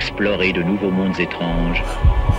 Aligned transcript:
explorer 0.00 0.52
de 0.54 0.62
nouveaux 0.62 0.90
mondes 0.90 1.20
étranges, 1.20 1.82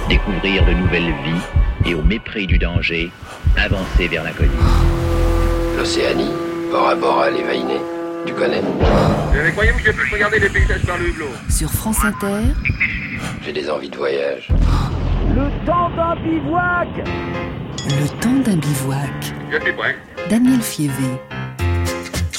découvrir 0.10 0.66
de 0.66 0.72
nouvelles 0.72 1.14
vies 1.24 1.90
et 1.90 1.94
au 1.94 2.02
mépris 2.02 2.48
du 2.48 2.58
danger, 2.58 3.12
avancer 3.56 4.08
vers 4.08 4.24
l'inconnu. 4.24 4.50
L'Océanie, 5.78 6.32
Bora 6.72 6.96
Bora, 6.96 7.30
les 7.30 7.44
Vainés, 7.44 7.82
tu 8.26 8.34
connais 8.34 8.64
Mais 9.32 9.52
croyez-vous 9.52 9.78
que 9.78 9.86
je 9.86 9.92
puisse 9.92 10.12
regarder 10.12 10.40
les 10.40 10.50
paysages 10.50 10.86
par 10.88 10.98
le 10.98 11.10
hublot 11.10 11.30
Sur 11.50 11.72
France 11.72 12.04
Inter, 12.04 12.42
J'ai 13.44 13.54
des 13.54 13.70
envies 13.70 13.90
de 13.90 13.98
voyage. 13.98 14.50
Le 15.36 15.66
temps 15.66 15.90
d'un 15.92 16.16
bivouac 16.16 16.88
le 17.90 18.08
temps 18.22 18.40
d'un 18.46 18.58
bivouac. 18.58 19.34
Je 19.52 19.60
suis 19.60 19.74
prêt. 19.74 19.96
Daniel 20.30 20.62
Fievé. 20.62 21.20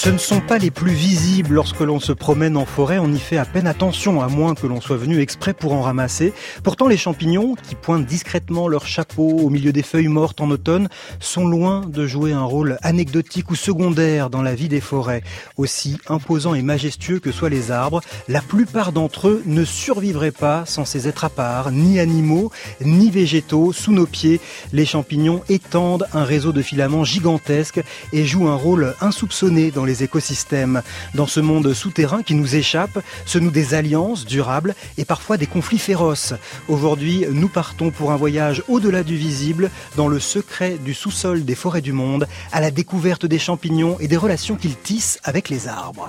Ce 0.05 0.11
ne 0.11 0.19
sont 0.19 0.41
pas 0.41 0.59
les 0.59 0.73
plus 0.73 0.91
visibles 0.91 1.55
lorsque 1.55 1.79
l'on 1.79 2.01
se 2.01 2.11
promène 2.11 2.57
en 2.57 2.67
forêt, 2.67 2.99
on 2.99 3.13
y 3.13 3.21
fait 3.21 3.37
à 3.37 3.45
peine 3.45 3.69
attention, 3.69 4.21
à 4.21 4.27
moins 4.27 4.57
que 4.57 4.67
l'on 4.67 4.81
soit 4.81 4.97
venu 4.97 5.21
exprès 5.21 5.55
pour 5.55 5.75
en 5.75 5.81
ramasser. 5.81 6.33
Pourtant, 6.65 6.89
les 6.89 6.97
champignons, 6.97 7.55
qui 7.55 7.77
pointent 7.77 8.05
discrètement 8.05 8.67
leur 8.67 8.85
chapeau 8.85 9.29
au 9.29 9.49
milieu 9.49 9.71
des 9.71 9.85
feuilles 9.85 10.09
mortes 10.09 10.41
en 10.41 10.51
automne, 10.51 10.89
sont 11.21 11.47
loin 11.47 11.83
de 11.87 12.05
jouer 12.05 12.33
un 12.33 12.43
rôle 12.43 12.79
anecdotique 12.83 13.53
ou 13.53 13.55
secondaire 13.55 14.29
dans 14.29 14.43
la 14.43 14.57
vie 14.57 14.67
des 14.67 14.81
forêts. 14.81 15.23
Aussi 15.57 15.99
imposants 16.09 16.55
et 16.55 16.63
majestueux 16.63 17.21
que 17.21 17.31
soient 17.31 17.49
les 17.49 17.71
arbres, 17.71 18.01
la 18.27 18.41
plupart 18.41 18.91
d'entre 18.91 19.29
eux 19.29 19.43
ne 19.47 19.65
survivraient 19.65 20.33
pas 20.33 20.65
sans 20.67 20.85
ces 20.85 21.07
êtres 21.07 21.27
à 21.27 21.31
part, 21.31 21.71
ni 21.71 22.01
animaux, 22.01 22.51
ni 22.85 23.09
végétaux. 23.09 23.73
Sous 23.73 23.93
nos 23.93 24.07
pieds, 24.07 24.41
les 24.73 24.85
champignons 24.85 25.45
étendent 25.49 26.09
un 26.13 26.25
réseau 26.25 26.51
de 26.51 26.61
filaments 26.61 27.05
gigantesques 27.05 27.81
et 28.13 28.25
jouent 28.25 28.49
un 28.49 28.57
rôle 28.57 28.97
insoupçonné 29.01 29.71
dans 29.71 29.92
écosystèmes. 30.01 30.83
Dans 31.15 31.27
ce 31.27 31.41
monde 31.41 31.73
souterrain 31.75 32.23
qui 32.23 32.35
nous 32.35 32.57
échappe, 32.57 32.99
se 33.27 33.39
nouent 33.39 33.51
des 33.51 33.75
alliances 33.75 34.25
durables 34.25 34.75
et 34.97 35.05
parfois 35.05 35.37
des 35.37 35.47
conflits 35.47 35.79
féroces. 35.79 36.35
Aujourd'hui, 36.69 37.27
nous 37.31 37.49
partons 37.49 37.91
pour 37.91 38.13
un 38.13 38.17
voyage 38.17 38.63
au-delà 38.69 39.03
du 39.03 39.17
visible, 39.17 39.71
dans 39.97 40.09
le 40.09 40.21
secret 40.21 40.79
du 40.83 40.95
sous-sol 40.95 41.45
des 41.45 41.55
forêts 41.55 41.81
du 41.81 41.93
monde, 41.93 42.27
à 42.53 42.61
la 42.61 42.71
découverte 42.71 43.27
des 43.27 43.39
champignons 43.39 43.97
et 44.01 44.09
des 44.09 44.17
relations 44.17 44.57
qu'ils 44.57 44.77
tissent 44.77 45.19
avec 45.25 45.49
les 45.49 45.69
arbres. 45.69 46.09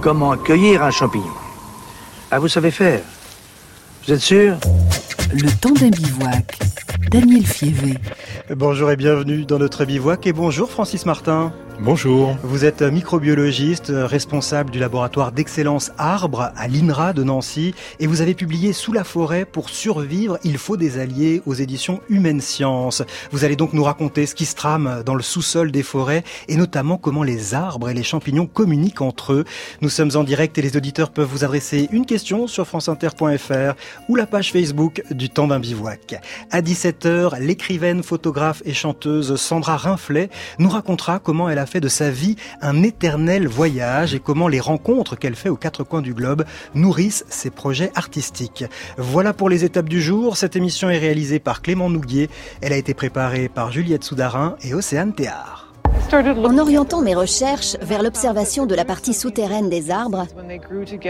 Comment 0.00 0.36
cueillir 0.36 0.82
un 0.82 0.90
champignon? 0.90 1.26
Ah, 2.30 2.38
vous 2.38 2.48
savez 2.48 2.70
faire 2.70 3.00
Vous 4.06 4.12
êtes 4.12 4.20
sûr? 4.20 4.56
Le 5.32 5.50
temps 5.60 5.72
d'un 5.72 5.90
bivouac. 5.90 6.58
Daniel 7.10 7.46
Fievé. 7.46 7.98
Bonjour 8.54 8.90
et 8.90 8.96
bienvenue 8.96 9.44
dans 9.44 9.58
notre 9.58 9.84
bivouac 9.84 10.26
et 10.26 10.32
bonjour 10.32 10.70
Francis 10.70 11.06
Martin. 11.06 11.52
Bonjour. 11.80 12.36
Vous 12.42 12.64
êtes 12.64 12.82
microbiologiste, 12.82 13.92
responsable 13.94 14.70
du 14.70 14.80
laboratoire 14.80 15.30
d'excellence 15.30 15.92
Arbre 15.96 16.50
à 16.56 16.66
l'INRA 16.66 17.12
de 17.12 17.22
Nancy 17.22 17.72
et 18.00 18.08
vous 18.08 18.20
avez 18.20 18.34
publié 18.34 18.72
Sous 18.72 18.92
la 18.92 19.04
forêt 19.04 19.44
pour 19.44 19.70
survivre, 19.70 20.40
il 20.42 20.58
faut 20.58 20.76
des 20.76 20.98
alliés 20.98 21.40
aux 21.46 21.54
éditions 21.54 22.00
Humaine 22.08 22.40
Science. 22.40 23.04
Vous 23.30 23.44
allez 23.44 23.54
donc 23.54 23.74
nous 23.74 23.84
raconter 23.84 24.26
ce 24.26 24.34
qui 24.34 24.44
se 24.44 24.56
trame 24.56 25.04
dans 25.06 25.14
le 25.14 25.22
sous-sol 25.22 25.70
des 25.70 25.84
forêts 25.84 26.24
et 26.48 26.56
notamment 26.56 26.96
comment 26.98 27.22
les 27.22 27.54
arbres 27.54 27.90
et 27.90 27.94
les 27.94 28.02
champignons 28.02 28.46
communiquent 28.46 29.00
entre 29.00 29.32
eux. 29.32 29.44
Nous 29.80 29.88
sommes 29.88 30.10
en 30.16 30.24
direct 30.24 30.58
et 30.58 30.62
les 30.62 30.76
auditeurs 30.76 31.10
peuvent 31.10 31.28
vous 31.30 31.44
adresser 31.44 31.88
une 31.92 32.06
question 32.06 32.48
sur 32.48 32.66
franceinter.fr 32.66 33.74
ou 34.08 34.16
la 34.16 34.26
page 34.26 34.50
Facebook 34.50 35.04
du 35.12 35.30
temps 35.30 35.46
d'un 35.46 35.60
bivouac. 35.60 36.20
À 36.50 36.60
17h, 36.60 37.38
l'écrivaine, 37.38 38.02
photographe 38.02 38.62
et 38.64 38.74
chanteuse 38.74 39.36
Sandra 39.36 39.76
Rinflet 39.76 40.28
nous 40.58 40.70
racontera 40.70 41.20
comment 41.20 41.48
elle 41.48 41.58
a 41.58 41.67
fait 41.68 41.80
de 41.80 41.88
sa 41.88 42.10
vie 42.10 42.36
un 42.60 42.82
éternel 42.82 43.46
voyage 43.46 44.14
et 44.14 44.20
comment 44.20 44.48
les 44.48 44.60
rencontres 44.60 45.16
qu'elle 45.16 45.36
fait 45.36 45.48
aux 45.48 45.56
quatre 45.56 45.84
coins 45.84 46.02
du 46.02 46.14
globe 46.14 46.44
nourrissent 46.74 47.24
ses 47.28 47.50
projets 47.50 47.92
artistiques. 47.94 48.64
Voilà 48.96 49.32
pour 49.32 49.48
les 49.48 49.64
étapes 49.64 49.88
du 49.88 50.00
jour. 50.00 50.36
Cette 50.36 50.56
émission 50.56 50.90
est 50.90 50.98
réalisée 50.98 51.38
par 51.38 51.62
Clément 51.62 51.90
Nouguier. 51.90 52.28
Elle 52.60 52.72
a 52.72 52.76
été 52.76 52.94
préparée 52.94 53.48
par 53.48 53.70
Juliette 53.70 54.04
Soudarin 54.04 54.56
et 54.62 54.74
Océane 54.74 55.12
Théard. 55.12 55.67
En 56.12 56.58
orientant 56.58 57.02
mes 57.02 57.14
recherches 57.14 57.76
vers 57.82 58.02
l'observation 58.02 58.64
de 58.64 58.74
la 58.74 58.84
partie 58.84 59.12
souterraine 59.12 59.68
des 59.68 59.90
arbres, 59.90 60.26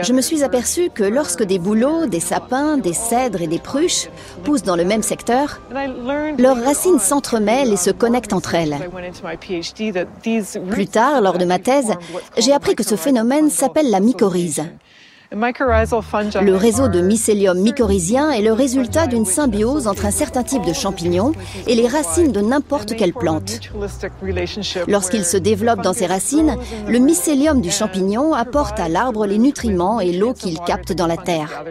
je 0.03 0.12
me 0.12 0.20
suis 0.20 0.42
aperçu 0.42 0.91
que 0.92 1.04
lorsque 1.04 1.44
des 1.44 1.59
bouleaux, 1.59 2.06
des 2.06 2.20
sapins, 2.20 2.78
des 2.78 2.92
cèdres 2.92 3.42
et 3.42 3.47
des 3.47 3.59
pruches 3.60 4.09
poussent 4.42 4.64
dans 4.64 4.76
le 4.76 4.84
même 4.84 5.03
secteur, 5.03 5.60
leurs 6.38 6.64
racines 6.64 6.98
s'entremêlent 6.98 7.72
et 7.72 7.76
se 7.76 7.91
connectent 7.91 8.32
entre 8.32 8.54
elles. 8.54 8.76
Plus 10.70 10.86
tard, 10.88 11.20
lors 11.20 11.38
de 11.38 11.44
ma 11.44 11.59
thèse, 11.59 11.92
j'ai 12.36 12.53
appris 12.53 12.75
que 12.75 12.82
ce 12.82 12.97
phénomène 12.97 13.50
s'appelle 13.50 13.91
la 13.91 14.00
mycorhize. 14.00 14.65
Le 15.31 16.55
réseau 16.56 16.89
de 16.89 17.00
mycélium 17.03 17.59
mycorhizien 17.59 18.31
est 18.31 18.41
le 18.41 18.53
résultat 18.53 19.06
d'une 19.06 19.27
symbiose 19.27 19.87
entre 19.87 20.06
un 20.06 20.11
certain 20.11 20.43
type 20.43 20.65
de 20.65 20.72
champignon 20.72 21.33
et 21.66 21.75
les 21.75 21.87
racines 21.87 22.33
de 22.33 22.41
n'importe 22.41 22.97
quelle 22.97 23.12
plante. 23.12 23.61
Lorsqu'il 24.87 25.25
se 25.25 25.37
développe 25.37 25.83
dans 25.83 25.93
ses 25.93 26.06
racines, 26.06 26.56
le 26.89 26.99
mycélium 26.99 27.61
du 27.61 27.71
champignon 27.71 28.33
apporte 28.33 28.81
à 28.81 28.89
l'arbre 28.89 29.27
les 29.27 29.39
nutriments 29.39 30.00
et 30.00 30.12
l'eau 30.12 30.33
qu'il 30.33 30.59
capte 30.61 30.93
dans 30.93 31.06
la 31.06 31.19
terre. 31.19 31.62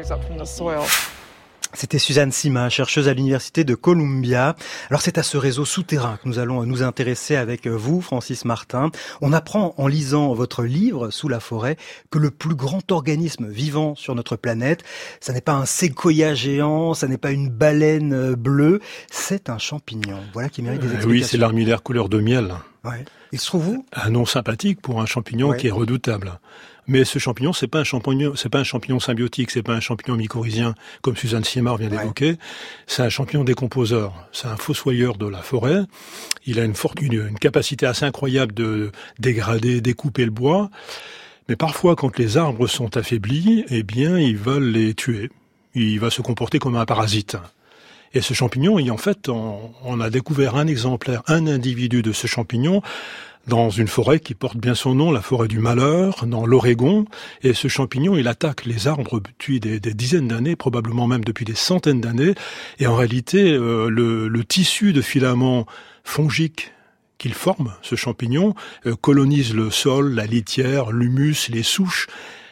C'était 1.73 2.00
Suzanne 2.00 2.31
Sima, 2.31 2.69
chercheuse 2.69 3.07
à 3.07 3.13
l'université 3.13 3.63
de 3.63 3.75
Columbia. 3.75 4.55
Alors 4.89 5.01
c'est 5.01 5.17
à 5.17 5.23
ce 5.23 5.38
réseau 5.38 5.66
souterrain 5.66 6.17
que 6.22 6.28
nous 6.28 6.39
allons 6.39 6.63
nous 6.66 6.81
intéresser 6.81 7.35
avec 7.35 7.67
vous, 7.67 8.01
Francis 8.01 8.45
Martin. 8.45 8.89
On 9.22 9.33
apprend 9.33 9.73
en 9.77 9.88
lisant 9.88 10.33
votre 10.33 10.63
livre 10.63 11.09
Sous 11.11 11.27
la 11.27 11.39
forêt 11.39 11.77
que 12.09 12.17
le 12.19 12.31
plus 12.31 12.56
grand 12.56 12.91
organisme 12.91 13.47
vivant 13.47 13.95
sur 13.95 14.16
notre 14.16 14.35
planète, 14.38 14.83
ça 15.19 15.33
n'est 15.33 15.41
pas 15.41 15.53
un 15.53 15.66
séquoia 15.66 16.33
géant, 16.33 16.94
ça 16.94 17.07
n'est 17.07 17.17
pas 17.17 17.31
une 17.31 17.50
baleine 17.50 18.33
bleue, 18.33 18.79
c'est 19.11 19.50
un 19.50 19.57
champignon. 19.57 20.19
Voilà 20.33 20.50
qui 20.50 20.61
mérite 20.61 20.79
des 20.79 20.88
explications. 20.88 21.11
oui, 21.11 21.23
c'est 21.23 21.38
l'armillaire 21.38 21.83
couleur 21.83 22.09
de 22.09 22.19
miel. 22.19 22.53
Ouais. 22.85 23.03
Il 23.33 23.39
se 23.39 23.45
trouve 23.47 23.67
où? 23.69 23.85
Un 23.94 24.09
nom 24.09 24.25
sympathique 24.25 24.81
pour 24.81 25.01
un 25.01 25.06
champignon 25.06 25.50
Ouais. 25.50 25.57
qui 25.57 25.67
est 25.67 25.72
redoutable. 25.72 26.39
Mais 26.87 27.03
ce 27.03 27.19
champignon, 27.19 27.51
c'est 27.53 27.67
pas 27.67 27.79
un 27.79 27.83
champignon, 27.83 28.33
c'est 28.35 28.47
pas 28.49 28.59
un 28.59 28.63
champignon 28.63 28.99
symbiotique, 28.99 29.51
c'est 29.51 29.61
pas 29.63 29.73
un 29.73 29.79
champignon 29.81 30.15
mycorhizien 30.15 30.73
comme 31.01 31.17
Suzanne 31.17 31.43
Simard 31.43 31.77
vient 31.77 31.89
Ouais. 31.89 31.97
d'évoquer. 31.97 32.37
C'est 32.85 33.01
un 33.01 33.09
champignon 33.09 33.43
décomposeur. 33.43 34.13
C'est 34.31 34.47
un 34.47 34.55
fossoyeur 34.55 35.17
de 35.17 35.27
la 35.27 35.41
forêt. 35.41 35.81
Il 36.45 36.59
a 36.59 36.63
une 36.63 36.75
forte, 36.75 37.01
une, 37.01 37.13
une 37.13 37.39
capacité 37.39 37.85
assez 37.85 38.05
incroyable 38.05 38.53
de 38.53 38.91
dégrader, 39.19 39.81
découper 39.81 40.23
le 40.25 40.31
bois. 40.31 40.69
Mais 41.49 41.55
parfois, 41.57 41.95
quand 41.95 42.17
les 42.17 42.37
arbres 42.37 42.67
sont 42.67 42.95
affaiblis, 42.97 43.65
eh 43.69 43.83
bien, 43.83 44.17
ils 44.17 44.37
veulent 44.37 44.69
les 44.71 44.93
tuer. 44.93 45.29
Il 45.75 45.99
va 45.99 46.09
se 46.09 46.21
comporter 46.21 46.59
comme 46.59 46.75
un 46.75 46.85
parasite. 46.85 47.37
Et 48.13 48.22
ce 48.22 48.34
champignon, 48.34 48.79
et 48.79 48.90
en 48.90 48.97
fait, 48.97 49.29
on, 49.29 50.00
a 50.00 50.09
découvert 50.09 50.56
un 50.56 50.68
exemplaire, 50.68 51.23
un 51.28 51.47
individu 51.47 52.01
de 52.01 52.12
ce 52.12 52.28
champignon 52.28 52.81
dans 53.47 53.69
une 53.69 53.88
forêt 53.88 54.19
qui 54.19 54.34
porte 54.34 54.57
bien 54.57 54.75
son 54.75 54.94
nom, 54.94 55.12
la 55.12 55.22
forêt 55.22 55.47
du 55.47 55.59
malheur, 55.59 56.25
dans 56.25 56.45
l'Oregon. 56.45 57.06
Et 57.44 57.53
ce 57.53 57.69
champignon, 57.69 58.18
il 58.18 58.28
attaque 58.28 58.66
les 58.66 58.88
arbres 58.88 59.22
depuis 59.22 59.59
des, 59.59 59.79
dizaines 59.79 60.28
d'années, 60.28 60.56
probablement 60.56 61.07
même 61.07 61.23
depuis 61.23 61.45
des 61.45 61.56
centaines 61.56 62.01
d'années. 62.01 62.35
Et 62.79 62.88
en 62.88 62.95
réalité, 62.95 63.51
euh, 63.51 63.90
le, 63.90 64.28
le 64.28 64.44
tissu 64.44 64.91
de 64.91 65.01
filaments 65.01 65.66
fongiques 66.03 66.74
qu'il 67.18 67.34
forme, 67.34 67.74
ce 67.81 67.95
champignon, 67.95 68.53
euh, 68.85 68.95
colonise 68.95 69.53
le 69.53 69.72
sol, 69.72 70.13
la 70.13 70.25
litière, 70.25 70.91
l'humus, 70.91 71.50
les 71.50 71.63
souches, 71.63 72.07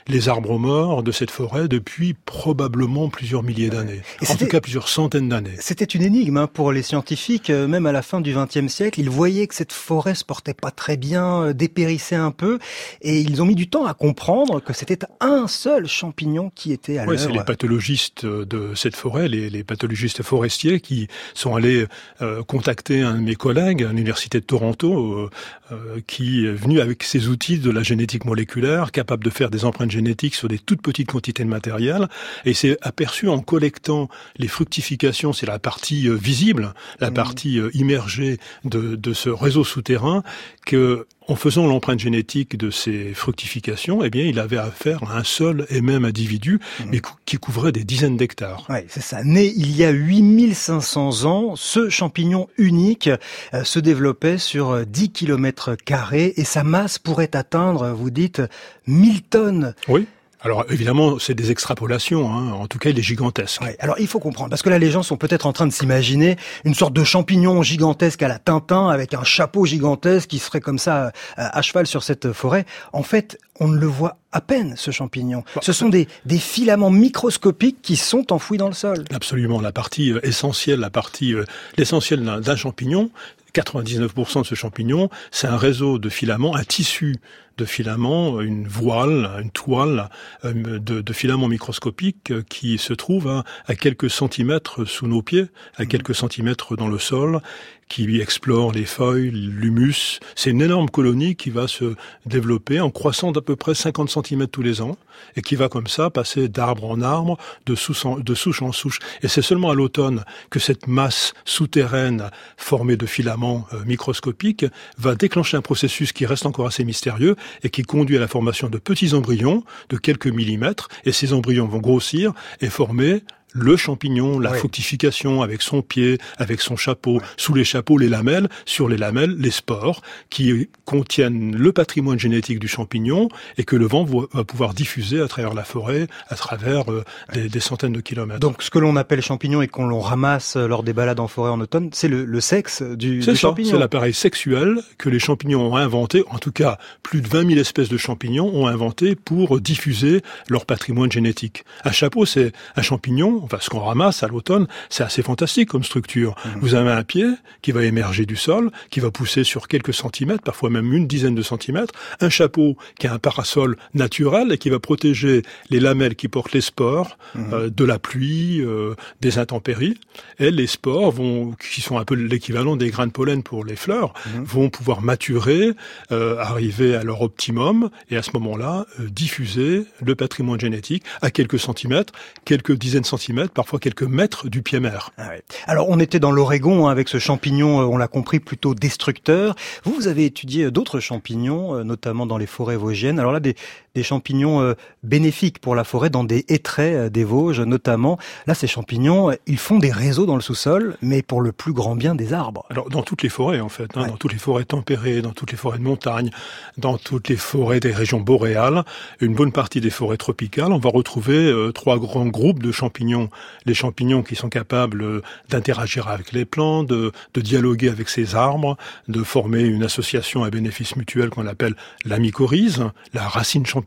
les 0.07 0.29
arbres 0.29 0.59
morts 0.59 1.01
de 1.03 1.11
cette 1.11 1.31
forêt 1.31 1.67
depuis 1.67 2.13
probablement 2.13 3.09
plusieurs 3.09 3.41
milliers 3.41 3.69
d'années. 3.69 4.01
Et 4.21 4.25
En 4.25 4.27
c'était- 4.33 4.45
tout 4.45 4.51
cas, 4.51 4.61
plusieurs 4.61 4.87
centaines 4.87 5.29
d'années. 5.29 5.55
C'était 5.59 5.85
une 5.85 6.03
énigme 6.03 6.37
hein, 6.37 6.47
pour 6.47 6.71
les 6.71 6.83
scientifiques, 6.83 7.49
euh, 7.49 7.67
même 7.67 7.85
à 7.87 7.91
la 7.91 8.01
fin 8.03 8.21
du 8.21 8.33
XXe 8.35 8.67
siècle. 8.71 8.99
Ils 8.99 9.09
voyaient 9.09 9.47
que 9.47 9.55
cette 9.55 9.73
forêt 9.73 10.13
se 10.13 10.23
portait 10.23 10.53
pas 10.53 10.69
très 10.71 10.95
bien, 10.95 11.41
euh, 11.45 11.53
dépérissait 11.53 12.15
un 12.15 12.29
peu, 12.31 12.59
et 13.01 13.19
ils 13.19 13.41
ont 13.41 13.45
mis 13.45 13.55
du 13.55 13.67
temps 13.67 13.85
à 13.85 13.93
comprendre 13.95 14.59
que 14.61 14.73
c'était 14.73 14.99
un 15.21 15.47
seul 15.47 15.87
champignon 15.87 16.51
qui 16.53 16.71
était 16.71 16.99
à 16.99 17.05
Oui, 17.07 17.17
c'est 17.17 17.27
les 17.27 17.33
l'œuvre. 17.33 17.45
pathologistes 17.45 18.25
de 18.25 18.73
cette 18.75 18.95
forêt, 18.95 19.27
les, 19.27 19.49
les 19.49 19.63
pathologistes 19.63 20.21
forestiers 20.21 20.81
qui 20.81 21.07
sont 21.33 21.55
allés 21.55 21.87
euh, 22.21 22.43
contacter 22.43 23.01
un 23.01 23.15
de 23.15 23.21
mes 23.21 23.35
collègues 23.35 23.83
à 23.83 23.89
l'université 23.89 24.39
de 24.39 24.45
Toronto, 24.45 25.13
euh, 25.13 25.29
euh, 25.71 25.99
qui 26.05 26.45
est 26.45 26.51
venu 26.51 26.79
avec 26.79 27.03
ses 27.03 27.27
outils 27.27 27.57
de 27.57 27.71
la 27.71 27.81
génétique 27.81 28.25
moléculaire, 28.25 28.91
capable 28.91 29.23
de 29.23 29.29
faire 29.31 29.49
des 29.49 29.65
empreintes 29.65 29.91
génétiques 29.95 30.35
sur 30.35 30.47
des 30.47 30.59
toutes 30.59 30.81
petites 30.81 31.09
quantités 31.11 31.43
de 31.43 31.49
matériel, 31.49 32.07
et 32.45 32.53
s'est 32.53 32.77
aperçu 32.81 33.27
en 33.29 33.39
collectant 33.39 34.09
les 34.37 34.47
fructifications, 34.47 35.33
c'est 35.33 35.45
la 35.45 35.59
partie 35.59 36.07
euh, 36.07 36.13
visible, 36.13 36.73
la 36.99 37.11
partie 37.11 37.59
euh, 37.59 37.69
immergée 37.73 38.37
de, 38.63 38.95
de 38.95 39.13
ce 39.13 39.29
réseau 39.29 39.63
souterrain, 39.63 40.23
que 40.65 41.07
en 41.27 41.35
faisant 41.35 41.65
l'empreinte 41.67 41.99
génétique 41.99 42.55
de 42.57 42.69
ces 42.69 43.13
fructifications, 43.13 44.03
eh 44.03 44.09
bien, 44.09 44.23
il 44.25 44.39
avait 44.39 44.57
affaire 44.57 45.03
à 45.09 45.17
un 45.17 45.23
seul 45.23 45.65
et 45.69 45.81
même 45.81 46.05
individu, 46.05 46.59
mais 46.91 46.99
cou- 46.99 47.13
qui 47.25 47.37
couvrait 47.37 47.71
des 47.71 47.83
dizaines 47.83 48.17
d'hectares. 48.17 48.65
Ouais, 48.69 48.85
c'est 48.89 49.01
ça. 49.01 49.23
Né 49.23 49.51
il 49.55 49.75
y 49.75 49.83
a 49.83 49.89
8500 49.91 51.25
ans, 51.25 51.55
ce 51.55 51.89
champignon 51.89 52.47
unique 52.57 53.09
euh, 53.53 53.63
se 53.63 53.79
développait 53.79 54.37
sur 54.37 54.71
euh, 54.71 54.85
10 54.85 55.11
km 55.11 55.75
carrés 55.75 56.33
et 56.37 56.43
sa 56.43 56.63
masse 56.63 56.99
pourrait 56.99 57.35
atteindre, 57.35 57.89
vous 57.89 58.09
dites, 58.11 58.41
1000 58.87 59.21
tonnes. 59.23 59.73
Oui. 59.87 60.05
Alors 60.41 60.65
évidemment, 60.69 61.17
c'est 61.19 61.33
des 61.33 61.51
extrapolations. 61.51 62.31
Hein. 62.31 62.51
En 62.53 62.67
tout 62.67 62.77
cas, 62.77 62.89
il 62.89 62.99
est 62.99 63.03
gigantesque. 63.03 63.61
alors 63.79 63.95
il 63.99 64.07
faut 64.07 64.19
comprendre, 64.19 64.49
parce 64.49 64.61
que 64.61 64.69
là, 64.69 64.79
les 64.79 64.91
gens 64.91 65.03
sont 65.03 65.17
peut-être 65.17 65.45
en 65.45 65.53
train 65.53 65.67
de 65.67 65.73
s'imaginer 65.73 66.37
une 66.63 66.75
sorte 66.75 66.93
de 66.93 67.03
champignon 67.03 67.63
gigantesque 67.63 68.21
à 68.21 68.27
la 68.27 68.39
Tintin, 68.39 68.89
avec 68.89 69.13
un 69.13 69.23
chapeau 69.23 69.65
gigantesque 69.65 70.29
qui 70.29 70.39
serait 70.39 70.61
comme 70.61 70.79
ça 70.79 71.05
euh, 71.05 71.11
à 71.37 71.61
cheval 71.61 71.87
sur 71.87 72.03
cette 72.03 72.31
forêt. 72.31 72.65
En 72.93 73.03
fait, 73.03 73.39
on 73.59 73.67
ne 73.67 73.77
le 73.77 73.87
voit 73.87 74.17
à 74.31 74.41
peine, 74.41 74.75
ce 74.77 74.91
champignon. 74.91 75.43
Ce 75.61 75.71
sont 75.71 75.89
des, 75.89 76.07
des 76.25 76.39
filaments 76.39 76.91
microscopiques 76.91 77.81
qui 77.81 77.95
sont 77.95 78.33
enfouis 78.33 78.57
dans 78.57 78.67
le 78.67 78.73
sol. 78.73 79.05
Absolument. 79.13 79.61
La 79.61 79.71
partie 79.71 80.11
euh, 80.11 80.25
essentielle, 80.25 80.79
la 80.79 80.89
partie 80.89 81.33
euh, 81.33 81.45
l'essentiel 81.77 82.23
d'un 82.23 82.55
champignon, 82.55 83.09
99% 83.55 84.41
de 84.41 84.45
ce 84.45 84.55
champignon, 84.55 85.09
c'est 85.31 85.47
un 85.47 85.57
réseau 85.57 85.97
de 85.97 86.09
filaments, 86.09 86.55
un 86.55 86.63
tissu 86.63 87.15
de 87.57 87.65
filaments, 87.65 88.41
une 88.41 88.67
voile, 88.67 89.29
une 89.41 89.51
toile 89.51 90.09
euh, 90.43 90.79
de, 90.79 91.01
de 91.01 91.13
filaments 91.13 91.47
microscopiques 91.47 92.31
euh, 92.31 92.43
qui 92.49 92.77
se 92.77 92.93
trouve 92.93 93.27
à, 93.27 93.43
à, 93.65 93.75
quelques 93.75 94.09
centimètres 94.09 94.85
sous 94.85 95.07
nos 95.07 95.21
pieds, 95.21 95.47
à 95.77 95.83
mmh. 95.83 95.87
quelques 95.87 96.15
centimètres 96.15 96.75
dans 96.75 96.87
le 96.87 96.99
sol, 96.99 97.41
qui 97.87 98.19
explore 98.19 98.71
les 98.71 98.85
feuilles, 98.85 99.29
l'humus. 99.31 100.19
C'est 100.35 100.49
une 100.49 100.61
énorme 100.61 100.89
colonie 100.89 101.35
qui 101.35 101.49
va 101.49 101.67
se 101.67 101.95
développer 102.25 102.79
en 102.79 102.89
croissant 102.89 103.31
d'à 103.31 103.41
peu 103.41 103.55
près 103.55 103.75
50 103.75 104.09
cm 104.09 104.47
tous 104.47 104.61
les 104.61 104.81
ans 104.81 104.97
et 105.35 105.41
qui 105.41 105.55
va 105.55 105.69
comme 105.69 105.87
ça 105.87 106.09
passer 106.09 106.47
d'arbre 106.47 106.85
en 106.85 107.01
arbre, 107.01 107.37
de 107.65 107.75
souche 107.75 108.05
en, 108.05 108.17
de 108.17 108.35
souche, 108.35 108.61
en 108.61 108.71
souche. 108.71 108.99
Et 109.21 109.27
c'est 109.27 109.41
seulement 109.41 109.69
à 109.69 109.75
l'automne 109.75 110.23
que 110.49 110.59
cette 110.59 110.87
masse 110.87 111.33
souterraine 111.45 112.31
formée 112.57 112.97
de 112.97 113.05
filaments 113.05 113.67
euh, 113.73 113.83
microscopiques 113.85 114.65
va 114.97 115.15
déclencher 115.15 115.57
un 115.57 115.61
processus 115.61 116.11
qui 116.11 116.25
reste 116.25 116.45
encore 116.45 116.67
assez 116.67 116.83
mystérieux 116.83 117.35
et 117.63 117.69
qui 117.69 117.83
conduit 117.83 118.17
à 118.17 118.19
la 118.19 118.27
formation 118.27 118.69
de 118.69 118.77
petits 118.77 119.13
embryons 119.13 119.63
de 119.89 119.97
quelques 119.97 120.27
millimètres. 120.27 120.89
Et 121.05 121.11
ces 121.11 121.33
embryons 121.33 121.67
vont 121.67 121.79
grossir 121.79 122.33
et 122.61 122.69
former 122.69 123.23
le 123.55 123.77
champignon, 123.77 124.37
la 124.37 124.53
fructification 124.53 125.41
avec 125.41 125.61
son 125.61 125.81
pied, 125.81 126.17
avec 126.37 126.61
son 126.61 126.75
chapeau, 126.75 127.21
sous 127.37 127.53
les 127.53 127.63
chapeaux 127.63 127.97
les 127.97 128.09
lamelles, 128.09 128.49
sur 128.65 128.89
les 128.89 128.97
lamelles 128.97 129.35
les 129.37 129.49
spores 129.49 130.01
qui 130.29 130.69
contiennent 130.83 131.55
le 131.55 131.71
patrimoine 131.71 132.19
génétique 132.19 132.59
du 132.59 132.67
champignon 132.67 133.29
et 133.57 133.63
que 133.63 133.75
le 133.75 133.87
vent 133.87 134.03
va 134.03 134.43
pouvoir 134.43 134.73
diffuser 134.73 135.21
à 135.21 135.27
travers 135.27 135.53
la 135.53 135.63
forêt, 135.63 136.07
à 136.27 136.35
travers 136.35 136.91
euh, 136.91 137.03
des, 137.33 137.59
centaines 137.59 137.93
de 137.93 138.01
kilomètres. 138.01 138.41
Donc 138.41 138.61
ce 138.61 138.69
que 138.69 138.79
l'on 138.79 138.97
appelle 138.97 139.21
champignon 139.21 139.61
et 139.61 139.67
qu'on 139.67 139.87
l'on 139.87 140.01
ramasse 140.01 140.57
lors 140.57 140.83
des 140.83 140.93
balades 140.93 141.19
en 141.19 141.27
forêt 141.27 141.49
en 141.49 141.61
automne, 141.61 141.89
c'est 141.93 142.09
le, 142.09 142.41
sexe 142.41 142.81
du, 142.81 143.19
du 143.19 143.35
champignon. 143.35 143.71
C'est 143.71 143.79
l'appareil 143.79 144.13
sexuel 144.13 144.81
que 144.97 145.09
les 145.09 145.19
champignons 145.19 145.71
ont 145.71 145.77
inventé, 145.77 146.23
en 146.29 146.39
tout 146.39 146.51
cas 146.51 146.77
plus 147.03 147.21
de 147.21 147.27
20 147.27 147.47
000 147.47 147.59
espèces 147.59 147.89
de 147.89 147.97
champignons 147.97 148.53
ont 148.53 148.67
inventé 148.67 149.15
pour 149.15 149.61
diffuser 149.61 150.21
leur 150.49 150.65
patrimoine 150.65 151.11
génétique. 151.11 151.63
Un 151.85 151.91
chapeau, 151.91 152.25
c'est 152.25 152.51
un 152.75 152.81
champignon 152.81 153.44
enfin 153.45 153.57
ce 153.61 153.69
qu'on 153.69 153.79
ramasse 153.79 154.23
à 154.23 154.27
l'automne, 154.27 154.67
c'est 154.89 155.03
assez 155.03 155.21
fantastique 155.21 155.69
comme 155.69 155.83
structure. 155.83 156.35
Mhm. 156.45 156.51
Vous 156.61 156.75
avez 156.75 156.91
un 156.91 157.03
pied 157.03 157.27
qui 157.61 157.71
va 157.71 157.83
émerger 157.83 158.25
du 158.25 158.35
sol, 158.35 158.71
qui 158.89 158.99
va 158.99 159.11
pousser 159.11 159.43
sur 159.43 159.67
quelques 159.67 159.93
centimètres, 159.93 160.43
parfois 160.43 160.69
même 160.69 160.91
une 160.93 161.07
dizaine 161.07 161.35
de 161.35 161.41
centimètres, 161.41 161.93
un 162.19 162.29
chapeau 162.29 162.75
qui 162.99 163.07
a 163.07 163.13
un 163.13 163.19
parasol 163.19 163.77
naturel 163.93 164.51
et 164.51 164.57
qui 164.57 164.69
va 164.69 164.79
protéger 164.79 165.43
les 165.69 165.79
lamelles 165.79 166.15
qui 166.15 166.27
portent 166.27 166.53
les 166.53 166.61
spores 166.61 167.17
mhm. 167.35 167.53
euh, 167.53 167.69
de 167.69 167.85
la 167.85 167.99
pluie, 167.99 168.61
euh, 168.61 168.95
des 169.21 169.37
intempéries. 169.37 169.97
Et 170.39 170.51
les 170.51 170.67
spores 170.67 171.11
vont, 171.11 171.53
qui 171.53 171.81
sont 171.81 171.97
un 171.97 172.05
peu 172.05 172.15
l'équivalent 172.15 172.75
des 172.75 172.89
grains 172.89 173.07
de 173.07 173.11
pollen 173.11 173.43
pour 173.43 173.63
les 173.63 173.75
fleurs, 173.75 174.13
mhm. 174.25 174.43
vont 174.43 174.69
pouvoir 174.69 175.01
maturer, 175.01 175.71
euh, 176.11 176.37
arriver 176.39 176.95
à 176.95 177.03
leur 177.03 177.21
optimum 177.21 177.89
et 178.09 178.17
à 178.17 178.23
ce 178.23 178.31
moment-là 178.33 178.85
diffuser 178.99 179.85
le 180.03 180.15
patrimoine 180.15 180.59
génétique 180.59 181.03
à 181.21 181.31
quelques 181.31 181.59
centimètres, 181.59 182.13
quelques 182.43 182.73
dizaines 182.73 183.01
de 183.01 183.07
centimètres 183.07 183.24
parfois 183.53 183.79
quelques 183.79 184.03
mètres 184.03 184.49
du 184.49 184.61
pied 184.61 184.79
mer. 184.79 185.11
Ah 185.17 185.31
Alors 185.65 185.89
on 185.89 185.99
était 185.99 186.19
dans 186.19 186.31
l'Oregon 186.31 186.87
hein, 186.87 186.91
avec 186.91 187.07
ce 187.07 187.19
champignon, 187.19 187.81
euh, 187.81 187.85
on 187.85 187.97
l'a 187.97 188.07
compris, 188.07 188.39
plutôt 188.39 188.75
destructeur. 188.75 189.55
Vous, 189.83 189.93
vous 189.93 190.07
avez 190.07 190.25
étudié 190.25 190.71
d'autres 190.71 190.99
champignons, 190.99 191.75
euh, 191.75 191.83
notamment 191.83 192.25
dans 192.25 192.37
les 192.37 192.45
forêts 192.45 192.77
vosgiennes. 192.77 193.19
Alors 193.19 193.31
là, 193.31 193.39
des, 193.39 193.55
des 193.95 194.03
champignons 194.03 194.61
euh, 194.61 194.73
bénéfiques 195.03 195.59
pour 195.59 195.75
la 195.75 195.83
forêt 195.83 196.09
dans 196.09 196.23
des 196.23 196.45
hêtraies 196.49 197.09
des 197.09 197.23
Vosges 197.23 197.61
notamment. 197.61 198.17
Là, 198.47 198.53
ces 198.53 198.67
champignons, 198.67 199.31
ils 199.47 199.57
font 199.57 199.79
des 199.79 199.91
réseaux 199.91 200.25
dans 200.25 200.35
le 200.35 200.41
sous-sol, 200.41 200.97
mais 201.01 201.21
pour 201.21 201.41
le 201.41 201.51
plus 201.51 201.73
grand 201.73 201.95
bien 201.95 202.15
des 202.15 202.33
arbres. 202.33 202.65
Alors 202.69 202.89
dans 202.89 203.03
toutes 203.03 203.23
les 203.23 203.29
forêts 203.29 203.59
en 203.59 203.69
fait, 203.69 203.95
hein, 203.95 204.07
dans 204.07 204.17
toutes 204.17 204.33
les 204.33 204.39
forêts 204.39 204.65
tempérées, 204.65 205.21
dans 205.21 205.31
toutes 205.31 205.51
les 205.51 205.57
forêts 205.57 205.77
de 205.77 205.83
montagne, 205.83 206.29
dans 206.77 206.97
toutes 206.97 207.29
les 207.29 207.37
forêts 207.37 207.79
des 207.79 207.91
régions 207.91 208.19
boréales, 208.19 208.83
une 209.19 209.33
bonne 209.33 209.51
partie 209.51 209.81
des 209.81 209.89
forêts 209.89 210.17
tropicales, 210.17 210.71
on 210.71 210.77
va 210.77 210.89
retrouver 210.89 211.53
trois 211.73 211.97
grands 211.97 212.27
groupes 212.27 212.61
de 212.61 212.71
champignons 212.71 213.29
les 213.65 213.73
champignons 213.73 214.23
qui 214.23 214.35
sont 214.35 214.49
capables 214.49 215.01
euh, 215.01 215.21
d'interagir 215.49 216.07
avec 216.07 216.31
les 216.31 216.45
plantes, 216.45 216.87
de, 216.87 217.11
dialoguer 217.35 217.89
avec 217.89 218.09
ces 218.09 218.35
arbres, 218.35 218.77
de 219.07 219.23
former 219.23 219.61
une 219.61 219.83
association 219.83 220.43
à 220.43 220.49
bénéfice 220.49 220.95
mutuel 220.95 221.29
qu'on 221.29 221.45
appelle 221.45 221.75
la 222.05 222.17
mycorhize, 222.17 222.83
la 223.13 223.27
racine 223.27 223.65
champignon. 223.65 223.84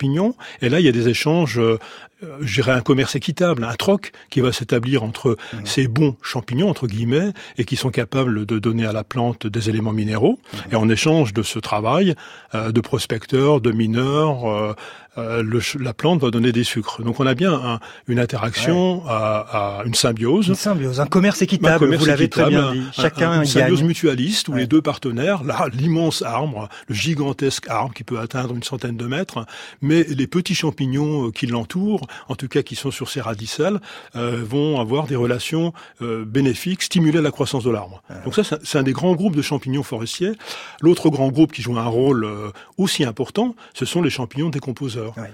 Et 0.63 0.69
là, 0.69 0.81
il 0.81 0.87
y 0.87 0.89
a 0.89 0.93
des 0.93 1.09
échanges 1.09 1.59
euh, 1.59 1.79
euh, 2.25 2.39
je 2.41 2.55
dirais 2.55 2.73
un 2.73 2.81
commerce 2.81 3.15
équitable, 3.15 3.63
un 3.63 3.75
troc 3.75 4.11
qui 4.29 4.41
va 4.41 4.51
s'établir 4.51 5.05
entre 5.05 5.37
mmh. 5.53 5.57
ces 5.65 5.87
bons 5.87 6.17
champignons 6.21 6.69
entre 6.69 6.89
guillemets 6.89 7.33
et 7.59 7.65
qui 7.65 7.77
sont 7.77 7.91
capables 7.91 8.45
de 8.45 8.59
donner 8.59 8.87
à 8.87 8.93
la 8.93 9.05
plante 9.05 9.47
des 9.47 9.69
éléments 9.71 9.93
minéraux. 9.93 10.41
Mmh. 10.53 10.57
Et 10.73 10.77
en 10.77 10.89
échange 10.89 11.33
de 11.33 11.43
ce 11.43 11.61
travail 11.61 12.17
euh, 12.55 12.73
de 12.73 12.81
prospecteurs, 12.81 13.61
de 13.61 13.71
mineurs, 13.71 14.77
euh, 15.17 15.43
le, 15.43 15.61
la 15.81 15.95
plante 15.95 16.21
va 16.21 16.31
donner 16.31 16.53
des 16.53 16.65
sucres. 16.65 17.03
Donc 17.03 17.21
on 17.21 17.27
a 17.27 17.35
bien 17.35 17.53
un, 17.53 17.81
une 18.07 18.19
interaction 18.19 19.03
à, 19.07 19.81
à, 19.81 19.85
une 19.85 19.95
symbiose. 19.95 20.49
Une 20.49 20.55
symbiose, 20.55 21.01
un 21.01 21.07
commerce 21.07 21.43
équitable. 21.43 21.95
vous 21.97 22.05
l'avez 22.05 22.29
très 22.29 22.49
bien 22.49 22.73
dit. 22.73 22.83
Chacun 22.93 23.41
une 23.41 23.47
symbiose 23.47 23.83
mutualiste 23.83 24.49
où 24.49 24.55
les 24.55 24.67
deux 24.67 24.83
partenaires, 24.83 25.45
là 25.45 25.67
l'immense 25.73 26.23
arbre, 26.23 26.69
le 26.89 26.95
gigantesque 26.95 27.69
arbre 27.69 27.95
qui 27.95 28.05
peut 28.05 28.19
atteindre 28.19 28.55
une 28.55 28.63
centaine 28.63 28.97
de 28.97 29.07
mètres, 29.07 29.47
mais 29.81 30.05
les 30.05 30.27
petits 30.27 30.55
champignons 30.55 31.31
qui 31.31 31.47
l'entourent 31.47 32.07
en 32.29 32.35
tout 32.35 32.49
cas 32.49 32.63
qui 32.63 32.77
sont 32.77 32.91
sur 32.91 33.09
ces 33.09 33.21
radicelles, 33.21 33.81
euh, 34.17 34.43
vont 34.45 34.81
avoir 34.81 35.07
des 35.07 35.17
relations 35.17 35.73
euh, 36.03 36.25
bénéfiques, 36.25 36.83
stimuler 36.83 37.21
la 37.21 37.31
croissance 37.31 37.65
de 37.65 37.71
l'arbre. 37.71 38.03
Ah. 38.09 38.15
Donc 38.25 38.35
ça, 38.35 38.43
c'est 38.63 38.79
un 38.79 38.83
des 38.83 38.93
grands 38.93 39.15
groupes 39.15 39.37
de 39.37 39.43
champignons 39.43 39.83
forestiers. 39.83 40.33
L'autre 40.81 41.11
grand 41.11 41.29
groupe 41.29 41.53
qui 41.53 41.63
joue 41.63 41.79
un 41.79 41.87
rôle 41.87 42.25
euh, 42.25 42.51
aussi 42.77 43.05
important, 43.05 43.55
ce 43.75 43.85
sont 43.85 44.03
les 44.03 44.11
champignons 44.11 44.51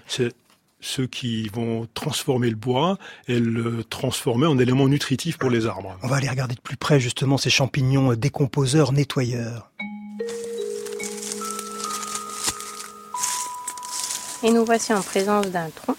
C'est 0.06 0.32
ceux 0.80 1.06
qui 1.06 1.48
vont 1.48 1.88
transformer 1.94 2.50
le 2.50 2.56
bois 2.56 2.98
et 3.26 3.40
le 3.40 3.84
transformer 3.84 4.46
en 4.46 4.58
élément 4.58 4.86
nutritif 4.86 5.38
pour 5.38 5.50
les 5.50 5.66
arbres. 5.66 5.96
On 6.02 6.08
va 6.08 6.16
aller 6.16 6.28
regarder 6.28 6.54
de 6.54 6.60
plus 6.60 6.76
près 6.76 7.00
justement 7.00 7.38
ces 7.38 7.50
champignons 7.50 8.12
décomposeurs, 8.14 8.92
nettoyeurs. 8.92 9.70
Et 14.42 14.52
nous 14.52 14.64
voici 14.66 14.92
en 14.92 15.00
présence 15.00 15.46
d'un 15.46 15.70
tronc 15.70 15.96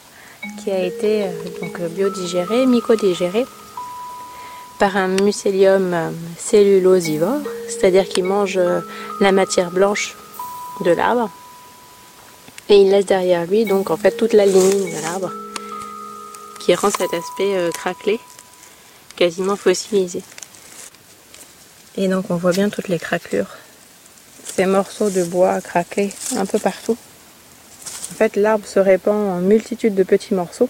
qui 0.63 0.69
a 0.69 0.86
été 0.86 1.24
euh, 1.24 1.31
donc 1.62 1.81
biodigéré, 1.95 2.67
mycodigéré 2.67 3.43
par 4.77 4.98
un 4.98 5.07
mycélium 5.07 5.93
euh, 5.93 6.12
cellulosivore, 6.38 7.41
c'est-à-dire 7.67 8.07
qu'il 8.07 8.25
mange 8.25 8.57
euh, 8.57 8.81
la 9.19 9.31
matière 9.31 9.72
blanche 9.72 10.15
de 10.86 10.91
l'arbre 10.91 11.31
et 12.69 12.77
il 12.81 12.89
laisse 12.89 13.05
derrière 13.05 13.45
lui 13.45 13.65
donc 13.65 13.89
en 13.89 13.98
fait 13.98 14.17
toute 14.17 14.34
la 14.34 14.45
lignine 14.45 14.95
de 14.95 15.01
l'arbre 15.01 15.31
qui 16.60 16.74
rend 16.74 16.89
cet 16.89 17.13
aspect 17.13 17.69
craquelé 17.74 18.19
quasiment 19.15 19.55
fossilisé. 19.55 20.22
Et 21.98 22.07
donc 22.07 22.25
on 22.29 22.36
voit 22.36 22.51
bien 22.51 22.69
toutes 22.69 22.88
les 22.88 23.00
craquelures, 23.00 23.55
ces 24.43 24.65
morceaux 24.65 25.10
de 25.10 25.24
bois 25.24 25.62
craqués 25.62 26.12
un 26.36 26.45
peu 26.45 26.60
partout. 26.60 26.98
En 28.12 28.15
fait, 28.15 28.36
l'arbre 28.36 28.67
se 28.67 28.79
répand 28.79 29.15
en 29.15 29.39
multitude 29.39 29.95
de 29.95 30.03
petits 30.03 30.34
morceaux 30.34 30.69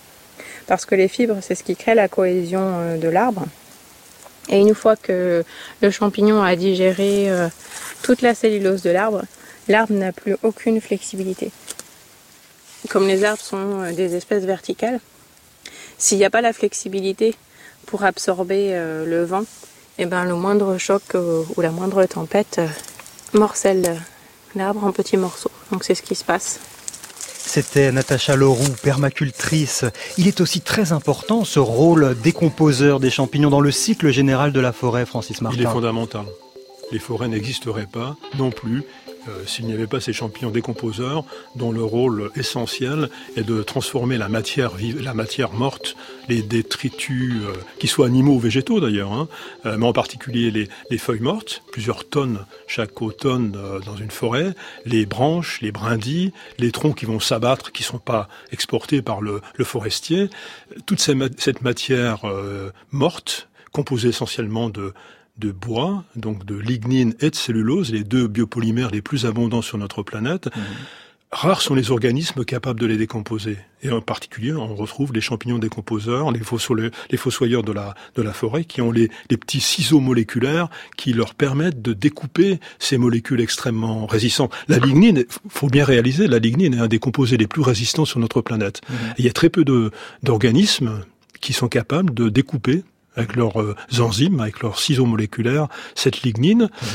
parce 0.67 0.85
que 0.85 0.95
les 0.95 1.07
fibres, 1.07 1.37
c'est 1.41 1.55
ce 1.55 1.63
qui 1.63 1.75
crée 1.75 1.95
la 1.95 2.07
cohésion 2.07 2.61
euh, 2.61 2.97
de 2.97 3.07
l'arbre. 3.07 3.45
Et 4.49 4.59
une 4.59 4.75
fois 4.75 4.95
que 4.95 5.43
le 5.81 5.91
champignon 5.91 6.41
a 6.41 6.55
digéré 6.55 7.29
euh, 7.29 7.47
toute 8.03 8.21
la 8.21 8.35
cellulose 8.35 8.81
de 8.81 8.91
l'arbre, 8.91 9.23
l'arbre 9.67 9.93
n'a 9.93 10.11
plus 10.11 10.35
aucune 10.43 10.79
flexibilité. 10.79 11.51
Comme 12.89 13.07
les 13.07 13.23
arbres 13.23 13.41
sont 13.41 13.81
euh, 13.81 13.93
des 13.93 14.15
espèces 14.15 14.43
verticales, 14.43 14.99
s'il 15.97 16.17
n'y 16.17 16.25
a 16.25 16.29
pas 16.29 16.41
la 16.41 16.53
flexibilité 16.53 17.35
pour 17.85 18.03
absorber 18.03 18.73
le 19.05 19.23
vent, 19.23 19.43
et 19.97 20.03
eh 20.03 20.05
ben, 20.05 20.25
le 20.25 20.33
moindre 20.33 20.77
choc 20.77 21.03
ou 21.13 21.61
la 21.61 21.69
moindre 21.69 22.03
tempête 22.05 22.59
morcelle 23.33 24.01
l'arbre 24.55 24.83
en 24.83 24.91
petits 24.91 25.17
morceaux. 25.17 25.51
Donc 25.71 25.83
c'est 25.83 25.95
ce 25.95 26.01
qui 26.01 26.15
se 26.15 26.23
passe. 26.23 26.59
C'était 27.37 27.91
Natacha 27.91 28.35
Leroux, 28.35 28.75
permacultrice. 28.81 29.85
Il 30.17 30.27
est 30.27 30.41
aussi 30.41 30.61
très 30.61 30.91
important 30.91 31.45
ce 31.45 31.59
rôle 31.59 32.15
décomposeur 32.21 32.99
des 32.99 33.09
champignons 33.09 33.49
dans 33.49 33.61
le 33.61 33.71
cycle 33.71 34.09
général 34.09 34.51
de 34.51 34.59
la 34.59 34.73
forêt, 34.73 35.05
Francis 35.05 35.41
Martin. 35.41 35.57
Il 35.59 35.63
est 35.63 35.71
fondamental. 35.71 36.25
Les 36.91 36.99
forêts 36.99 37.27
n'existeraient 37.27 37.87
pas 37.91 38.15
non 38.37 38.51
plus 38.51 38.83
euh, 39.27 39.45
s'il 39.45 39.65
n'y 39.65 39.73
avait 39.73 39.87
pas 39.87 39.99
ces 39.99 40.13
champignons 40.13 40.51
décomposeurs 40.51 41.25
dont 41.55 41.71
le 41.71 41.83
rôle 41.83 42.31
essentiel 42.35 43.09
est 43.35 43.43
de 43.43 43.63
transformer 43.63 44.17
la 44.17 44.29
matière 44.29 44.75
vive, 44.75 45.01
la 45.01 45.13
matière 45.13 45.53
morte, 45.53 45.95
les 46.29 46.41
détritus, 46.41 47.33
euh, 47.43 47.53
qui 47.79 47.87
soient 47.87 48.07
animaux 48.07 48.33
ou 48.33 48.39
végétaux 48.39 48.79
d'ailleurs, 48.79 49.13
hein, 49.13 49.27
euh, 49.65 49.77
mais 49.77 49.85
en 49.85 49.93
particulier 49.93 50.51
les, 50.51 50.67
les, 50.89 50.97
feuilles 50.97 51.19
mortes, 51.19 51.63
plusieurs 51.71 52.07
tonnes 52.07 52.45
chaque 52.67 53.01
automne 53.01 53.51
dans 53.85 53.95
une 53.95 54.11
forêt, 54.11 54.53
les 54.85 55.05
branches, 55.05 55.61
les 55.61 55.71
brindilles, 55.71 56.31
les 56.57 56.71
troncs 56.71 56.95
qui 56.95 57.05
vont 57.05 57.19
s'abattre, 57.19 57.71
qui 57.71 57.83
ne 57.83 57.87
sont 57.87 57.99
pas 57.99 58.27
exportés 58.51 59.01
par 59.01 59.21
le, 59.21 59.41
le 59.55 59.65
forestier, 59.65 60.29
toute 60.85 60.99
cette 60.99 61.61
matière 61.61 62.21
morte, 62.91 63.47
composée 63.71 64.09
essentiellement 64.09 64.69
de 64.69 64.93
de 65.37 65.51
bois, 65.51 66.03
donc 66.15 66.45
de 66.45 66.55
lignine 66.55 67.13
et 67.19 67.29
de 67.29 67.35
cellulose, 67.35 67.91
les 67.91 68.03
deux 68.03 68.27
biopolymères 68.27 68.91
les 68.91 69.01
plus 69.01 69.25
abondants 69.25 69.61
sur 69.61 69.77
notre 69.77 70.03
planète. 70.03 70.47
Mhm. 70.55 70.63
Rares 71.31 71.61
sont 71.61 71.75
les 71.75 71.91
organismes 71.91 72.45
capables 72.45 72.79
de 72.79 72.85
les 72.85 72.95
décomposer. 72.95 73.57
Et 73.81 73.91
en 73.91 73.99
particulier, 73.99 74.53
on 74.53 74.73
retrouve 74.73 75.11
les 75.11 75.19
champignons 75.19 75.57
décomposeurs, 75.57 76.31
les, 76.31 76.39
fossoyeurs 77.17 77.63
de 77.63 77.73
la, 77.73 77.93
de 78.15 78.21
la 78.21 78.31
forêt, 78.31 78.63
qui 78.63 78.81
ont 78.81 78.91
les, 78.91 79.09
les, 79.29 79.35
petits 79.35 79.59
ciseaux 79.59 79.99
moléculaires 79.99 80.69
qui 80.95 81.11
leur 81.11 81.35
permettent 81.35 81.81
de 81.81 81.91
découper 81.91 82.61
ces 82.79 82.97
molécules 82.97 83.41
extrêmement 83.41 84.05
résistantes. 84.05 84.53
La 84.69 84.77
lignine, 84.77 85.25
faut 85.49 85.67
bien 85.67 85.83
réaliser, 85.83 86.27
la 86.27 86.39
lignine 86.39 86.75
est 86.75 86.79
un 86.79 86.87
des 86.87 86.99
composés 86.99 87.35
les 87.35 87.47
plus 87.47 87.61
résistants 87.61 88.05
sur 88.05 88.19
notre 88.19 88.41
planète. 88.41 88.81
Mhm. 88.89 88.95
Il 89.17 89.25
y 89.25 89.29
a 89.29 89.33
très 89.33 89.49
peu 89.49 89.65
d'organismes 90.23 91.01
qui 91.41 91.51
sont 91.51 91.67
capables 91.67 92.13
de 92.13 92.29
découper 92.29 92.83
avec 93.15 93.35
leurs 93.35 93.61
euh, 93.61 93.75
enzymes, 93.99 94.39
avec 94.39 94.61
leurs 94.61 94.79
ciseaux 94.79 95.05
moléculaires, 95.05 95.67
cette 95.95 96.21
lignine. 96.23 96.63
Mmh 96.63 96.85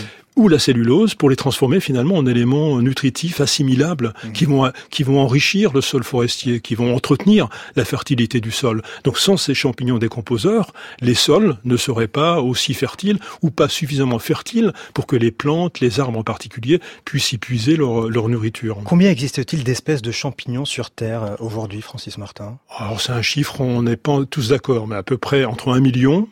ou 0.41 0.49
la 0.49 0.59
cellulose 0.59 1.15
pour 1.15 1.29
les 1.29 1.37
transformer 1.37 1.81
finalement 1.81 2.17
en 2.17 2.27
éléments 2.27 2.81
nutritifs 2.81 3.43
assimilables 3.43 4.15
mmh. 4.25 4.33
qui 4.33 4.45
vont 4.47 4.73
qui 4.89 5.03
vont 5.03 5.21
enrichir 5.21 5.73
le 5.75 5.83
sol 5.83 6.03
forestier, 6.03 6.61
qui 6.61 6.75
vont 6.75 6.95
entretenir 6.95 7.49
la 7.77 7.85
fertilité 7.85 8.41
du 8.41 8.51
sol. 8.51 8.83
Donc 9.05 9.19
sans 9.19 9.37
ces 9.37 9.55
champignons 9.55 9.99
décomposeurs, 9.99 10.73
les 11.03 11.15
sols 11.15 11.59
ne 11.65 11.77
seraient 11.77 12.09
pas 12.09 12.41
aussi 12.41 12.73
fertiles 12.73 13.19
ou 13.43 13.51
pas 13.51 13.69
suffisamment 13.69 14.19
fertiles 14.19 14.73
pour 14.95 15.07
que 15.07 15.17
les 15.17 15.31
plantes, 15.31 15.81
les 15.81 16.01
arbres 16.01 16.19
en 16.19 16.25
particulier, 16.25 16.81
puissent 17.05 17.33
y 17.33 17.39
puiser 17.39 17.77
leur, 17.77 18.09
leur 18.09 18.29
nourriture. 18.29 18.79
Combien 18.85 19.11
existe-t-il 19.11 19.63
d'espèces 19.63 20.03
de 20.03 20.11
champignons 20.11 20.65
sur 20.65 20.91
Terre 20.91 21.23
euh, 21.23 21.37
aujourd'hui, 21.39 21.83
Francis 21.83 22.17
Martin? 22.17 22.59
Alors 22.79 23.01
c'est 23.03 23.13
un 23.13 23.23
chiffre, 23.23 23.61
on 23.61 23.83
n'est 23.83 23.97
pas 23.97 24.25
tous 24.25 24.49
d'accord, 24.49 24.89
mais 24.89 24.97
à 24.97 25.03
peu 25.03 25.19
près 25.19 25.45
entre 25.45 25.69
un 25.69 25.81
million 25.81 26.29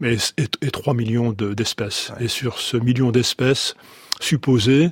mais, 0.00 0.16
et, 0.36 0.48
et 0.62 0.70
3 0.70 0.94
millions 0.94 1.32
d'espèces. 1.32 2.12
et 2.20 2.28
sur 2.28 2.58
ce 2.58 2.76
million 2.76 3.10
d'espèces 3.10 3.74
supposées, 4.20 4.90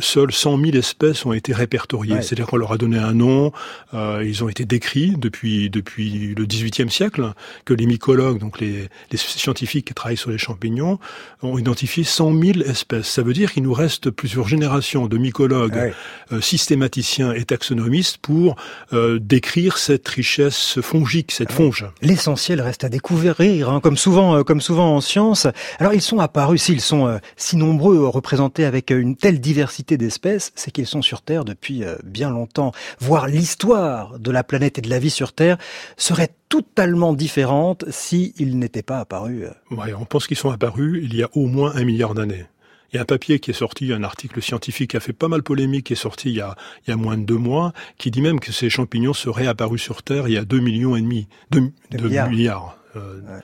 seules 0.00 0.32
100 0.32 0.58
000 0.58 0.76
espèces 0.76 1.24
ont 1.26 1.32
été 1.32 1.52
répertoriées. 1.52 2.22
C'est-à-dire 2.22 2.46
qu'on 2.46 2.56
leur 2.56 2.72
a 2.72 2.78
donné 2.78 2.98
un 2.98 3.12
nom, 3.12 3.52
euh, 3.94 4.22
ils 4.24 4.42
ont 4.42 4.48
été 4.48 4.64
décrits 4.64 5.14
depuis 5.16 5.70
depuis 5.70 6.34
le 6.34 6.44
XVIIIe 6.44 6.90
siècle, 6.90 7.32
que 7.64 7.74
les 7.74 7.86
mycologues, 7.86 8.38
donc 8.38 8.60
les, 8.60 8.88
les, 9.10 9.16
scientifiques 9.16 9.86
qui 9.86 9.94
travaillent 9.94 10.16
sur 10.16 10.30
les 10.30 10.38
champignons, 10.38 10.98
ont 11.42 11.58
identifié 11.58 12.04
100 12.04 12.40
000 12.40 12.60
espèces. 12.60 13.08
Ça 13.08 13.22
veut 13.22 13.32
dire 13.32 13.52
qu'il 13.52 13.62
nous 13.62 13.72
reste 13.72 14.10
plusieurs 14.10 14.48
générations 14.48 15.06
de 15.06 15.18
mycologues, 15.18 15.92
euh, 16.32 16.40
systématiciens 16.40 17.32
et 17.32 17.44
taxonomistes 17.44 18.18
pour 18.18 18.56
euh, 18.92 19.18
décrire 19.20 19.78
cette 19.78 20.08
richesse 20.08 20.80
fongique, 20.80 21.32
cette 21.32 21.52
fonge. 21.52 21.86
L'essentiel 22.02 22.60
reste 22.60 22.84
à 22.84 22.88
découvrir, 22.88 23.70
hein, 23.70 23.80
comme 23.80 23.96
souvent 23.96 24.42
comme 24.44 24.60
souvent 24.60 24.96
en 24.96 25.00
science. 25.00 25.46
Alors 25.78 25.94
ils 25.94 26.02
sont 26.02 26.18
apparus, 26.18 26.62
s'ils 26.62 26.80
sont 26.80 27.20
si 27.36 27.56
nombreux, 27.56 28.06
représentés 28.06 28.64
avec 28.64 28.90
une 28.90 29.16
telle 29.16 29.40
diversité 29.40 29.75
d'espèces, 29.84 30.52
c'est 30.54 30.70
qu'ils 30.70 30.86
sont 30.86 31.02
sur 31.02 31.22
Terre 31.22 31.44
depuis 31.44 31.84
euh, 31.84 31.96
bien 32.04 32.30
longtemps. 32.30 32.72
Voir 33.00 33.26
l'histoire 33.26 34.18
de 34.18 34.30
la 34.30 34.44
planète 34.44 34.78
et 34.78 34.82
de 34.82 34.90
la 34.90 34.98
vie 34.98 35.10
sur 35.10 35.32
Terre 35.32 35.58
serait 35.96 36.34
totalement 36.48 37.12
différente 37.12 37.84
s'ils 37.90 38.58
n'étaient 38.58 38.82
pas 38.82 38.98
apparus. 38.98 39.44
Euh. 39.44 39.74
Ouais, 39.74 39.92
on 39.94 40.04
pense 40.04 40.26
qu'ils 40.26 40.36
sont 40.36 40.50
apparus 40.50 41.00
il 41.02 41.14
y 41.14 41.22
a 41.22 41.28
au 41.34 41.46
moins 41.46 41.74
un 41.74 41.84
milliard 41.84 42.14
d'années. 42.14 42.46
Il 42.92 42.96
y 42.96 42.98
a 42.98 43.02
un 43.02 43.06
papier 43.06 43.40
qui 43.40 43.50
est 43.50 43.54
sorti, 43.54 43.92
un 43.92 44.04
article 44.04 44.40
scientifique 44.40 44.92
qui 44.92 44.96
a 44.96 45.00
fait 45.00 45.12
pas 45.12 45.28
mal 45.28 45.42
polémique, 45.42 45.86
qui 45.86 45.92
est 45.94 45.96
sorti 45.96 46.30
il 46.30 46.36
y 46.36 46.40
a, 46.40 46.54
il 46.86 46.90
y 46.90 46.92
a 46.92 46.96
moins 46.96 47.18
de 47.18 47.24
deux 47.24 47.36
mois, 47.36 47.72
qui 47.98 48.10
dit 48.10 48.22
même 48.22 48.40
que 48.40 48.52
ces 48.52 48.70
champignons 48.70 49.12
seraient 49.12 49.46
apparus 49.46 49.82
sur 49.82 50.02
Terre 50.02 50.28
il 50.28 50.34
y 50.34 50.38
a 50.38 50.44
deux 50.44 50.60
millions 50.60 50.96
et 50.96 51.00
demi, 51.00 51.28
deux, 51.50 51.72
milliards. 51.90 52.78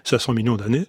500 0.04 0.32
euh, 0.32 0.34
millions 0.34 0.56
d'années. 0.56 0.86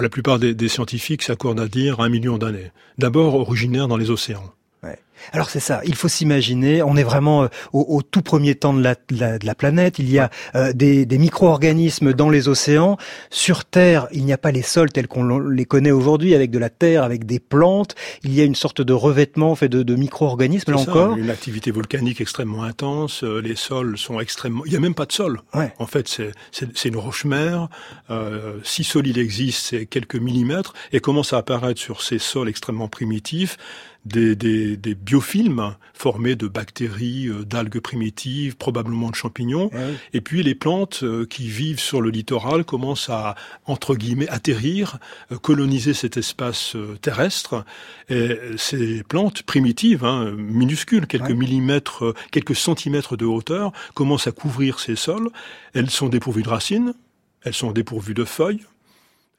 La 0.00 0.08
plupart 0.08 0.38
des, 0.38 0.54
des 0.54 0.68
scientifiques 0.68 1.22
s'accordent 1.22 1.60
à 1.60 1.68
dire 1.68 2.00
un 2.00 2.08
million 2.08 2.38
d'années. 2.38 2.72
D'abord 2.98 3.34
originaires 3.34 3.88
dans 3.88 3.96
les 3.96 4.10
océans. 4.10 4.52
Right. 4.82 4.98
Alors 5.32 5.50
c'est 5.50 5.60
ça, 5.60 5.80
il 5.84 5.94
faut 5.94 6.08
s'imaginer, 6.08 6.82
on 6.82 6.96
est 6.96 7.02
vraiment 7.02 7.44
euh, 7.44 7.48
au, 7.72 8.02
tout 8.02 8.22
premier 8.22 8.54
temps 8.54 8.74
de 8.74 8.82
la, 8.82 8.94
de 8.94 9.46
la, 9.46 9.54
planète, 9.54 9.98
il 9.98 10.10
y 10.10 10.18
a 10.18 10.30
euh, 10.54 10.72
des, 10.72 11.06
des 11.06 11.18
micro-organismes 11.18 12.12
dans 12.12 12.30
les 12.30 12.48
océans. 12.48 12.96
Sur 13.30 13.64
Terre, 13.64 14.08
il 14.12 14.24
n'y 14.24 14.32
a 14.32 14.38
pas 14.38 14.50
les 14.50 14.62
sols 14.62 14.90
tels 14.90 15.08
qu'on 15.08 15.38
les 15.38 15.64
connaît 15.64 15.90
aujourd'hui, 15.90 16.34
avec 16.34 16.50
de 16.50 16.58
la 16.58 16.70
terre, 16.70 17.04
avec 17.04 17.26
des 17.26 17.40
plantes. 17.40 17.94
Il 18.22 18.34
y 18.34 18.40
a 18.40 18.44
une 18.44 18.54
sorte 18.54 18.80
de 18.80 18.92
revêtement 18.92 19.54
fait 19.54 19.68
de, 19.68 19.82
de 19.82 19.94
micro-organismes, 19.94 20.72
là 20.72 20.78
encore. 20.78 21.16
Une 21.16 21.30
activité 21.30 21.70
volcanique 21.70 22.20
extrêmement 22.20 22.62
intense, 22.64 23.24
euh, 23.24 23.40
les 23.40 23.56
sols 23.56 23.98
sont 23.98 24.20
extrêmement... 24.20 24.64
Il 24.66 24.70
n'y 24.70 24.76
a 24.76 24.80
même 24.80 24.94
pas 24.94 25.06
de 25.06 25.12
sol. 25.12 25.40
Ouais. 25.54 25.72
En 25.78 25.86
fait, 25.86 26.08
c'est 26.52 26.88
une 26.88 26.96
roche-mère. 26.96 27.68
Euh, 28.10 28.58
si 28.64 28.84
sol 28.84 29.06
il 29.06 29.18
existe, 29.18 29.66
c'est 29.66 29.86
quelques 29.86 30.16
millimètres, 30.16 30.74
et 30.92 31.00
commence 31.00 31.32
à 31.32 31.38
apparaître 31.38 31.80
sur 31.80 32.02
ces 32.02 32.18
sols 32.18 32.48
extrêmement 32.48 32.88
primitifs? 32.88 33.56
Des, 34.04 34.34
des, 34.34 34.76
des, 34.76 34.96
biofilms 35.12 35.76
formés 35.92 36.36
de 36.36 36.48
bactéries, 36.48 37.28
euh, 37.28 37.44
d'algues 37.44 37.80
primitives, 37.80 38.56
probablement 38.56 39.10
de 39.10 39.14
champignons. 39.14 39.70
Ah 39.74 39.78
Et 40.14 40.22
puis 40.22 40.42
les 40.42 40.54
plantes 40.54 41.00
euh, 41.02 41.26
qui 41.26 41.48
vivent 41.48 41.80
sur 41.80 42.00
le 42.00 42.08
littoral 42.08 42.64
commencent 42.64 43.10
à, 43.10 43.34
entre 43.66 43.94
guillemets, 43.94 44.28
atterrir, 44.28 44.98
euh, 45.30 45.36
coloniser 45.36 45.92
cet 45.92 46.16
espace 46.16 46.76
terrestre. 47.02 47.64
Et 48.08 48.38
ces 48.56 49.02
plantes 49.02 49.42
primitives, 49.42 50.04
hein, 50.04 50.32
minuscules, 50.36 51.06
quelques 51.06 51.30
millimètres, 51.30 52.14
quelques 52.30 52.56
centimètres 52.56 53.16
de 53.16 53.26
hauteur, 53.26 53.72
commencent 53.94 54.26
à 54.26 54.32
couvrir 54.32 54.80
ces 54.80 54.96
sols. 54.96 55.28
Elles 55.74 55.90
sont 55.90 56.08
dépourvues 56.08 56.42
de 56.42 56.48
racines, 56.48 56.94
elles 57.42 57.54
sont 57.54 57.72
dépourvues 57.72 58.14
de 58.14 58.24
feuilles, 58.24 58.62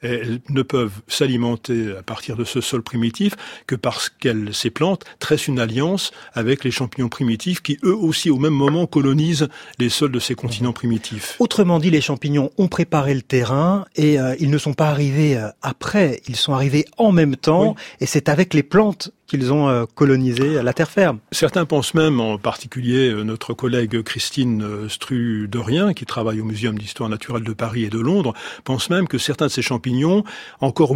elles 0.03 0.39
ne 0.49 0.61
peuvent 0.61 1.01
s'alimenter 1.07 1.95
à 1.97 2.03
partir 2.03 2.35
de 2.35 2.43
ce 2.43 2.61
sol 2.61 2.83
primitif 2.83 3.35
que 3.67 3.75
parce 3.75 4.09
qu'elles, 4.09 4.53
ces 4.53 4.69
plantes, 4.69 5.05
tressent 5.19 5.47
une 5.47 5.59
alliance 5.59 6.11
avec 6.33 6.63
les 6.63 6.71
champignons 6.71 7.09
primitifs 7.09 7.61
qui, 7.61 7.77
eux 7.83 7.95
aussi, 7.95 8.29
au 8.29 8.37
même 8.37 8.53
moment, 8.53 8.85
colonisent 8.85 9.47
les 9.79 9.89
sols 9.89 10.11
de 10.11 10.19
ces 10.19 10.35
continents 10.35 10.73
primitifs. 10.73 11.35
Autrement 11.39 11.79
dit, 11.79 11.89
les 11.89 12.01
champignons 12.01 12.51
ont 12.57 12.67
préparé 12.67 13.13
le 13.13 13.21
terrain 13.21 13.85
et 13.95 14.19
euh, 14.19 14.35
ils 14.39 14.49
ne 14.49 14.57
sont 14.57 14.73
pas 14.73 14.89
arrivés 14.89 15.37
euh, 15.37 15.47
après, 15.61 16.21
ils 16.27 16.35
sont 16.35 16.53
arrivés 16.53 16.85
en 16.97 17.11
même 17.11 17.35
temps 17.35 17.75
et 17.99 18.05
c'est 18.05 18.29
avec 18.29 18.53
les 18.53 18.63
plantes 18.63 19.11
qu'ils 19.33 19.51
ont 19.51 19.67
euh, 19.67 19.85
colonisé 19.95 20.61
la 20.61 20.73
terre 20.73 20.91
ferme. 20.91 21.17
Certains 21.31 21.65
pensent 21.65 21.95
même, 21.95 22.19
en 22.19 22.37
particulier 22.37 23.09
euh, 23.09 23.23
notre 23.23 23.55
collègue 23.55 24.03
Christine 24.03 24.61
euh, 24.61 24.87
Stru-Dorien, 24.87 25.95
qui 25.95 26.05
travaille 26.05 26.39
au 26.39 26.43
Muséum 26.43 26.77
d'histoire 26.77 27.09
naturelle 27.09 27.43
de 27.43 27.53
Paris 27.53 27.85
et 27.85 27.89
de 27.89 27.97
Londres, 27.97 28.35
pense 28.63 28.91
même 28.91 29.07
que 29.07 29.17
certains 29.17 29.47
de 29.47 29.51
ces 29.51 29.63
champignons, 29.63 30.23
encore 30.61 30.95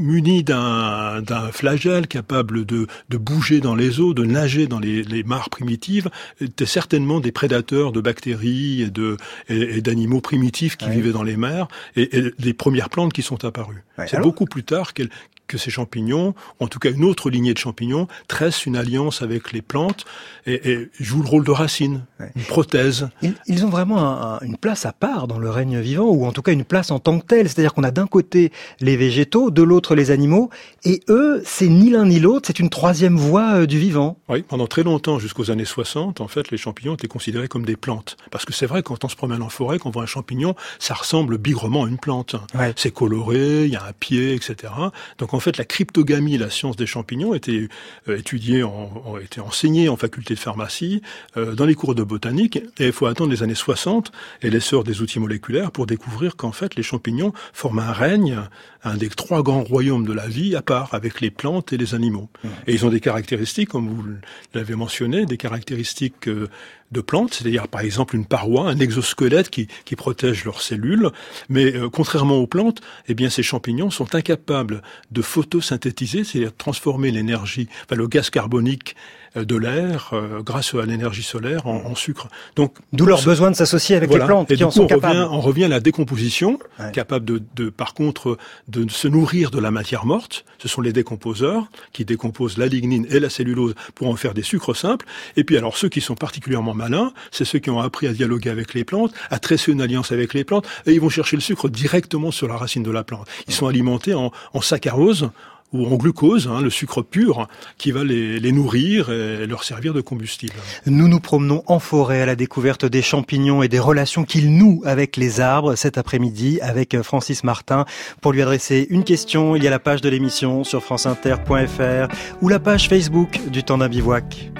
munis 0.00 0.42
d'un 0.42 1.22
flagelle 1.52 2.06
capable 2.06 2.64
de, 2.64 2.86
de, 3.08 3.16
bouger 3.16 3.60
dans 3.60 3.74
les 3.74 4.00
eaux, 4.00 4.14
de 4.14 4.24
nager 4.24 4.66
dans 4.66 4.78
les, 4.78 5.02
les 5.02 5.22
mares 5.22 5.50
primitives, 5.50 6.10
étaient 6.40 6.66
certainement 6.66 7.20
des 7.20 7.32
prédateurs 7.32 7.92
de 7.92 8.00
bactéries 8.00 8.82
et 8.82 8.90
de 8.90 9.16
et, 9.48 9.80
d'animaux 9.80 10.20
primitifs 10.20 10.76
qui 10.76 10.88
vivaient 10.90 11.12
dans 11.12 11.22
les 11.22 11.36
mers 11.36 11.68
et, 11.96 12.18
et, 12.18 12.34
les 12.38 12.54
premières 12.54 12.90
plantes 12.90 13.12
qui 13.12 13.22
sont 13.22 13.44
apparues. 13.44 13.84
C'est 14.06 14.20
beaucoup 14.20 14.46
plus 14.46 14.64
tard 14.64 14.94
qu'elles 14.94 15.10
que 15.50 15.58
ces 15.58 15.70
champignons, 15.70 16.34
en 16.60 16.68
tout 16.68 16.78
cas 16.78 16.92
une 16.92 17.04
autre 17.04 17.28
lignée 17.28 17.52
de 17.52 17.58
champignons, 17.58 18.06
tressent 18.28 18.66
une 18.66 18.76
alliance 18.76 19.20
avec 19.20 19.50
les 19.52 19.62
plantes 19.62 20.04
et, 20.46 20.70
et 20.70 20.90
jouent 21.00 21.22
le 21.22 21.28
rôle 21.28 21.44
de 21.44 21.50
racine, 21.50 22.04
une 22.36 22.42
prothèse. 22.42 23.08
Ils, 23.48 23.66
ont 23.66 23.68
vraiment 23.68 24.38
une 24.42 24.56
place 24.56 24.86
à 24.86 24.92
part 24.92 25.26
dans 25.26 25.40
le 25.40 25.50
règne 25.50 25.80
vivant, 25.80 26.08
ou 26.08 26.24
en 26.24 26.30
tout 26.30 26.42
cas 26.42 26.52
une 26.52 26.64
place 26.64 26.92
en 26.92 27.00
tant 27.00 27.18
que 27.18 27.26
telle. 27.26 27.48
C'est-à-dire 27.48 27.74
qu'on 27.74 27.82
a 27.82 27.90
d'un 27.90 28.06
côté 28.06 28.52
les 28.80 28.96
végétaux, 28.96 29.50
de 29.50 29.62
l'autre 29.62 29.89
les 29.94 30.10
animaux, 30.10 30.50
et 30.84 31.00
eux, 31.08 31.42
c'est 31.44 31.68
ni 31.68 31.90
l'un 31.90 32.06
ni 32.06 32.20
l'autre, 32.20 32.46
c'est 32.46 32.58
une 32.58 32.70
troisième 32.70 33.16
voie 33.16 33.54
euh, 33.54 33.66
du 33.66 33.78
vivant. 33.78 34.18
Oui, 34.28 34.42
pendant 34.42 34.66
très 34.66 34.82
longtemps, 34.82 35.18
jusqu'aux 35.18 35.50
années 35.50 35.64
60, 35.64 36.20
en 36.20 36.28
fait, 36.28 36.50
les 36.50 36.58
champignons 36.58 36.94
étaient 36.94 37.08
considérés 37.08 37.48
comme 37.48 37.64
des 37.64 37.76
plantes. 37.76 38.16
Parce 38.30 38.44
que 38.44 38.52
c'est 38.52 38.66
vrai, 38.66 38.82
quand 38.82 39.04
on 39.04 39.08
se 39.08 39.16
promène 39.16 39.42
en 39.42 39.48
forêt, 39.48 39.78
qu'on 39.78 39.90
voit 39.90 40.02
un 40.02 40.06
champignon, 40.06 40.54
ça 40.78 40.94
ressemble 40.94 41.38
bigrement 41.38 41.84
à 41.84 41.88
une 41.88 41.98
plante. 41.98 42.36
C'est 42.76 42.92
coloré, 42.92 43.64
il 43.64 43.70
y 43.70 43.76
a 43.76 43.84
un 43.84 43.92
pied, 43.92 44.34
etc. 44.34 44.72
Donc 45.18 45.34
en 45.34 45.40
fait, 45.40 45.56
la 45.56 45.64
cryptogamie, 45.64 46.38
la 46.38 46.50
science 46.50 46.76
des 46.76 46.86
champignons, 46.86 47.34
était 47.34 47.68
euh, 48.08 48.18
étudiée, 48.18 48.62
en, 48.62 49.18
était 49.22 49.40
enseignée 49.40 49.88
en 49.88 49.96
faculté 49.96 50.34
de 50.34 50.38
pharmacie, 50.38 51.02
euh, 51.36 51.54
dans 51.54 51.66
les 51.66 51.74
cours 51.74 51.94
de 51.94 52.02
botanique, 52.02 52.56
et 52.78 52.86
il 52.86 52.92
faut 52.92 53.06
attendre 53.06 53.30
les 53.30 53.42
années 53.42 53.54
60 53.54 54.12
et 54.42 54.50
l'essor 54.50 54.84
des 54.84 55.02
outils 55.02 55.20
moléculaires 55.20 55.70
pour 55.70 55.86
découvrir 55.86 56.36
qu'en 56.36 56.52
fait, 56.52 56.74
les 56.76 56.82
champignons 56.82 57.32
forment 57.52 57.80
un 57.80 57.92
règne, 57.92 58.38
un 58.84 58.96
des 58.96 59.08
trois 59.08 59.42
grands 59.42 59.62
royaume 59.80 60.04
de 60.04 60.12
la 60.12 60.28
vie 60.28 60.54
à 60.56 60.60
part, 60.60 60.92
avec 60.92 61.22
les 61.22 61.30
plantes 61.30 61.72
et 61.72 61.78
les 61.78 61.94
animaux. 61.94 62.28
Mmh. 62.44 62.48
Et 62.66 62.74
ils 62.74 62.84
ont 62.84 62.90
des 62.90 63.00
caractéristiques, 63.00 63.70
comme 63.70 63.88
vous 63.88 64.04
l'avez 64.52 64.74
mentionné, 64.74 65.24
des 65.24 65.38
caractéristiques 65.38 66.28
euh, 66.28 66.48
de 66.90 67.00
plantes, 67.00 67.34
c'est-à-dire 67.34 67.68
par 67.68 67.82
exemple 67.82 68.16
une 68.16 68.24
paroi, 68.24 68.68
un 68.68 68.78
exosquelette 68.78 69.50
qui, 69.50 69.68
qui 69.84 69.96
protège 69.96 70.44
leurs 70.44 70.60
cellules. 70.60 71.10
Mais 71.48 71.74
euh, 71.74 71.88
contrairement 71.88 72.36
aux 72.36 72.46
plantes, 72.46 72.80
eh 73.08 73.14
bien 73.14 73.30
ces 73.30 73.42
champignons 73.42 73.90
sont 73.90 74.14
incapables 74.14 74.82
de 75.10 75.22
photosynthétiser, 75.22 76.24
c'est-à-dire 76.24 76.54
transformer 76.56 77.10
l'énergie, 77.10 77.68
enfin 77.84 77.96
le 77.96 78.08
gaz 78.08 78.30
carbonique 78.30 78.96
euh, 79.36 79.44
de 79.44 79.56
l'air 79.56 80.10
euh, 80.12 80.42
grâce 80.42 80.74
à 80.74 80.84
l'énergie 80.84 81.22
solaire 81.22 81.66
en, 81.68 81.94
sucre. 81.94 82.28
Donc 82.56 82.76
d'où 82.92 83.06
leur 83.06 83.22
besoin 83.22 83.50
de 83.50 83.56
s'associer 83.56 83.94
avec 83.94 84.12
les 84.12 84.18
plantes 84.18 84.50
et 84.50 84.56
qui 84.56 84.64
en 84.64 84.70
sont 84.70 84.84
on 84.84 84.86
capables. 84.86 85.18
Revient, 85.18 85.28
on 85.30 85.40
revient 85.40 85.64
à 85.64 85.68
la 85.68 85.80
décomposition, 85.80 86.58
capable 86.92 87.24
de, 87.24 87.42
de, 87.54 87.68
par 87.68 87.94
contre 87.94 88.38
de 88.68 88.88
se 88.90 89.06
nourrir 89.06 89.50
de 89.50 89.58
la 89.60 89.70
matière 89.70 90.06
morte. 90.06 90.44
Ce 90.58 90.68
sont 90.68 90.80
les 90.80 90.92
décomposeurs 90.92 91.70
qui 91.92 92.04
décomposent 92.04 92.58
la 92.58 92.66
lignine 92.66 93.06
et 93.10 93.20
la 93.20 93.30
cellulose 93.30 93.74
pour 93.94 94.08
en 94.08 94.16
faire 94.16 94.34
des 94.34 94.42
sucres 94.42 94.74
simples. 94.74 95.06
Et 95.36 95.44
puis 95.44 95.56
alors 95.56 95.76
ceux 95.76 95.88
qui 95.88 96.00
sont 96.00 96.14
particulièrement 96.14 96.74
malins, 96.80 97.12
c'est 97.30 97.44
ceux 97.44 97.58
qui 97.58 97.70
ont 97.70 97.80
appris 97.80 98.06
à 98.06 98.12
dialoguer 98.12 98.50
avec 98.50 98.74
les 98.74 98.84
plantes, 98.84 99.12
à 99.30 99.38
tresser 99.38 99.72
une 99.72 99.82
alliance 99.82 100.12
avec 100.12 100.34
les 100.34 100.44
plantes, 100.44 100.66
et 100.86 100.92
ils 100.92 101.00
vont 101.00 101.08
chercher 101.08 101.36
le 101.36 101.42
sucre 101.42 101.68
directement 101.68 102.30
sur 102.30 102.48
la 102.48 102.56
racine 102.56 102.82
de 102.82 102.90
la 102.90 103.04
plante. 103.04 103.28
Ils 103.46 103.54
sont 103.54 103.66
alimentés 103.66 104.14
en, 104.14 104.32
saccharose, 104.60 105.30
ou 105.72 105.86
en 105.86 105.94
glucose, 105.94 106.48
hein, 106.48 106.60
le 106.60 106.68
sucre 106.68 107.00
pur, 107.00 107.46
qui 107.78 107.92
va 107.92 108.02
les, 108.02 108.40
les, 108.40 108.50
nourrir 108.50 109.10
et 109.10 109.46
leur 109.46 109.62
servir 109.62 109.94
de 109.94 110.00
combustible. 110.00 110.54
Nous 110.86 111.06
nous 111.06 111.20
promenons 111.20 111.62
en 111.66 111.78
forêt 111.78 112.22
à 112.22 112.26
la 112.26 112.34
découverte 112.34 112.84
des 112.86 113.02
champignons 113.02 113.62
et 113.62 113.68
des 113.68 113.78
relations 113.78 114.24
qu'ils 114.24 114.52
nouent 114.52 114.82
avec 114.84 115.16
les 115.16 115.38
arbres 115.38 115.76
cet 115.76 115.96
après-midi 115.96 116.58
avec 116.60 117.00
Francis 117.02 117.44
Martin. 117.44 117.84
Pour 118.20 118.32
lui 118.32 118.42
adresser 118.42 118.88
une 118.90 119.04
question, 119.04 119.54
il 119.54 119.62
y 119.62 119.68
a 119.68 119.70
la 119.70 119.78
page 119.78 120.00
de 120.00 120.08
l'émission 120.08 120.64
sur 120.64 120.82
franceinter.fr 120.82 122.12
ou 122.42 122.48
la 122.48 122.58
page 122.58 122.88
Facebook 122.88 123.38
du 123.48 123.62
temps 123.62 123.78
d'un 123.78 123.88
bivouac. 123.88 124.50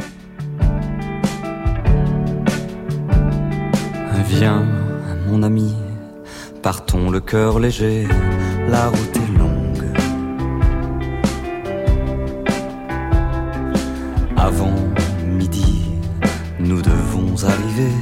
Viens, 4.27 4.65
mon 5.29 5.43
ami, 5.43 5.75
partons 6.63 7.11
le 7.11 7.21
cœur 7.21 7.59
léger, 7.59 8.07
la 8.69 8.89
route 8.89 9.17
est 9.17 9.39
longue. 9.39 9.87
Avant 14.37 14.77
midi, 15.27 15.85
nous 16.59 16.81
devons 16.81 17.45
arriver, 17.45 17.93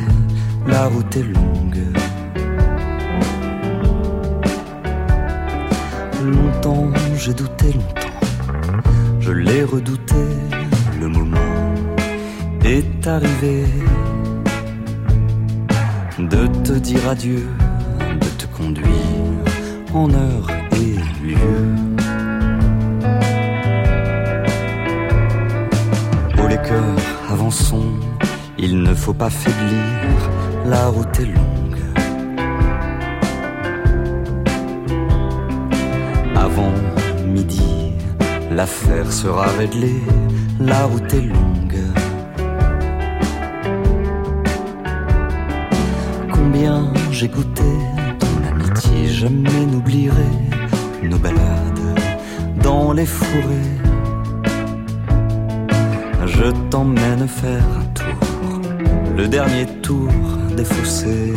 la 0.66 0.86
route 0.86 1.16
est 1.16 1.22
longue. 1.22 1.84
Longtemps 6.24 6.90
j'ai 7.16 7.34
douté, 7.34 7.72
longtemps, 7.72 8.10
je 9.20 9.32
l'ai 9.32 9.64
redouté, 9.64 10.14
le 11.00 11.08
moment 11.08 11.74
est 12.64 13.06
arrivé 13.06 13.64
de 16.18 16.46
te 16.64 16.72
dire 16.72 17.08
adieu, 17.08 17.46
de 18.20 18.26
te 18.38 18.46
conduire 18.56 18.88
en 19.94 20.12
heure 20.12 20.50
et 20.72 20.96
lieu. 21.24 21.36
Oh 26.38 26.48
les 26.48 26.56
cœurs, 26.56 27.04
avançons, 27.30 27.92
il 28.58 28.82
ne 28.82 28.94
faut 28.94 29.14
pas 29.14 29.30
faiblir, 29.30 30.30
la 30.66 30.88
route 30.88 31.20
est 31.20 31.26
longue. 31.26 31.82
Avant 36.34 36.72
midi, 37.26 37.92
l'affaire 38.50 39.12
sera 39.12 39.46
réglée, 39.56 40.02
la 40.58 40.84
route 40.86 41.14
est 41.14 41.22
longue. 41.22 41.67
J'ai 47.18 47.26
goûté 47.26 47.64
ton 48.20 48.48
amitié, 48.48 49.08
jamais 49.08 49.66
n'oublierai 49.66 50.30
nos 51.02 51.18
balades 51.18 51.98
dans 52.62 52.92
les 52.92 53.06
forêts. 53.06 53.74
Je 56.26 56.52
t'emmène 56.70 57.26
faire 57.26 57.64
un 57.80 57.86
tour, 57.86 58.60
le 59.16 59.26
dernier 59.26 59.66
tour 59.82 60.12
des 60.56 60.64
fossés. 60.64 61.32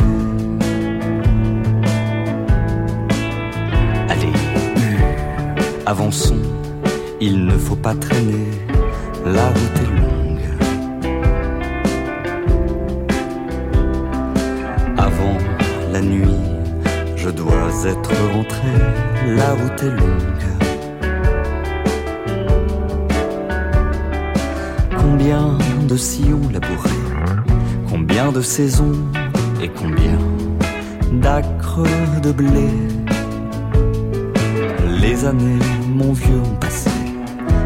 Allez, 4.08 4.36
avançons, 5.84 6.46
il 7.20 7.44
ne 7.44 7.58
faut 7.58 7.80
pas 7.88 7.96
traîner, 7.96 8.46
la 9.24 9.48
route 9.48 9.78
est 9.82 10.00
longue. 10.00 10.21
Nuit, 16.02 16.38
je 17.16 17.30
dois 17.30 17.70
être 17.86 18.12
rentré, 18.32 18.72
la 19.26 19.50
route 19.54 19.82
est 19.82 19.90
longue. 19.90 20.46
Combien 24.98 25.58
de 25.88 25.96
sillons 25.96 26.48
labourés, 26.52 26.90
combien 27.88 28.32
de 28.32 28.40
saisons 28.40 28.92
et 29.62 29.68
combien 29.68 30.18
d'acres 31.20 31.86
de 32.22 32.32
blé. 32.32 32.68
Les 35.00 35.24
années, 35.24 35.58
mon 35.88 36.12
vieux, 36.12 36.40
ont 36.40 36.56
passé, 36.56 36.90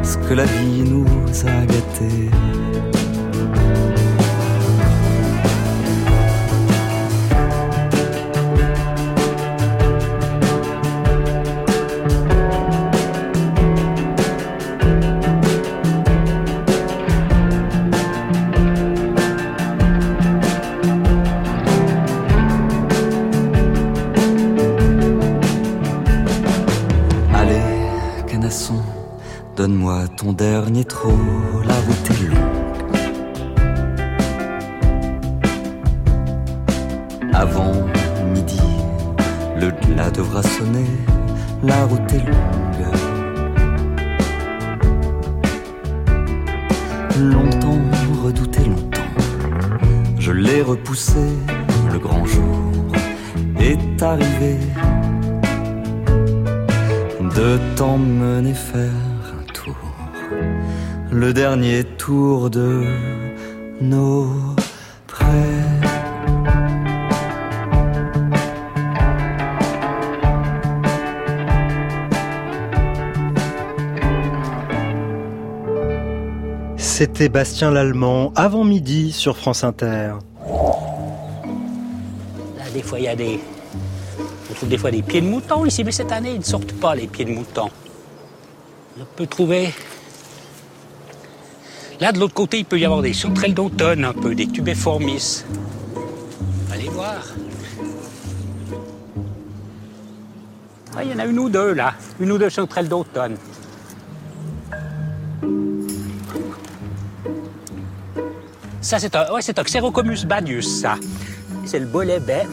ce 0.03 0.16
que 0.18 0.35
la 0.35 0.44
vie 0.44 0.83
nous 0.83 1.07
a 1.46 1.66
gâtés. 1.66 2.31
C'était 76.99 77.29
Bastien 77.29 77.71
Lallemand, 77.71 78.33
avant 78.37 78.65
midi 78.65 79.13
sur 79.13 79.37
France 79.37 79.65
Inter. 79.65 80.15
Là, 82.57 82.71
des 82.73 82.81
fois, 82.81 82.99
il 82.99 83.05
y 83.05 83.09
a 83.09 83.15
des. 83.15 83.39
On 84.51 84.55
trouve 84.55 84.71
des 84.71 84.79
fois 84.79 84.91
des 84.91 85.03
pieds 85.03 85.21
de 85.21 85.27
mouton 85.27 85.67
ici, 85.67 85.85
mais 85.85 85.93
cette 85.93 86.11
année, 86.11 86.31
ils 86.31 86.39
ne 86.39 86.43
sortent 86.43 86.73
pas, 86.73 86.95
les 86.95 87.07
pieds 87.07 87.27
de 87.27 87.33
mouton. 87.33 87.69
On 88.99 89.05
peut 89.15 89.27
trouver 89.27 89.75
Là, 92.01 92.13
de 92.13 92.19
l'autre 92.19 92.33
côté, 92.33 92.61
il 92.61 92.65
peut 92.65 92.79
y 92.79 92.87
avoir 92.87 93.03
des 93.03 93.13
sauterelles 93.13 93.53
d'automne, 93.53 94.03
un 94.03 94.15
peu, 94.15 94.35
des 94.35 94.47
tubéformis. 94.47 95.45
Allez 96.73 96.89
voir. 96.89 97.27
Ah, 100.97 101.05
il 101.05 101.11
y 101.11 101.15
en 101.15 101.19
a 101.19 101.27
une 101.27 101.41
ou 101.41 101.51
deux, 101.51 101.75
là. 101.75 101.93
Une 102.21 102.33
ou 102.33 102.39
deux 102.39 102.49
sauterelles 102.49 102.89
d'automne. 102.89 103.37
Ça, 108.87 109.01
c'est 109.01 109.16
un, 109.16 109.33
ouais, 109.33 109.40
un 109.44 109.62
Xerocomus 109.64 110.25
badius, 110.27 110.83
ça. 110.83 110.94
C'est 111.64 111.81
le 111.81 111.87
bolet 111.87 112.20
baie. 112.20 112.46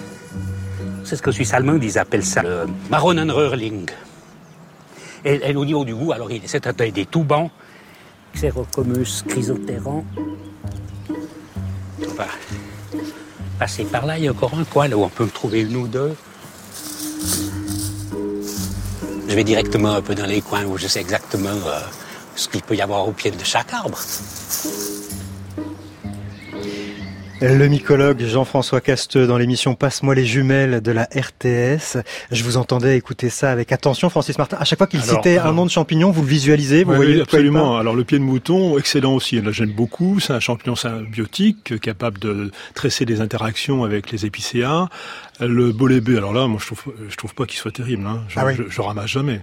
C'est 1.03 1.15
ce 1.15 1.21
que 1.21 1.31
Suisse 1.31 1.53
allemand, 1.53 1.77
ils 1.79 1.99
appellent 1.99 2.25
ça 2.25 2.41
le 2.41 2.65
Maronen 2.89 3.29
Röhrling. 3.29 3.87
Et, 5.23 5.55
au 5.55 5.63
niveau 5.63 5.85
du 5.85 5.93
goût, 5.93 6.11
alors 6.11 6.29
c'est 6.47 6.65
un 6.65 6.73
des 6.73 7.05
tout 7.05 7.23
bons. 7.23 7.51
Xerocomus 8.33 9.21
chrysothéron. 9.27 10.03
On 12.01 12.13
va 12.15 12.25
passer 13.59 13.83
par 13.83 14.07
là. 14.07 14.17
Il 14.17 14.23
y 14.23 14.27
a 14.27 14.31
encore 14.31 14.57
un 14.57 14.63
coin 14.63 14.87
là 14.87 14.97
où 14.97 15.03
on 15.03 15.09
peut 15.09 15.27
trouver 15.27 15.61
une 15.61 15.75
ou 15.75 15.87
deux. 15.87 16.15
Je 19.29 19.35
vais 19.35 19.43
directement 19.43 19.93
un 19.93 20.01
peu 20.01 20.15
dans 20.15 20.25
les 20.25 20.41
coins 20.41 20.65
où 20.65 20.79
je 20.79 20.87
sais 20.87 20.99
exactement 20.99 21.49
euh, 21.49 21.79
ce 22.35 22.47
qu'il 22.47 22.63
peut 22.63 22.75
y 22.75 22.81
avoir 22.81 23.07
au 23.07 23.11
pied 23.11 23.29
de 23.29 23.43
chaque 23.43 23.71
arbre. 23.71 23.99
Le 27.45 27.67
mycologue 27.67 28.23
Jean-François 28.23 28.79
Casteux 28.79 29.27
dans 29.27 29.37
l'émission 29.37 29.75
Passe-moi 29.75 30.15
les 30.15 30.25
jumelles 30.25 30.79
de 30.79 30.93
la 30.93 31.09
RTS. 31.13 31.97
Je 32.31 32.41
vous 32.41 32.55
entendais 32.55 32.95
écouter 32.95 33.29
ça 33.29 33.51
avec 33.51 33.73
attention, 33.73 34.09
Francis 34.09 34.37
Martin. 34.37 34.55
À 34.61 34.63
chaque 34.63 34.77
fois 34.77 34.87
qu'il 34.87 35.01
citait 35.01 35.39
un 35.39 35.51
nom 35.51 35.65
de 35.65 35.69
champignon, 35.69 36.09
vous 36.09 36.21
le 36.21 36.27
visualisez, 36.29 36.85
vous 36.85 36.93
voyez 36.93 37.19
absolument. 37.19 37.75
Alors 37.77 37.95
le 37.95 38.05
pied 38.05 38.17
de 38.17 38.23
mouton, 38.23 38.77
excellent 38.77 39.13
aussi. 39.13 39.41
Là, 39.41 39.51
j'aime 39.51 39.73
beaucoup. 39.73 40.21
C'est 40.21 40.31
un 40.31 40.39
champignon 40.39 40.77
symbiotique 40.77 41.81
capable 41.81 42.17
de 42.17 42.49
tresser 42.75 43.03
des 43.03 43.19
interactions 43.19 43.83
avec 43.83 44.09
les 44.09 44.25
épicéas. 44.25 44.87
Le 45.39 45.71
bolébé, 45.71 46.17
alors 46.17 46.31
là, 46.31 46.47
moi 46.47 46.59
je 46.61 46.67
trouve, 46.67 46.93
je 47.09 47.15
trouve 47.15 47.33
pas 47.33 47.45
qu'il 47.45 47.57
soit 47.57 47.71
terrible. 47.71 48.05
Hein. 48.05 48.23
Je, 48.27 48.39
ah 48.39 48.45
je, 48.53 48.81
ramasse 48.81 49.09
jamais. 49.09 49.41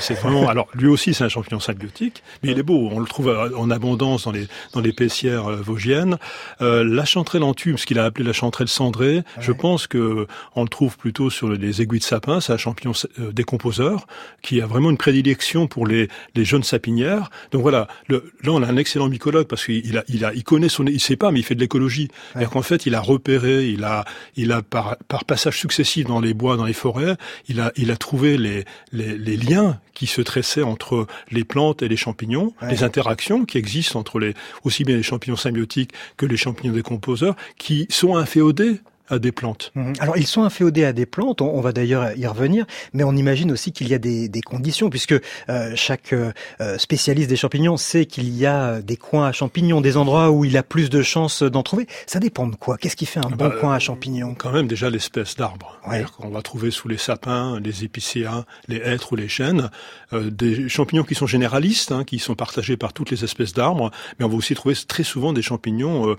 C'est 0.00 0.14
vraiment. 0.14 0.48
Alors 0.48 0.68
lui 0.74 0.86
aussi, 0.86 1.12
c'est 1.12 1.24
un 1.24 1.28
champignon 1.28 1.58
symbiotique, 1.58 2.22
mais 2.42 2.52
il 2.52 2.58
est 2.58 2.62
beau. 2.62 2.88
On 2.92 3.00
le 3.00 3.06
trouve 3.06 3.36
en 3.56 3.70
abondance 3.70 4.24
dans 4.24 4.32
les 4.32 4.46
dans 4.72 4.80
les 4.80 4.92
paissières 4.92 5.48
euh, 5.48 5.56
vosgiennes. 5.56 6.18
Euh, 6.60 6.84
la 6.84 7.04
chanterelle 7.04 7.42
en 7.42 7.52
tube, 7.52 7.76
ce 7.78 7.86
qu'il 7.86 7.98
a 7.98 8.04
appelé 8.04 8.24
la 8.24 8.32
chanterelle 8.32 8.68
cendrée, 8.68 9.22
ah 9.36 9.40
je 9.40 9.52
pense 9.52 9.86
que 9.88 10.26
on 10.54 10.62
le 10.62 10.68
trouve 10.68 10.96
plutôt 10.96 11.30
sur 11.30 11.48
les 11.48 11.82
aiguilles 11.82 11.98
de 11.98 12.04
sapin. 12.04 12.40
C'est 12.40 12.52
un 12.52 12.58
champignon 12.58 12.92
euh, 13.18 13.32
décomposeur 13.32 14.06
qui 14.40 14.60
a 14.60 14.66
vraiment 14.66 14.90
une 14.90 14.98
prédilection 14.98 15.66
pour 15.66 15.86
les 15.86 16.08
les 16.36 16.44
jeunes 16.44 16.62
sapinières. 16.62 17.30
Donc 17.50 17.62
voilà, 17.62 17.88
le, 18.06 18.32
là 18.42 18.52
on 18.52 18.62
a 18.62 18.66
un 18.68 18.76
excellent 18.76 19.08
mycologue 19.08 19.48
parce 19.48 19.64
qu'il 19.64 19.98
a 19.98 20.04
il 20.08 20.24
a 20.24 20.32
il 20.32 20.44
connaît 20.44 20.68
son, 20.68 20.86
il 20.86 21.00
sait 21.00 21.16
pas, 21.16 21.32
mais 21.32 21.40
il 21.40 21.44
fait 21.44 21.56
de 21.56 21.60
l'écologie. 21.60 22.08
Ouais. 22.36 22.46
qu'en 22.46 22.62
fait, 22.62 22.86
il 22.86 22.94
a 22.94 23.00
repéré, 23.00 23.66
il 23.66 23.82
a 23.82 24.04
il 24.36 24.52
a 24.52 24.62
par 24.62 24.96
par 25.08 25.23
passages 25.24 25.58
successifs 25.58 26.06
dans 26.06 26.20
les 26.20 26.34
bois, 26.34 26.56
dans 26.56 26.64
les 26.64 26.72
forêts, 26.72 27.16
il 27.48 27.60
a, 27.60 27.72
il 27.76 27.90
a 27.90 27.96
trouvé 27.96 28.36
les, 28.36 28.64
les, 28.92 29.16
les 29.16 29.36
liens 29.36 29.80
qui 29.94 30.06
se 30.06 30.20
tressaient 30.20 30.62
entre 30.62 31.06
les 31.30 31.44
plantes 31.44 31.82
et 31.82 31.88
les 31.88 31.96
champignons, 31.96 32.52
les 32.68 32.82
interactions 32.82 33.44
qui 33.44 33.58
existent 33.58 33.98
entre 33.98 34.18
les, 34.18 34.34
aussi 34.64 34.84
bien 34.84 34.96
les 34.96 35.02
champignons 35.02 35.36
symbiotiques 35.36 35.92
que 36.16 36.26
les 36.26 36.36
champignons 36.36 36.72
décomposeurs, 36.72 37.36
qui 37.58 37.86
sont 37.90 38.16
inféodés 38.16 38.80
à 39.08 39.18
des 39.18 39.32
plantes. 39.32 39.70
Mhm. 39.74 39.94
Alors 40.00 40.16
ils 40.16 40.26
sont 40.26 40.42
inféodés 40.42 40.84
à 40.84 40.92
des 40.92 41.06
plantes, 41.06 41.42
on, 41.42 41.60
va 41.60 41.72
d'ailleurs 41.72 42.16
y 42.16 42.26
revenir, 42.26 42.64
mais 42.92 43.04
on 43.04 43.12
imagine 43.12 43.52
aussi 43.52 43.72
qu'il 43.72 43.88
y 43.88 43.94
a 43.94 43.98
des, 43.98 44.30
conditions, 44.44 44.90
puisque 44.90 45.14
euh, 45.48 45.72
chaque 45.74 46.12
euh, 46.12 46.32
spécialiste 46.78 47.28
des 47.28 47.36
champignons 47.36 47.76
sait 47.76 48.06
qu'il 48.06 48.28
y 48.34 48.46
a 48.46 48.80
des 48.80 48.96
coins 48.96 49.28
à 49.28 49.32
champignons, 49.32 49.80
des 49.80 49.96
endroits 49.96 50.30
où 50.30 50.44
il 50.44 50.56
a 50.56 50.62
plus 50.62 50.90
de 50.90 51.02
chances 51.02 51.42
d'en 51.42 51.62
trouver. 51.62 51.86
Ça 52.06 52.18
dépend 52.18 52.46
de 52.46 52.56
quoi? 52.56 52.76
Qu'est-ce 52.76 52.96
qui 52.96 53.06
fait 53.06 53.24
un 53.24 53.30
bon 53.30 53.48
bah, 53.48 53.54
coin 53.60 53.74
à 53.74 53.78
champignons? 53.78 54.34
Quand 54.34 54.52
même 54.52 54.66
déjà 54.66 54.90
l'espèce 54.90 55.36
d'arbre. 55.36 55.78
On 56.20 56.30
va 56.30 56.42
trouver 56.42 56.70
sous 56.70 56.88
les 56.88 56.98
sapins, 56.98 57.60
les 57.60 57.84
épicéas, 57.84 58.44
les 58.68 58.76
hêtres 58.76 59.12
ou 59.12 59.16
les 59.16 59.28
chênes, 59.28 59.70
euh, 60.12 60.30
des 60.30 60.68
champignons 60.68 61.04
qui 61.04 61.14
sont 61.14 61.26
généralistes, 61.26 61.92
hein, 61.92 62.04
qui 62.04 62.18
sont 62.18 62.34
partagés 62.34 62.76
par 62.76 62.92
toutes 62.92 63.10
les 63.10 63.24
espèces 63.24 63.52
d'arbres, 63.52 63.90
mais 64.18 64.24
on 64.24 64.28
va 64.28 64.36
aussi 64.36 64.54
trouver 64.54 64.74
très 64.86 65.04
souvent 65.04 65.32
des 65.32 65.42
champignons 65.42 66.16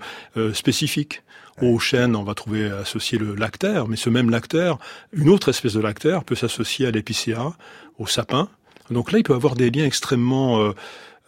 spécifiques. 0.52 1.22
Au 1.62 1.78
chêne, 1.78 2.14
on 2.16 2.22
va 2.22 2.34
trouver 2.34 2.70
associé 2.70 3.18
le 3.18 3.34
lactaire, 3.34 3.88
mais 3.88 3.96
ce 3.96 4.10
même 4.10 4.28
lactaire, 4.28 4.76
une 5.12 5.30
autre 5.30 5.48
espèce 5.48 5.72
de 5.72 5.80
lactaire 5.80 6.22
peut 6.22 6.34
s'associer 6.34 6.86
à 6.86 6.90
l'épicéa, 6.90 7.54
au 7.98 8.06
sapin. 8.06 8.48
Donc 8.90 9.10
là, 9.10 9.18
il 9.18 9.22
peut 9.22 9.34
avoir 9.34 9.54
des 9.54 9.70
liens 9.70 9.86
extrêmement 9.86 10.60
euh, 10.60 10.72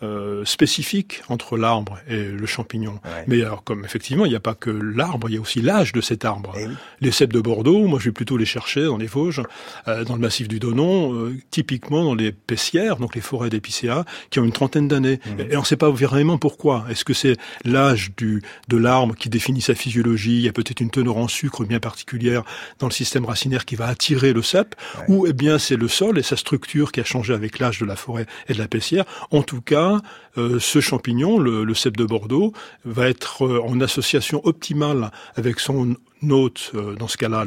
euh, 0.03 0.45
spécifique 0.45 1.23
entre 1.29 1.57
l'arbre 1.57 1.99
et 2.09 2.23
le 2.23 2.47
champignon. 2.47 3.01
Mais 3.27 3.43
alors, 3.43 3.65
comme 3.65 3.85
effectivement, 3.85 4.27
il 4.27 4.29
n'y 4.29 4.37
a 4.37 4.41
pas 4.41 4.55
que 4.55 4.71
l'arbre, 4.71 5.29
il 5.29 5.35
y 5.35 5.39
a 5.39 5.41
aussi 5.41 5.61
l'âge 5.61 5.93
de 5.93 6.01
cet 6.01 6.25
arbre. 6.25 6.55
Eh 6.57 6.67
les 7.01 7.11
cèpes 7.11 7.33
de 7.33 7.41
Bordeaux, 7.41 7.87
moi, 7.89 7.99
je 7.99 8.05
vais 8.05 8.13
plutôt 8.13 8.37
les 8.37 8.45
chercher 8.45 8.85
dans 8.85 8.97
les 8.97 9.07
Vosges, 9.07 9.43
euh, 9.89 10.05
dans 10.05 10.15
le 10.15 10.21
massif 10.21 10.47
du 10.47 10.61
Donon, 10.61 11.15
euh, 11.15 11.37
typiquement 11.51 12.05
dans 12.05 12.15
les 12.15 12.31
pessières, 12.31 12.99
donc 12.99 13.17
les 13.17 13.21
forêts 13.21 13.51
d'épicéa, 13.51 14.05
qui 14.31 14.39
ont 14.39 14.45
une 14.45 14.53
trentaine 14.53 14.87
d'années. 14.87 15.19
Mmh. 15.27 15.41
Et 15.51 15.57
on 15.57 15.61
ne 15.61 15.67
sait 15.67 15.77
pas 15.77 15.91
vraiment 15.91 16.39
pourquoi. 16.39 16.87
Est-ce 16.89 17.05
que 17.05 17.15
c'est 17.15 17.37
l'âge 17.65 18.13
du 18.17 18.43
de 18.69 18.77
l'arbre 18.77 19.17
qui 19.17 19.29
définit 19.29 19.63
sa 19.63 19.75
physiologie? 19.75 20.37
Il 20.37 20.43
y 20.43 20.49
a 20.49 20.53
peut-être 20.53 20.81
une 20.81 20.91
teneur 20.91 21.17
en 21.17 21.27
sucre 21.27 21.65
bien 21.65 21.81
particulière 21.81 22.45
dans 22.79 22.87
le 22.87 22.93
système 22.93 23.25
racinaire 23.25 23.65
qui 23.65 23.75
va 23.75 23.87
attirer 23.87 24.33
le 24.33 24.43
cep, 24.43 24.77
ou 25.09 25.27
eh 25.27 25.33
bien 25.33 25.59
c'est 25.59 25.77
le 25.77 25.89
sol 25.89 26.19
et 26.19 26.23
sa 26.23 26.37
structure 26.37 26.93
qui 26.93 27.01
a 27.01 27.05
changé 27.05 27.35
avec 27.35 27.59
l'âge 27.59 27.81
de 27.81 27.87
la 27.87 27.97
forêt 27.97 28.27
et 28.49 28.55
de 28.55 28.59
la 28.59 28.69
pessière. 28.69 29.05
En 29.33 29.43
tout 29.43 29.61
cas, 29.61 29.88
euh, 30.37 30.59
ce 30.61 30.81
champignon, 30.81 31.39
le, 31.39 31.65
le 31.65 31.75
cèpe 31.75 31.97
de 31.97 32.05
Bordeaux, 32.05 32.53
va 32.85 33.09
être 33.09 33.47
euh, 33.47 33.61
en 33.63 33.81
association 33.81 34.41
optimale 34.45 35.11
avec 35.37 35.61
son 35.61 35.97
hôte, 36.29 36.73
euh, 36.75 36.95
dans 36.95 37.09
ce 37.09 37.17
cas-là 37.17 37.45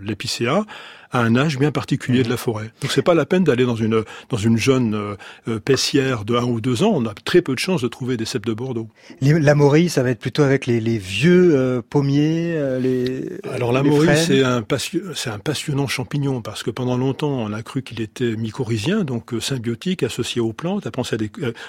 l'épicéa, 0.00 0.64
à 1.12 1.20
un 1.20 1.36
âge 1.36 1.58
bien 1.58 1.70
particulier 1.70 2.22
de 2.22 2.30
la 2.30 2.36
forêt. 2.36 2.70
Donc 2.80 2.90
c'est 2.90 3.02
pas 3.02 3.14
la 3.14 3.26
peine 3.26 3.44
d'aller 3.44 3.64
dans 3.64 3.76
une 3.76 4.02
dans 4.30 4.36
une 4.36 4.56
jeune 4.56 4.94
euh, 4.94 5.14
euh, 5.48 5.60
paissière 5.60 6.24
de 6.24 6.34
un 6.34 6.44
ou 6.44 6.60
deux 6.60 6.82
ans. 6.82 6.92
On 6.94 7.06
a 7.06 7.14
très 7.14 7.42
peu 7.42 7.54
de 7.54 7.58
chances 7.58 7.82
de 7.82 7.88
trouver 7.88 8.16
des 8.16 8.24
cèpes 8.24 8.46
de 8.46 8.54
Bordeaux. 8.54 8.88
la 9.20 9.54
morie, 9.54 9.88
ça 9.88 10.02
va 10.02 10.10
être 10.10 10.18
plutôt 10.18 10.42
avec 10.42 10.66
les, 10.66 10.80
les 10.80 10.98
vieux 10.98 11.54
euh, 11.54 11.82
pommiers. 11.82 12.56
les 12.80 13.28
alors 13.52 13.72
la 13.72 13.82
morie, 13.82 14.08
c'est 14.16 14.42
un 14.42 14.64
c'est 15.14 15.30
un 15.30 15.38
passionnant 15.38 15.86
champignon 15.86 16.40
parce 16.40 16.62
que 16.62 16.70
pendant 16.70 16.96
longtemps 16.96 17.30
on 17.30 17.52
a 17.52 17.62
cru 17.62 17.82
qu'il 17.82 18.00
était 18.00 18.36
mycorhizien, 18.36 19.04
donc 19.04 19.32
symbiotique 19.40 20.02
associé 20.02 20.40
aux 20.40 20.52
plantes. 20.52 20.86
Après 20.86 21.02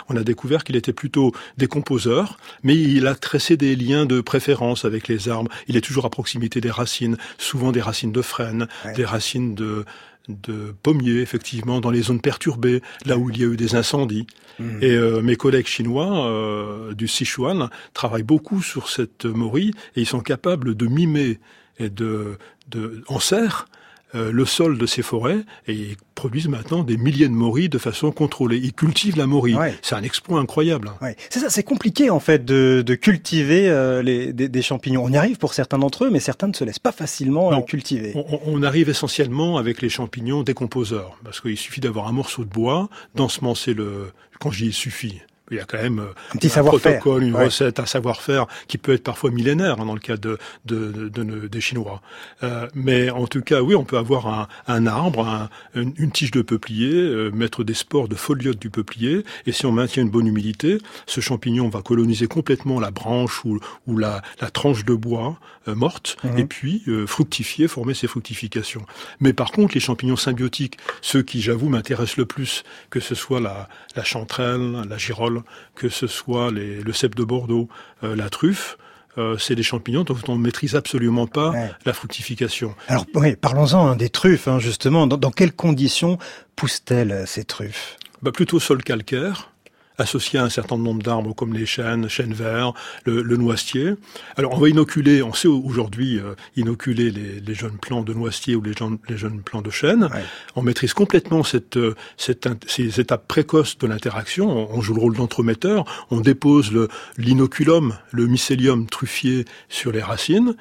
on 0.09 0.15
a 0.15 0.23
découvert 0.23 0.63
qu'il 0.63 0.75
était 0.75 0.93
plutôt 0.93 1.33
décomposeur, 1.57 2.37
mais 2.63 2.75
il 2.75 3.07
a 3.07 3.15
tressé 3.15 3.57
des 3.57 3.75
liens 3.75 4.05
de 4.05 4.21
préférence 4.21 4.85
avec 4.85 5.07
les 5.07 5.27
arbres. 5.27 5.51
Il 5.67 5.75
est 5.75 5.81
toujours 5.81 6.05
à 6.05 6.09
proximité 6.09 6.61
des 6.61 6.71
racines, 6.71 7.17
souvent 7.37 7.71
des 7.71 7.81
racines 7.81 8.11
de 8.11 8.21
frênes, 8.21 8.67
des 8.95 9.05
racines 9.05 9.32
de, 9.39 9.85
de 10.29 10.73
pommiers, 10.83 11.21
effectivement, 11.21 11.81
dans 11.81 11.91
les 11.91 12.03
zones 12.03 12.21
perturbées, 12.21 12.81
là 13.05 13.17
où 13.17 13.29
il 13.29 13.39
y 13.39 13.43
a 13.43 13.47
eu 13.47 13.57
des 13.57 13.75
incendies. 13.75 14.27
Mmh. 14.59 14.83
Et 14.83 14.91
euh, 14.91 15.21
mes 15.21 15.35
collègues 15.35 15.67
chinois 15.67 16.27
euh, 16.27 16.93
du 16.93 17.07
Sichuan 17.07 17.69
travaillent 17.93 18.23
beaucoup 18.23 18.61
sur 18.61 18.89
cette 18.89 19.25
morie 19.25 19.71
et 19.95 20.01
ils 20.01 20.07
sont 20.07 20.21
capables 20.21 20.75
de 20.75 20.85
mimer 20.85 21.39
et 21.79 21.89
de, 21.89 22.37
de 22.69 23.03
en 23.07 23.19
serre 23.19 23.67
euh, 24.15 24.31
le 24.31 24.45
sol 24.45 24.77
de 24.77 24.85
ces 24.85 25.01
forêts 25.01 25.39
et 25.67 25.73
ils 25.73 25.97
produisent 26.15 26.47
maintenant 26.47 26.83
des 26.83 26.97
milliers 26.97 27.27
de 27.27 27.33
morilles 27.33 27.69
de 27.69 27.77
façon 27.77 28.11
contrôlée. 28.11 28.57
Ils 28.57 28.73
cultivent 28.73 29.17
la 29.17 29.27
morille. 29.27 29.57
C'est 29.81 29.95
un 29.95 30.03
exploit 30.03 30.39
incroyable. 30.39 30.91
Ouais. 31.01 31.15
C'est 31.29 31.39
ça, 31.39 31.49
c'est 31.49 31.63
compliqué 31.63 32.09
en 32.09 32.19
fait 32.19 32.45
de, 32.45 32.83
de 32.85 32.95
cultiver 32.95 33.69
euh, 33.69 34.01
les, 34.01 34.31
des, 34.31 34.49
des, 34.49 34.61
champignons. 34.61 35.03
On 35.03 35.09
y 35.09 35.17
arrive 35.17 35.37
pour 35.37 35.53
certains 35.53 35.79
d'entre 35.79 36.05
eux, 36.05 36.09
mais 36.11 36.19
certains 36.19 36.47
ne 36.47 36.53
se 36.53 36.63
laissent 36.63 36.79
pas 36.79 36.91
facilement 36.91 37.51
euh, 37.51 37.61
cultiver. 37.61 38.13
On, 38.15 38.39
on, 38.45 38.63
arrive 38.63 38.89
essentiellement 38.89 39.57
avec 39.57 39.81
les 39.81 39.89
champignons 39.89 40.43
décomposeurs, 40.43 41.17
parce 41.23 41.41
qu'il 41.41 41.57
suffit 41.57 41.81
d'avoir 41.81 42.07
un 42.07 42.11
morceau 42.11 42.43
de 42.45 42.49
bois, 42.49 42.89
d'ensemencer 43.15 43.73
le... 43.73 44.11
Quand 44.39 44.51
j'y 44.51 44.73
suffit, 44.73 45.21
il 45.51 45.57
y 45.57 45.59
a 45.59 45.65
quand 45.65 45.81
même 45.81 45.99
euh, 45.99 46.13
un 46.33 46.37
petit 46.37 46.57
un 46.57 46.63
protocole, 46.63 47.23
une 47.23 47.35
recette, 47.35 47.79
un 47.79 47.85
savoir-faire 47.85 48.47
qui 48.67 48.77
peut 48.77 48.93
être 48.93 49.03
parfois 49.03 49.29
millénaire 49.29 49.79
hein, 49.79 49.85
dans 49.85 49.93
le 49.93 49.99
cas 49.99 50.15
de, 50.15 50.37
de, 50.65 51.09
de, 51.09 51.47
des 51.47 51.61
Chinois. 51.61 52.01
Euh, 52.43 52.67
mais 52.73 53.09
en 53.09 53.27
tout 53.27 53.41
cas, 53.41 53.61
oui, 53.61 53.75
on 53.75 53.83
peut 53.83 53.97
avoir 53.97 54.27
un, 54.27 54.47
un 54.67 54.87
arbre, 54.87 55.49
une, 55.75 56.11
tige 56.11 56.31
de 56.31 56.41
peuplier, 56.41 56.93
euh, 56.93 57.29
mettre 57.31 57.63
des 57.63 57.73
spores 57.73 58.07
de 58.07 58.15
foliote 58.15 58.57
du 58.57 58.69
peuplier, 58.69 59.25
et 59.45 59.51
si 59.51 59.65
on 59.65 59.71
maintient 59.71 60.03
une 60.03 60.09
bonne 60.09 60.27
humidité, 60.27 60.77
ce 61.07 61.19
champignon 61.19 61.67
va 61.67 61.81
coloniser 61.81 62.27
complètement 62.27 62.79
la 62.79 62.91
branche 62.91 63.43
ou, 63.43 63.59
ou 63.85 63.97
la, 63.97 64.21
la 64.39 64.49
tranche 64.49 64.85
de 64.85 64.93
bois 64.93 65.39
euh, 65.67 65.75
morte, 65.75 66.17
mhm. 66.23 66.37
et 66.37 66.45
puis 66.45 66.83
fructifier, 67.05 67.67
former 67.67 67.93
ses 67.93 68.07
fructifications. 68.07 68.85
Mais 69.19 69.33
par 69.33 69.51
contre, 69.51 69.73
les 69.73 69.79
champignons 69.79 70.15
symbiotiques, 70.15 70.77
ceux 71.01 71.21
qui, 71.21 71.41
j'avoue, 71.41 71.69
m'intéressent 71.69 72.17
le 72.17 72.25
plus, 72.25 72.63
que 72.89 72.99
ce 72.99 73.15
soit 73.15 73.39
la, 73.39 73.67
la 73.95 74.03
chanterelle, 74.03 74.83
la 74.87 74.97
girole, 74.97 75.32
que 75.75 75.89
ce 75.89 76.07
soit 76.07 76.51
le 76.51 76.93
cèpe 76.93 77.15
de 77.15 77.23
Bordeaux, 77.23 77.69
euh, 78.03 78.15
la 78.15 78.29
truffe, 78.29 78.77
euh, 79.17 79.37
c'est 79.37 79.55
des 79.55 79.63
champignons 79.63 80.03
dont 80.03 80.17
on 80.27 80.35
ne 80.35 80.41
maîtrise 80.41 80.75
absolument 80.75 81.27
pas 81.27 81.53
la 81.85 81.93
fructification. 81.93 82.75
Alors 82.87 83.05
oui, 83.13 83.35
parlons-en 83.35 83.87
hein, 83.87 83.95
des 83.95 84.09
truffes, 84.09 84.47
hein, 84.47 84.59
justement. 84.59 85.05
Dans, 85.07 85.31
quelles 85.31 85.53
conditions 85.53 86.17
poussent-elles 86.55 87.23
ces 87.27 87.43
truffes? 87.43 87.97
Bah, 88.23 88.31
Plutôt 88.31 88.59
sol 88.59 88.83
calcaire, 88.83 89.52
associé 89.97 90.39
à 90.39 90.43
un 90.43 90.49
certain 90.49 90.77
nombre 90.77 91.03
d'arbres 91.03 91.33
comme 91.33 91.53
les 91.53 91.65
chênes, 91.65 92.09
chênes 92.09 92.33
verts, 92.33 92.73
le, 93.05 93.21
le, 93.21 93.37
noisetier. 93.37 93.93
Alors 94.37 94.53
on 94.53 94.57
va 94.57 94.69
inoculer, 94.69 95.21
on 95.23 95.33
sait 95.33 95.47
aujourd'hui 95.47 96.19
euh, 96.19 96.35
inoculer 96.55 97.11
les, 97.11 97.39
les, 97.39 97.53
jeunes 97.53 97.77
plants 97.77 98.01
de 98.01 98.13
noisetier 98.13 98.55
ou 98.55 98.61
les, 98.61 98.73
jeunes, 98.73 98.97
les 99.09 99.17
jeunes 99.17 99.41
plants 99.41 99.61
de 99.61 99.69
chêne. 99.69 100.09
On 100.55 100.61
maîtrise 100.61 100.93
complètement 100.93 101.43
cette, 101.43 101.77
euh, 101.77 101.95
cette, 102.17 102.47
ces 102.67 102.99
étapes 102.99 103.27
précoces 103.27 103.77
de 103.77 103.87
l'interaction. 103.87 104.73
On, 104.73 104.81
joue 104.81 104.93
le 104.93 105.01
rôle 105.01 105.15
d'entremetteur. 105.15 105.85
On 106.11 106.19
dépose 106.19 106.71
l'inoculum, 107.17 107.95
le, 108.11 108.23
le 108.23 108.29
mycélium 108.29 108.87
truffier 108.87 109.45
sur 109.69 109.91
les 109.91 110.01
racines. 110.01 110.55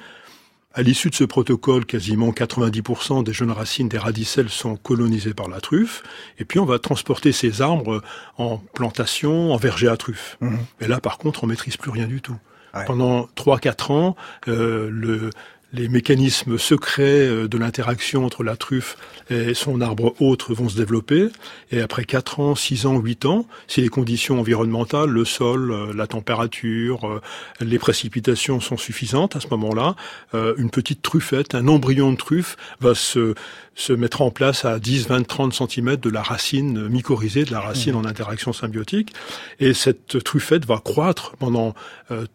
À 0.75 0.81
l'issue 0.81 1.11
de 1.11 1.15
ce 1.15 1.23
protocole, 1.23 1.85
quasiment 1.85 2.31
90% 2.31 3.23
des 3.23 3.31
jeunes 3.31 3.51
racines 3.51 3.89
des 3.89 3.99
radicelles 3.99 4.49
sont 4.49 4.75
colonisées 4.75 5.35
par 5.35 5.47
la 5.47 5.61
truffe. 5.61 6.01
Et 6.39 6.45
puis 6.45 6.57
on 6.57 6.65
va 6.65 6.79
transporter 6.79 7.31
ces 7.31 7.61
arbres 7.61 8.01
en 8.37 8.57
plantation, 8.57 9.53
en 9.53 9.57
verger 9.57 9.87
à 9.87 9.97
truffe. 9.97 10.37
Mmh. 10.41 10.55
Et 10.81 10.87
là, 10.87 10.99
par 10.99 11.19
contre, 11.19 11.43
on 11.43 11.47
maîtrise 11.47 11.77
plus 11.77 11.91
rien 11.91 12.07
du 12.07 12.21
tout. 12.21 12.37
Pendant 12.87 13.29
3-4 13.35 13.91
ans, 13.91 14.15
euh, 14.47 14.89
le, 14.91 15.29
les 15.73 15.89
mécanismes 15.89 16.57
secrets 16.57 17.27
euh, 17.27 17.47
de 17.47 17.57
l'interaction 17.57 18.25
entre 18.25 18.43
la 18.43 18.55
truffe 18.55 18.95
et 19.29 19.53
son 19.53 19.81
arbre 19.81 20.13
autre 20.21 20.53
vont 20.53 20.69
se 20.69 20.77
développer. 20.77 21.29
Et 21.71 21.81
après 21.81 22.05
4 22.05 22.39
ans, 22.39 22.55
6 22.55 22.85
ans, 22.85 22.99
8 22.99 23.25
ans, 23.25 23.47
si 23.67 23.81
les 23.81 23.89
conditions 23.89 24.39
environnementales, 24.39 25.09
le 25.09 25.25
sol, 25.25 25.71
euh, 25.71 25.93
la 25.95 26.05
température, 26.05 27.07
euh, 27.07 27.21
les 27.59 27.79
précipitations 27.79 28.59
sont 28.59 28.77
suffisantes, 28.77 29.35
à 29.35 29.39
ce 29.39 29.47
moment-là, 29.47 29.95
une 30.33 30.69
petite 30.69 31.01
truffette, 31.01 31.55
un 31.55 31.67
embryon 31.67 32.11
de 32.11 32.17
truffe 32.17 32.55
va 32.79 32.93
se, 32.93 33.33
se 33.75 33.93
mettre 33.93 34.21
en 34.21 34.29
place 34.29 34.65
à 34.65 34.79
10, 34.79 35.07
20, 35.07 35.23
30 35.25 35.53
cm 35.53 35.95
de 35.97 36.09
la 36.09 36.21
racine 36.21 36.87
mycorhizée, 36.87 37.45
de 37.45 37.51
la 37.51 37.61
racine 37.61 37.93
mmh. 37.93 37.97
en 37.97 38.05
interaction 38.05 38.53
symbiotique. 38.53 39.13
Et 39.59 39.73
cette 39.73 40.23
truffette 40.23 40.65
va 40.65 40.79
croître 40.79 41.35
pendant 41.37 41.73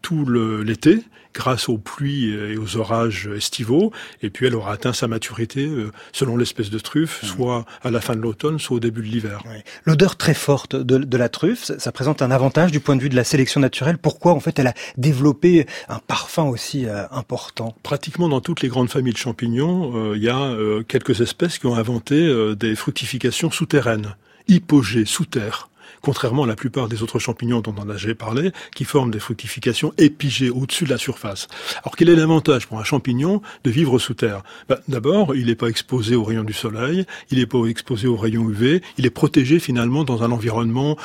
tout 0.01 0.25
l'été 0.27 1.03
grâce 1.33 1.69
aux 1.69 1.77
pluies 1.77 2.29
et 2.29 2.57
aux 2.57 2.77
orages 2.77 3.29
estivaux, 3.35 3.91
et 4.21 4.29
puis 4.29 4.47
elle 4.47 4.55
aura 4.55 4.73
atteint 4.73 4.93
sa 4.93 5.07
maturité 5.07 5.65
euh, 5.65 5.91
selon 6.11 6.37
l'espèce 6.37 6.69
de 6.69 6.79
truffe, 6.79 7.23
mmh. 7.23 7.27
soit 7.27 7.65
à 7.83 7.91
la 7.91 8.01
fin 8.01 8.15
de 8.15 8.21
l'automne, 8.21 8.59
soit 8.59 8.77
au 8.77 8.79
début 8.79 9.01
de 9.01 9.07
l'hiver. 9.07 9.43
L'odeur 9.85 10.15
très 10.17 10.33
forte 10.33 10.75
de, 10.75 11.17
la 11.17 11.29
truffe, 11.29 11.63
ça, 11.63 11.91
présente 11.91 12.21
un 12.21 12.31
avantage 12.31 12.71
du 12.71 12.79
point 12.79 12.95
de 12.95 13.01
vue 13.01 13.09
de 13.09 13.15
la 13.15 13.23
sélection 13.23 13.59
naturelle. 13.59 13.97
Pourquoi 13.97 14.33
en 14.33 14.39
fait 14.39 14.57
elle 14.59 14.67
a 14.67 14.73
développé 14.97 15.67
un 15.87 15.99
parfum 15.99 16.43
aussi 16.43 16.85
euh, 16.87 17.05
important? 17.11 17.75
Pratiquement 17.83 18.29
dans 18.29 18.41
toutes 18.41 18.61
les 18.61 18.69
grandes 18.69 18.89
familles 18.89 19.13
de 19.13 19.17
champignons, 19.17 19.91
euh, 19.95 20.17
il 20.17 20.23
y 20.23 20.29
a 20.29 20.55
quelques 20.87 21.21
espèces 21.21 21.59
qui 21.59 21.65
ont 21.67 21.75
inventé 21.75 22.55
des 22.55 22.75
fructifications 22.75 23.51
souterraines, 23.51 24.15
hypogées, 24.47 25.05
sous 25.05 25.25
terre 25.25 25.69
contrairement 26.01 26.43
à 26.43 26.47
la 26.47 26.55
plupart 26.55 26.87
des 26.87 27.03
autres 27.03 27.19
champignons 27.19 27.61
dont 27.61 27.73
on 27.77 27.89
a 27.89 27.93
déjà 27.93 28.13
parlé, 28.15 28.51
qui 28.75 28.85
forment 28.85 29.11
des 29.11 29.19
fructifications 29.19 29.93
épigées 29.97 30.49
au-dessus 30.49 30.85
de 30.85 30.89
la 30.89 30.97
surface. 30.97 31.47
Alors 31.83 31.95
quel 31.95 32.09
est 32.09 32.15
l'avantage 32.15 32.67
pour 32.67 32.79
un 32.79 32.83
champignon 32.83 33.41
de 33.63 33.69
vivre 33.69 33.99
sous 33.99 34.13
terre? 34.13 34.43
Ben, 34.67 34.77
D'abord, 34.87 35.35
il 35.35 35.47
n'est 35.47 35.55
pas 35.55 35.67
exposé 35.67 36.15
aux 36.15 36.23
rayons 36.23 36.43
du 36.43 36.53
soleil, 36.53 37.05
il 37.31 37.39
n'est 37.39 37.45
pas 37.45 37.63
exposé 37.65 38.07
aux 38.07 38.17
rayons 38.17 38.49
UV, 38.49 38.81
il 38.97 39.05
est 39.05 39.09
protégé 39.11 39.59
finalement 39.59 40.03
dans 40.03 40.23
un 40.23 40.31
environnement 40.31 40.97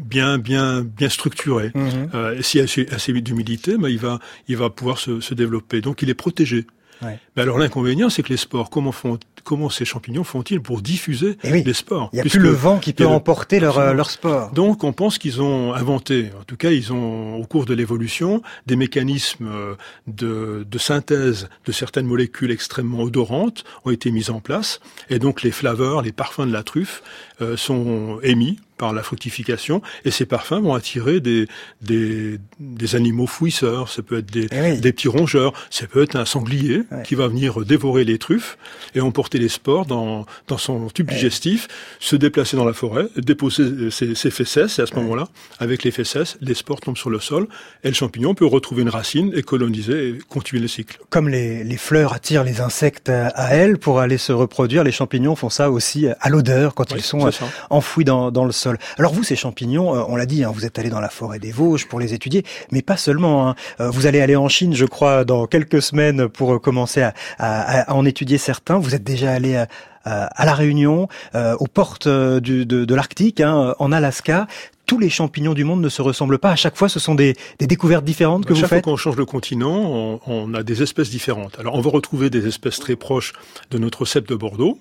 bien 0.00 0.38
bien 0.38 0.82
bien 0.82 1.08
structuré. 1.08 1.70
Mmh. 1.74 1.88
Euh, 2.14 2.42
S'il 2.42 2.60
y 2.60 2.62
a 2.62 2.94
assez, 2.94 3.12
d'humidité, 3.20 3.76
ben, 3.76 3.88
il 3.88 3.98
va 3.98 4.18
il 4.48 4.56
va 4.56 4.70
pouvoir 4.70 4.98
se, 4.98 5.20
se 5.20 5.34
développer. 5.34 5.80
Donc 5.80 6.02
il 6.02 6.10
est 6.10 6.14
protégé. 6.14 6.66
Ouais. 7.02 7.18
Mais 7.36 7.42
alors 7.42 7.58
l'inconvénient, 7.58 8.10
c'est 8.10 8.22
que 8.22 8.28
les 8.28 8.36
spores, 8.36 8.70
comment 8.70 8.92
font 8.92 9.18
comment 9.42 9.70
ces 9.70 9.84
champignons 9.84 10.24
font-ils 10.24 10.60
pour 10.60 10.82
diffuser 10.82 11.36
eh 11.42 11.62
les 11.62 11.72
spores 11.72 12.10
Il 12.12 12.16
n'y 12.16 12.20
a 12.20 12.24
plus 12.24 12.38
le 12.38 12.50
vent 12.50 12.78
qui 12.78 12.92
peut 12.92 13.06
emporter 13.06 13.60
leurs 13.60 13.94
leur 13.94 14.06
euh, 14.06 14.10
spores. 14.10 14.52
Donc 14.52 14.84
on 14.84 14.92
pense 14.92 15.18
qu'ils 15.18 15.42
ont 15.42 15.72
inventé, 15.74 16.30
en 16.38 16.44
tout 16.44 16.56
cas 16.56 16.70
ils 16.70 16.92
ont 16.92 17.36
au 17.36 17.44
cours 17.44 17.64
de 17.64 17.74
l'évolution, 17.74 18.42
des 18.66 18.76
mécanismes 18.76 19.48
euh, 19.50 19.74
de, 20.06 20.66
de, 20.70 20.78
synthèse 20.78 21.48
de 21.64 21.72
certaines 21.72 22.06
molécules 22.06 22.50
extrêmement 22.50 23.00
odorantes 23.00 23.64
ont 23.84 23.90
été 23.90 24.10
mis 24.10 24.30
en 24.30 24.40
place, 24.40 24.80
et 25.08 25.18
donc 25.18 25.42
les 25.42 25.50
flaveurs, 25.50 26.02
les 26.02 26.12
parfums 26.12 26.46
de 26.46 26.52
la 26.52 26.62
truffe 26.62 27.02
euh, 27.40 27.56
sont 27.56 28.18
émis 28.22 28.58
par 28.80 28.94
la 28.94 29.02
fructification, 29.02 29.82
et 30.06 30.10
ces 30.10 30.24
parfums 30.24 30.62
vont 30.62 30.74
attirer 30.74 31.20
des, 31.20 31.46
des, 31.82 32.38
des 32.58 32.96
animaux 32.96 33.26
fouisseurs, 33.26 33.90
ça 33.90 34.00
peut 34.02 34.18
être 34.20 34.32
des, 34.32 34.46
eh 34.50 34.78
des 34.78 34.92
petits 34.92 35.08
rongeurs, 35.08 35.52
ça 35.68 35.86
peut 35.86 36.02
être 36.02 36.16
un 36.16 36.24
sanglier 36.24 36.82
qui 37.04 37.14
va 37.14 37.28
venir 37.28 37.50
dévorer 37.64 38.04
les 38.04 38.18
truffes 38.18 38.56
et 38.94 39.00
emporter 39.02 39.38
les 39.38 39.50
spores 39.50 39.84
dans, 39.84 40.24
dans 40.48 40.56
son 40.56 40.88
tube 40.88 41.10
digestif, 41.10 41.68
se 41.98 42.16
déplacer 42.16 42.56
dans 42.56 42.64
la 42.64 42.72
forêt, 42.72 43.06
déposer 43.16 43.90
ses, 43.90 44.14
ses 44.14 44.30
fesses, 44.30 44.78
et 44.78 44.82
à 44.82 44.86
ce 44.86 44.94
moment-là, 44.94 45.28
avec 45.58 45.84
les 45.84 45.90
fesses, 45.90 46.38
les 46.40 46.54
spores 46.54 46.80
tombent 46.80 46.96
sur 46.96 47.10
le 47.10 47.20
sol, 47.20 47.46
et 47.84 47.88
le 47.88 47.94
champignon 47.94 48.34
peut 48.34 48.46
retrouver 48.46 48.80
une 48.82 48.88
racine 48.88 49.30
et 49.34 49.42
coloniser 49.42 50.08
et 50.08 50.18
continuer 50.28 50.62
le 50.62 50.68
cycle. 50.68 50.98
Comme 51.10 51.28
les, 51.28 51.64
les 51.64 51.76
fleurs 51.76 52.14
attirent 52.14 52.44
les 52.44 52.62
insectes 52.62 53.10
à 53.10 53.54
elles 53.54 53.76
pour 53.76 54.00
aller 54.00 54.16
se 54.16 54.32
reproduire, 54.32 54.84
les 54.84 54.92
champignons 54.92 55.36
font 55.36 55.50
ça 55.50 55.70
aussi 55.70 56.06
à 56.08 56.28
l'odeur 56.30 56.74
quand 56.74 56.90
ils 56.92 57.02
sont 57.02 57.28
enfouis 57.68 58.04
dans, 58.04 58.30
dans 58.30 58.46
le 58.46 58.52
sol. 58.52 58.69
Alors 58.98 59.12
vous, 59.12 59.24
ces 59.24 59.36
champignons, 59.36 59.94
euh, 59.94 60.04
on 60.08 60.16
l'a 60.16 60.26
dit, 60.26 60.44
hein, 60.44 60.52
vous 60.54 60.64
êtes 60.64 60.78
allé 60.78 60.90
dans 60.90 61.00
la 61.00 61.08
forêt 61.08 61.38
des 61.38 61.52
Vosges 61.52 61.86
pour 61.86 62.00
les 62.00 62.14
étudier, 62.14 62.44
mais 62.70 62.82
pas 62.82 62.96
seulement. 62.96 63.48
Hein. 63.48 63.54
Euh, 63.80 63.90
vous 63.90 64.06
allez 64.06 64.20
aller 64.20 64.36
en 64.36 64.48
Chine, 64.48 64.74
je 64.74 64.86
crois, 64.86 65.24
dans 65.24 65.46
quelques 65.46 65.82
semaines 65.82 66.28
pour 66.28 66.54
euh, 66.54 66.58
commencer 66.58 67.06
à, 67.38 67.94
en 67.94 68.04
étudier 68.04 68.38
certains. 68.38 68.78
Vous 68.78 68.94
êtes 68.94 69.04
déjà 69.04 69.32
allé 69.32 69.56
à, 69.56 69.66
à 70.04 70.46
la 70.46 70.54
Réunion, 70.54 71.08
aux 71.34 71.66
portes 71.66 72.08
du, 72.08 72.64
de, 72.64 72.94
l'Arctique, 72.94 73.40
hein, 73.40 73.74
en 73.78 73.92
Alaska 73.92 74.46
tous 74.90 74.98
les 74.98 75.08
champignons 75.08 75.54
du 75.54 75.62
monde 75.62 75.80
ne 75.80 75.88
se 75.88 76.02
ressemblent 76.02 76.40
pas. 76.40 76.50
À 76.50 76.56
chaque 76.56 76.76
fois, 76.76 76.88
ce 76.88 76.98
sont 76.98 77.14
des, 77.14 77.36
découvertes 77.60 78.04
différentes 78.04 78.44
que 78.44 78.52
vous 78.52 78.58
faites. 78.58 78.68
Chaque 78.70 78.84
fois 78.84 78.92
qu'on 78.92 78.96
change 78.96 79.14
le 79.14 79.24
continent, 79.24 80.18
on, 80.26 80.52
a 80.52 80.64
des 80.64 80.82
espèces 80.82 81.10
différentes. 81.10 81.56
Alors, 81.60 81.76
on 81.76 81.80
va 81.80 81.90
retrouver 81.90 82.28
des 82.28 82.48
espèces 82.48 82.80
très 82.80 82.96
proches 82.96 83.32
de 83.70 83.78
notre 83.78 84.04
cèpe 84.04 84.26
de 84.26 84.34
Bordeaux, 84.34 84.80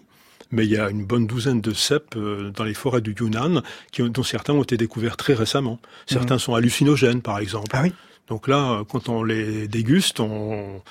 mais 0.52 0.66
il 0.66 0.72
y 0.72 0.78
a 0.78 0.90
une 0.90 1.06
bonne 1.06 1.28
douzaine 1.28 1.62
de 1.62 1.74
cèpes 1.74 2.16
euh, 2.16 2.52
dans 2.52 2.64
les 2.64 2.74
forêts 2.74 3.02
du 3.02 3.16
Yunnan, 3.20 3.62
qui, 3.92 4.08
dont 4.10 4.24
certains 4.24 4.54
ont 4.54 4.64
été 4.64 4.78
découverts 4.78 5.18
très 5.18 5.34
récemment. 5.34 5.80
Certains 6.08 6.36
mmh. 6.36 6.40
sont 6.40 6.56
hallucinogènes, 6.56 7.22
par 7.22 7.40
exemple. 7.40 7.70
Ah 7.74 7.82
oui. 7.84 7.94
Donc 8.28 8.48
là, 8.48 8.72
euh, 8.72 8.84
quand 8.84 9.10
on 9.10 9.24
les 9.24 9.68
déguste, 9.68 10.20
on, 10.20 10.82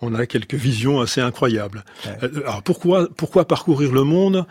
on 0.00 0.14
a 0.14 0.26
quelques 0.26 0.54
visions 0.54 1.00
assez 1.00 1.20
incroyables. 1.20 1.84
Euh, 2.22 2.28
alors 2.42 2.62
pourquoi 2.62 3.08
pourquoi 3.16 3.46
parcourir 3.46 3.92
le 3.92 4.04
monde 4.04 4.46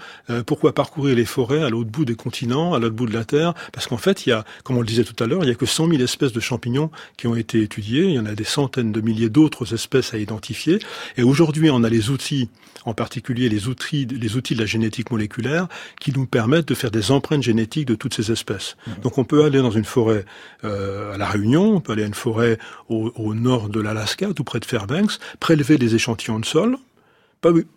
Pourquoi 0.45 0.73
parcourir 0.73 1.15
les 1.15 1.25
forêts 1.25 1.63
à 1.63 1.69
l'autre 1.69 1.89
bout 1.89 2.06
des 2.06 2.15
continents, 2.15 2.73
à 2.73 2.79
l'autre 2.79 2.95
bout 2.95 3.06
de 3.06 3.13
la 3.13 3.25
Terre? 3.25 3.53
Parce 3.71 3.88
qu'en 3.88 3.97
fait, 3.97 4.25
il 4.25 4.29
y 4.29 4.34
a, 4.34 4.45
comme 4.63 4.77
on 4.77 4.82
le 4.82 4.88
disait 4.88 5.03
tout 5.03 5.21
à 5.23 5.27
l'heure, 5.27 5.43
il 5.43 5.47
y 5.47 5.51
a 5.51 5.56
que 5.56 5.65
100 5.65 5.89
000 5.89 6.01
espèces 6.01 6.34
de 6.34 6.39
champignons 6.39 6.91
qui 7.17 7.27
ont 7.27 7.36
été 7.36 7.62
étudiées. 7.62 8.06
Il 8.06 8.13
y 8.13 8.19
en 8.19 8.25
a 8.25 8.36
des 8.36 8.43
centaines 8.43 8.91
de 8.91 9.01
milliers 9.01 9.29
d'autres 9.29 9.73
espèces 9.73 10.13
à 10.13 10.17
identifier. 10.17 10.79
Et 11.17 11.23
aujourd'hui, 11.23 11.69
on 11.69 11.84
a 11.84 11.89
les 11.89 12.10
outils 12.10 12.49
en 12.86 12.93
particulier 12.93 13.49
les 13.49 13.67
outils, 13.67 14.06
les 14.06 14.36
outils 14.36 14.56
de 14.56 14.60
la 14.60 14.65
génétique 14.65 15.12
moléculaire, 15.12 15.67
qui 15.99 16.12
nous 16.12 16.25
permettent 16.25 16.67
de 16.67 16.75
faire 16.75 16.91
des 16.91 17.12
empreintes 17.12 17.43
génétiques 17.43 17.88
de 17.88 17.95
toutes 17.95 18.13
ces 18.13 18.32
espèces. 18.32 18.75
Mmh. 18.88 18.91
Donc 19.03 19.17
on 19.17 19.23
peut 19.23 19.43
aller 19.45 19.60
dans 19.60 19.71
une 19.71 19.86
forêt 19.86 20.25
euh, 20.63 21.13
à 21.13 21.17
La 21.17 21.27
Réunion, 21.27 21.75
on 21.75 21.79
peut 21.79 21.93
aller 21.93 22.03
à 22.03 22.08
une 22.08 22.13
forêt 22.13 22.58
au, 22.89 23.34
nord 23.34 23.69
de 23.69 23.79
l'Alaska, 23.79 24.34
tout 24.36 24.43
près 24.43 24.60
de 24.60 24.65
Fairbanks, 24.65 25.17
prélever 25.39 25.78
des 25.78 25.96
échantillons 25.96 26.39
de 26.39 26.46
sol, 26.46 26.78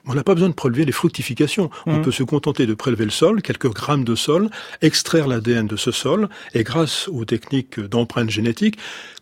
on 0.06 0.14
n'a 0.14 0.22
pas 0.22 0.34
besoin 0.34 0.48
de 0.48 0.54
prélever 0.54 0.84
les 0.84 0.92
fructifications. 0.92 1.70
On 1.86 1.98
mmh. 1.98 2.02
peut 2.02 2.12
se 2.12 2.22
contenter 2.22 2.66
de 2.66 2.74
prélever 2.74 3.04
le 3.04 3.10
sol, 3.10 3.42
quelques 3.42 3.72
grammes 3.72 4.04
de 4.04 4.14
sol, 4.14 4.50
extraire 4.82 5.28
l'ADN 5.28 5.66
de 5.66 5.76
ce 5.76 5.90
sol, 5.90 6.28
et 6.54 6.62
grâce 6.62 7.08
aux 7.08 7.24
techniques 7.24 7.80
d'empreintes 7.80 8.30
génétiques, 8.30 8.78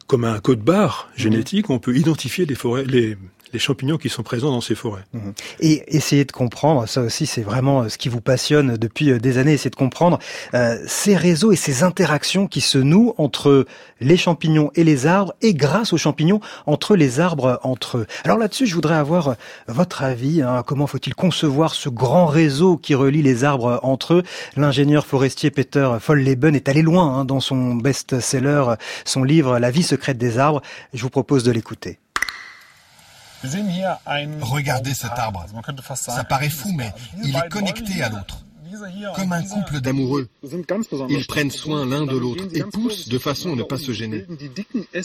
comme 0.07 0.25
un 0.25 0.39
code 0.41 0.61
barre 0.61 1.09
mmh. 1.17 1.21
génétique, 1.21 1.71
on 1.71 1.79
peut 1.79 1.97
identifier 1.97 2.47
les 2.47 2.55
forêts, 2.55 2.85
les, 2.85 3.17
les 3.55 3.61
champignons 3.61 3.97
qui 3.97 4.11
sont 4.11 4.23
présents 4.23 4.51
dans 4.51 4.61
ces 4.61 4.75
forêts. 4.75 5.05
Mhm. 5.15 5.33
Et 5.61 5.97
essayer 5.97 6.25
de 6.25 6.33
comprendre, 6.33 6.87
ça 6.87 7.01
aussi 7.01 7.25
c'est 7.25 7.43
vraiment 7.43 7.83
euh, 7.83 7.89
ce 7.89 7.97
qui 7.97 8.11
vous 8.11 8.21
passionne 8.21 8.77
depuis 8.77 9.11
euh, 9.11 9.19
des 9.19 9.39
années, 9.39 9.53
essayer 9.53 9.71
de 9.71 9.77
comprendre 9.77 10.19
euh, 10.53 10.77
ces 10.87 11.17
réseaux 11.17 11.53
et 11.53 11.57
ces 11.57 11.83
interactions 11.85 12.47
qui 12.49 12.61
se 12.61 12.79
nouent 12.79 13.15
entre 13.17 13.65
les 14.01 14.17
champignons 14.17 14.71
et 14.75 14.85
les 14.85 15.07
arbres 15.07 15.35
et 15.41 15.55
grâce 15.55 15.93
aux 15.93 15.97
champignons 15.97 16.41
entre 16.67 16.97
les 16.97 17.21
arbres 17.21 17.61
entre 17.63 17.99
eux. 17.99 18.07
Alors 18.25 18.39
là-dessus, 18.39 18.67
je 18.67 18.75
voudrais 18.75 18.97
avoir 18.97 19.37
votre 19.69 20.03
avis. 20.03 20.43
Hein, 20.43 20.65
comment 20.67 20.89
faut-il 20.89 21.15
concevoir 21.15 21.75
ce 21.75 21.89
grand 21.89 22.27
réseau 22.27 22.77
qui 22.77 22.95
relie 22.95 23.23
les 23.23 23.45
arbres 23.45 23.79
entre 23.85 24.15
eux? 24.15 24.23
L'ingénieur 24.57 25.07
forestier 25.07 25.51
Peter 25.53 25.89
Folleben 26.01 26.57
est 26.57 26.69
allé 26.69 26.83
loin 26.83 27.21
hein, 27.21 27.25
dans 27.25 27.41
son 27.41 27.77
best-seller, 27.77 28.75
son 29.05 29.23
livre 29.23 29.59
La 29.61 29.71
vie 29.71 29.85
secrète 29.85 30.19
des 30.19 30.39
arbres. 30.39 30.61
Je 30.93 31.03
vous 31.03 31.11
propose 31.11 31.45
de 31.45 31.53
l'écouter. 31.53 32.01
Regardez 34.41 34.95
cet 34.95 35.13
arbre. 35.13 35.47
Ça 35.95 36.25
paraît 36.25 36.51
fou, 36.51 36.73
mais 36.73 36.93
il 37.23 37.37
est 37.37 37.49
connecté 37.49 38.03
à 38.03 38.09
l'autre. 38.09 38.45
Comme 39.15 39.33
un 39.33 39.43
couple 39.43 39.81
d'amoureux. 39.81 40.29
Ils 41.09 41.27
prennent 41.27 41.51
soin 41.51 41.87
l'un 41.87 42.07
de 42.07 42.17
l'autre 42.17 42.45
et 42.55 42.63
poussent 42.63 43.09
de 43.09 43.19
façon 43.19 43.53
à 43.53 43.57
ne 43.57 43.63
pas 43.63 43.79
se 43.79 43.93
gêner. 43.93 44.27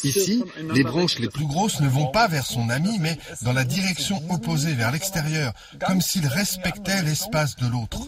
Ici, 0.04 0.44
les 0.74 0.84
branches 0.84 1.20
les 1.20 1.28
plus 1.28 1.46
grosses 1.46 1.80
ne 1.80 1.88
vont 1.88 2.08
pas 2.08 2.28
vers 2.28 2.46
son 2.46 2.70
ami, 2.70 2.98
mais 3.00 3.18
dans 3.44 3.54
la 3.54 3.64
direction 3.64 4.22
opposée, 4.30 4.74
vers 4.74 4.92
l'extérieur, 4.92 5.54
comme 5.86 6.02
s'ils 6.02 6.28
respectaient 6.28 7.04
l'espace 7.04 7.56
de 7.58 7.68
l'autre. 7.68 8.00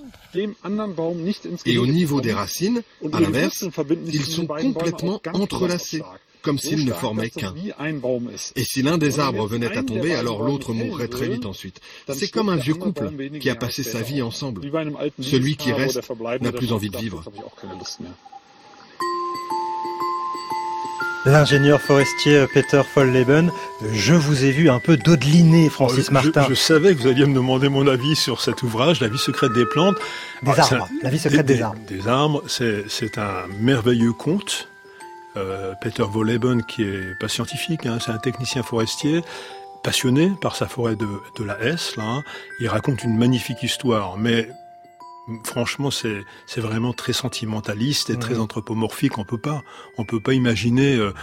Et 1.65 1.77
au 1.77 1.87
niveau 1.87 2.21
des 2.21 2.33
racines, 2.33 2.81
à 3.13 3.19
l'inverse, 3.19 3.65
ils 4.07 4.25
sont 4.25 4.47
complètement 4.47 5.21
entrelacés 5.33 6.01
comme 6.41 6.57
s'il 6.59 6.85
ne 6.85 6.93
formait 6.93 7.29
qu'un. 7.29 7.53
Et 8.55 8.63
si 8.63 8.81
l'un 8.81 8.97
des 8.97 9.19
arbres 9.19 9.45
venait 9.47 9.77
à 9.77 9.83
tomber, 9.83 10.15
alors 10.15 10.43
l'autre 10.43 10.73
mourrait 10.73 11.07
très 11.07 11.27
vite 11.27 11.45
ensuite. 11.45 11.79
C'est 12.13 12.29
comme 12.29 12.49
un 12.49 12.55
vieux 12.55 12.75
couple 12.75 13.11
qui 13.39 13.49
a 13.49 13.55
passé 13.55 13.83
sa 13.83 14.01
vie 14.01 14.21
ensemble. 14.21 14.61
Celui 15.21 15.55
qui 15.55 15.71
reste 15.71 16.01
n'a 16.41 16.51
plus 16.51 16.71
envie 16.71 16.89
de 16.89 16.97
vivre. 16.97 17.23
L'ingénieur 21.23 21.79
forestier 21.79 22.45
Peter 22.51 22.81
Folleben, 22.95 23.51
je 23.93 24.15
vous 24.15 24.43
ai 24.43 24.49
vu 24.49 24.71
un 24.71 24.79
peu 24.79 24.97
dodeliner, 24.97 25.69
Francis 25.69 26.07
Oh, 26.09 26.13
Martin. 26.13 26.45
Je, 26.45 26.49
je 26.49 26.53
savais 26.55 26.95
que 26.95 27.01
vous 27.01 27.07
alliez 27.07 27.27
me 27.27 27.35
demander 27.35 27.69
mon 27.69 27.85
avis 27.85 28.15
sur 28.15 28.41
cet 28.41 28.63
ouvrage, 28.63 29.01
La 29.01 29.07
vie 29.07 29.19
secrète 29.19 29.53
des 29.53 29.67
plantes. 29.67 29.97
Des 30.41 30.51
Ah, 30.57 30.61
arbres, 30.61 30.85
un- 30.91 31.03
la 31.03 31.09
vie 31.11 31.19
secrète 31.19 31.45
des 31.45 31.61
arbres. 31.61 31.79
Des 31.87 32.07
arbres, 32.07 32.41
c'est 32.47 32.85
c'est 32.89 33.19
un 33.19 33.45
merveilleux 33.59 34.13
conte. 34.13 34.67
Euh, 35.37 35.73
Peter 35.81 36.03
Wolleben, 36.03 36.63
qui 36.63 36.83
est 36.83 37.17
pas 37.19 37.29
scientifique, 37.29 37.85
hein, 37.85 37.99
c'est 38.01 38.11
un 38.11 38.17
technicien 38.17 38.63
forestier, 38.63 39.23
passionné 39.83 40.31
par 40.41 40.55
sa 40.55 40.67
forêt 40.67 40.95
de, 40.95 41.07
de 41.37 41.43
la 41.43 41.59
Hesse. 41.61 41.95
Là, 41.95 42.03
hein. 42.05 42.23
Il 42.59 42.67
raconte 42.67 43.03
une 43.03 43.17
magnifique 43.17 43.63
histoire, 43.63 44.17
mais 44.17 44.49
franchement, 45.45 45.89
c'est 45.91 46.21
c'est 46.47 46.61
vraiment 46.61 46.93
très 46.93 47.13
sentimentaliste 47.13 48.09
et 48.09 48.19
très 48.19 48.39
anthropomorphique. 48.39 49.17
On 49.17 49.23
peut 49.23 49.37
pas, 49.37 49.61
on 49.97 50.03
peut 50.03 50.19
pas 50.19 50.33
imaginer 50.33 50.97
euh, 50.97 51.13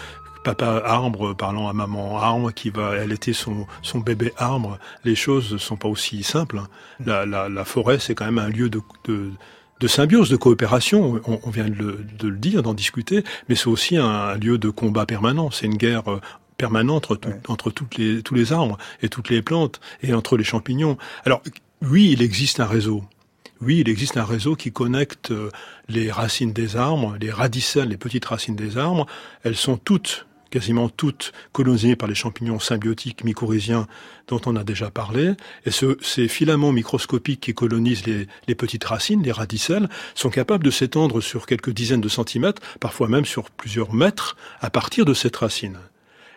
papa 0.43 0.83
arbre 0.85 1.35
parlant 1.35 1.69
à 1.69 1.75
maman 1.75 2.19
arbre 2.19 2.51
qui 2.53 2.71
va 2.71 2.89
allaiter 2.91 3.35
son 3.35 3.67
son 3.83 3.99
bébé 3.99 4.33
arbre. 4.39 4.79
Les 5.05 5.17
choses 5.17 5.59
sont 5.59 5.77
pas 5.77 5.89
aussi 5.89 6.23
simples. 6.23 6.59
hein. 6.59 6.69
La, 7.05 7.27
la, 7.27 7.49
la 7.51 7.65
forêt, 7.65 7.99
c'est 7.99 8.15
quand 8.15 8.25
même 8.25 8.39
un 8.39 8.49
lieu 8.49 8.71
de, 8.71 8.81
de 9.05 9.33
de 9.81 9.87
symbiose, 9.87 10.29
de 10.31 10.37
coopération, 10.37 11.21
on, 11.27 11.41
on 11.43 11.51
vient 11.51 11.69
de 11.69 11.75
le, 11.75 12.05
de 12.19 12.29
le 12.29 12.37
dire, 12.37 12.63
d'en 12.63 12.75
discuter, 12.75 13.25
mais 13.49 13.55
c'est 13.55 13.69
aussi 13.69 13.97
un, 13.97 14.05
un 14.09 14.37
lieu 14.37 14.59
de 14.59 14.71
combat 14.71 15.07
permanent. 15.07 15.51
C'est 15.51 15.67
une 15.67 15.77
guerre 15.77 16.11
euh, 16.11 16.21
permanente 16.57 17.11
entre, 17.11 17.17
tout- 17.17 17.33
entre 17.49 17.71
toutes 17.71 17.97
les, 17.97 18.23
tous 18.23 18.35
les 18.35 18.53
arbres 18.53 18.79
et 19.03 19.09
toutes 19.09 19.31
les 19.31 19.43
plantes 19.43 19.81
et 20.03 20.13
entre 20.15 20.37
les 20.37 20.45
champignons. 20.45 20.99
Alors 21.25 21.43
oui, 21.83 22.11
il 22.13 22.23
existe 22.23 22.61
un 22.61 22.67
réseau. 22.67 23.05
Oui, 23.61 23.79
il 23.81 23.89
existe 23.89 24.17
un 24.17 24.25
réseau 24.25 24.55
qui 24.55 24.71
connecte 24.71 25.33
euh, 25.33 25.51
les 25.89 26.13
racines 26.13 26.53
des 26.53 26.77
arbres, 26.77 27.17
les 27.21 27.31
radicelles, 27.33 27.89
les 27.89 27.97
petites 27.97 28.25
racines 28.25 28.55
des 28.55 28.79
arbres. 28.79 29.07
Elles 29.43 29.57
sont 29.57 29.77
toutes, 29.77 30.28
quasiment 30.51 30.89
toutes, 30.89 31.33
colonisées 31.53 31.97
par 31.97 32.09
les 32.09 32.15
champignons 32.15 32.59
symbiotiques 32.59 33.25
mycorhiziens 33.25 33.87
dont 34.29 34.41
on 34.47 34.57
a 34.57 34.65
déjà 34.65 34.91
parlé. 34.91 35.33
Et 35.67 35.71
ce- 35.71 35.97
ces 36.03 36.29
filaments 36.29 36.73
microscopiques 36.73 37.41
qui 37.41 37.55
colonisent 37.55 38.07
les, 38.07 38.27
les 38.47 38.55
petites 38.55 38.85
racines, 38.85 39.23
les 39.23 39.33
radicelles, 39.33 39.89
sont 40.15 40.31
capables 40.31 40.65
de 40.65 40.71
s'étendre 40.71 41.21
sur 41.21 41.47
quelques 41.47 41.71
dizaines 41.71 42.01
de 42.01 42.09
centimètres, 42.09 42.63
parfois 42.81 43.09
même 43.09 43.25
sur 43.25 43.51
plusieurs 43.51 43.93
mètres, 43.95 44.37
à 44.61 44.71
partir 44.71 45.05
de 45.05 45.15
cette 45.15 45.37
racine. 45.37 45.79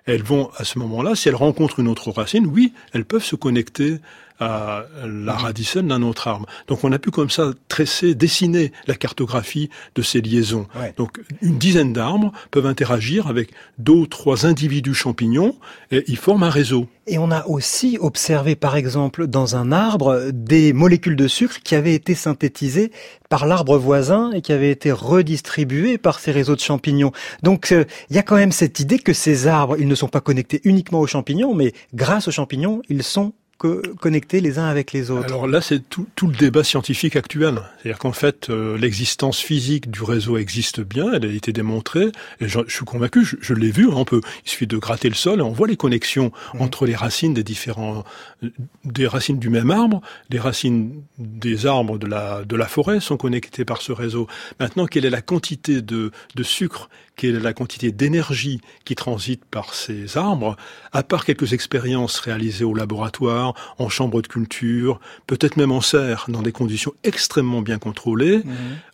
Elles 0.05 0.23
vont, 0.23 0.49
à 0.57 0.63
ce 0.63 0.79
moment-là, 0.79 1.13
si 1.15 1.29
elles 1.29 1.35
rencontrent 1.35 1.79
une 1.79 1.87
autre 1.87 2.09
racine, 2.11 2.47
oui, 2.47 2.73
elles 2.91 3.05
peuvent 3.05 3.23
se 3.23 3.35
connecter 3.35 3.97
à 4.41 4.85
la 5.05 5.33
radicelle 5.33 5.87
d'un 5.87 6.01
autre 6.01 6.27
arbre. 6.27 6.47
Donc 6.67 6.83
on 6.83 6.91
a 6.91 6.99
pu 6.99 7.11
comme 7.11 7.29
ça 7.29 7.51
tresser, 7.67 8.15
dessiner 8.15 8.71
la 8.87 8.95
cartographie 8.95 9.69
de 9.95 10.01
ces 10.01 10.19
liaisons. 10.19 10.67
Ouais. 10.77 10.93
Donc 10.97 11.21
une 11.41 11.57
dizaine 11.57 11.93
d'arbres 11.93 12.31
peuvent 12.49 12.65
interagir 12.65 13.27
avec 13.27 13.51
deux 13.77 13.93
ou 13.93 14.07
trois 14.07 14.45
individus 14.45 14.95
champignons 14.95 15.55
et 15.91 16.03
ils 16.07 16.17
forment 16.17 16.43
un 16.43 16.49
réseau. 16.49 16.87
Et 17.07 17.17
on 17.17 17.31
a 17.31 17.45
aussi 17.47 17.97
observé, 17.99 18.55
par 18.55 18.75
exemple, 18.75 19.27
dans 19.27 19.55
un 19.55 19.71
arbre, 19.71 20.29
des 20.31 20.71
molécules 20.71 21.15
de 21.15 21.27
sucre 21.27 21.59
qui 21.63 21.75
avaient 21.75 21.95
été 21.95 22.15
synthétisées 22.15 22.91
par 23.29 23.45
l'arbre 23.47 23.77
voisin 23.77 24.31
et 24.31 24.41
qui 24.41 24.53
avaient 24.53 24.71
été 24.71 24.91
redistribuées 24.91 25.97
par 25.97 26.19
ces 26.19 26.31
réseaux 26.31 26.55
de 26.55 26.61
champignons. 26.61 27.11
Donc, 27.43 27.71
euh, 27.71 27.85
il 28.09 28.15
y 28.15 28.19
a 28.19 28.23
quand 28.23 28.35
même 28.35 28.51
cette 28.51 28.79
idée 28.79 28.99
que 28.99 29.13
ces 29.13 29.47
arbres, 29.47 29.77
ils 29.79 29.87
ne 29.87 29.95
sont 29.95 30.07
pas 30.07 30.21
connectés 30.21 30.61
uniquement 30.63 30.99
aux 30.99 31.07
champignons, 31.07 31.55
mais 31.55 31.73
grâce 31.93 32.27
aux 32.27 32.31
champignons, 32.31 32.81
ils 32.87 33.03
sont 33.03 33.33
co- 33.61 33.81
connectés 33.99 34.41
les 34.41 34.57
uns 34.57 34.65
avec 34.65 34.91
les 34.91 35.11
autres. 35.11 35.25
Alors 35.25 35.47
là, 35.47 35.61
c'est 35.61 35.87
tout, 35.87 36.07
tout 36.15 36.27
le 36.27 36.35
débat 36.35 36.63
scientifique 36.63 37.15
actuel. 37.15 37.61
C'est-à-dire 37.77 37.99
qu'en 37.99 38.11
fait, 38.11 38.49
euh, 38.49 38.77
l'existence 38.77 39.39
physique 39.39 39.91
du 39.91 40.01
réseau 40.03 40.37
existe 40.37 40.81
bien, 40.81 41.13
elle 41.13 41.25
a 41.25 41.31
été 41.31 41.53
démontrée, 41.53 42.11
et 42.39 42.47
je, 42.47 42.59
je 42.67 42.75
suis 42.75 42.85
convaincu, 42.85 43.23
je, 43.23 43.35
je 43.39 43.53
l'ai 43.53 43.71
vu, 43.71 43.87
on 43.87 44.05
peut, 44.05 44.21
il 44.45 44.49
suffit 44.49 44.67
de 44.67 44.77
gratter 44.77 45.09
le 45.09 45.15
sol 45.15 45.39
et 45.39 45.43
on 45.43 45.51
voit 45.51 45.67
les 45.67 45.77
connexions 45.77 46.31
entre 46.57 46.85
les 46.85 46.95
racines 46.95 47.33
des 47.35 47.43
différents, 47.43 48.03
euh, 48.43 48.49
des 48.83 49.07
racines 49.07 49.37
du 49.39 49.49
même 49.49 49.69
arbre, 49.69 50.01
les 50.29 50.39
racines 50.39 51.03
des 51.19 51.65
arbres 51.67 51.97
de 51.99 52.07
la, 52.07 52.43
de 52.43 52.55
la 52.55 52.65
forêt 52.67 52.99
sont 52.99 53.17
connectées 53.17 53.65
par 53.65 53.81
ce 53.81 53.91
réseau. 53.91 54.27
Maintenant, 54.59 54.87
quelle 54.87 55.05
est 55.05 55.11
la 55.11 55.21
quantité 55.21 55.81
de, 55.81 56.11
de 56.35 56.43
sucre, 56.43 56.89
est 57.23 57.31
la 57.31 57.53
quantité 57.53 57.91
d'énergie 57.91 58.61
qui 58.85 58.95
transite 58.95 59.45
par 59.45 59.73
ces 59.73 60.17
arbres, 60.17 60.55
à 60.91 61.03
part 61.03 61.25
quelques 61.25 61.53
expériences 61.53 62.19
réalisées 62.19 62.63
au 62.63 62.73
laboratoire, 62.73 63.53
en 63.77 63.89
chambre 63.89 64.21
de 64.21 64.27
culture, 64.27 64.99
peut-être 65.27 65.57
même 65.57 65.71
en 65.71 65.81
serre, 65.81 66.25
dans 66.27 66.41
des 66.41 66.51
conditions 66.51 66.93
extrêmement 67.03 67.61
bien 67.61 67.77
contrôlées, 67.77 68.43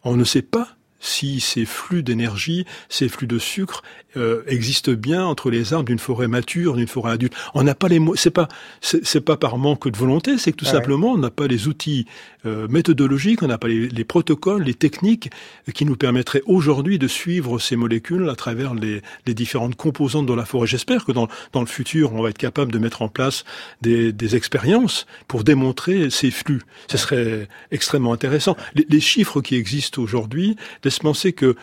on 0.04 0.16
ne 0.16 0.24
sait 0.24 0.42
pas 0.42 0.78
si 1.00 1.40
ces 1.40 1.66
flux 1.66 2.04
d'énergie, 2.04 2.66
ces 2.90 3.10
flux 3.10 3.28
de 3.28 3.38
sucre 3.38 3.84
euh, 4.18 4.44
existent 4.48 4.92
bien 4.94 5.24
entre 5.26 5.50
les 5.50 5.74
arbres 5.74 5.86
d'une 5.86 6.00
forêt 6.00 6.28
mature, 6.28 6.76
d'une 6.76 6.88
forêt 6.88 7.12
adulte. 7.14 7.34
On 7.54 7.64
n'a 7.64 7.76
pas 7.76 7.88
les 7.88 8.00
mots. 8.00 8.16
C'est 8.16 8.32
pas 8.32 8.48
c'est 8.82 9.22
pas 9.22 9.38
par 9.38 9.58
manque 9.58 9.88
de 9.90 9.98
volonté, 9.98 10.38
c'est 10.38 10.52
que 10.52 10.58
tout 10.58 10.66
Ah 10.68 10.74
ouais. 10.74 10.78
simplement 10.80 11.14
on 11.14 11.18
n'a 11.18 11.30
pas 11.30 11.48
les 11.48 11.68
outils 11.68 12.06
euh, 12.46 12.68
méthodologiques, 12.70 13.44
on 13.44 13.48
n'a 13.48 13.58
pas 13.58 13.68
les, 13.68 13.88
les 13.88 14.04
protocoles, 14.04 14.64
les 14.64 14.74
techniques 14.74 15.30
qui 15.74 15.86
nous 15.86 15.96
permettraient 15.96 16.44
aujourd'hui 16.46 17.00
de 17.00 17.08
suivre 17.08 17.60
ces 17.60 17.76
molécules 17.76 18.30
à 18.30 18.36
travers 18.36 18.74
les, 18.74 19.02
les 19.26 19.34
différentes 19.34 19.76
composantes 19.76 20.26
de 20.26 20.34
la 20.34 20.46
forêt. 20.46 20.68
J'espère 20.68 21.06
que 21.06 21.12
dans, 21.12 21.28
dans 21.54 21.62
le 21.62 21.68
futur, 21.68 22.14
on 22.14 22.22
va 22.22 22.30
être 22.30 22.38
capable 22.38 22.72
de 22.72 22.80
mettre 22.80 23.02
en 23.02 23.10
place 23.10 23.44
des, 23.82 24.12
des 24.12 24.36
expériences 24.36 25.06
pour 25.28 25.44
démontrer 25.44 26.10
ces 26.10 26.32
flux. 26.32 26.62
Ce 26.88 26.98
serait 26.98 27.48
extrêmement 27.72 28.14
intéressant. 28.14 28.56
Les, 28.76 28.86
les 28.90 29.02
chiffres 29.02 29.42
qui 29.42 29.56
existent 29.56 30.02
aujourd'hui 30.02 30.56
laissent 30.84 31.00
penser 31.00 31.34
que 31.34 31.56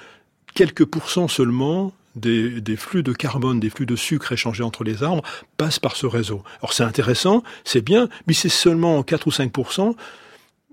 quelques 0.55 0.85
pourcents 0.85 1.29
seulement 1.29 1.93
des, 2.17 2.61
des 2.61 2.77
flux 2.77 3.03
de 3.03 3.13
carbone, 3.13 3.61
des 3.61 3.71
flux 3.71 3.87
de 3.87 3.97
sucre 3.97 4.33
échangés 4.33 4.63
entre 4.63 4.85
les 4.85 5.03
arbres 5.03 5.23
passent 5.57 5.79
par 5.79 5.97
ce 5.97 6.07
réseau. 6.07 6.43
Alors 6.61 6.73
c'est 6.73 6.85
intéressant, 6.85 7.43
c'est 7.65 7.83
bien, 7.83 8.09
mais 8.27 8.35
c'est 8.35 8.49
seulement 8.49 9.03
4 9.03 9.27
ou 9.27 9.31
5 9.31 9.51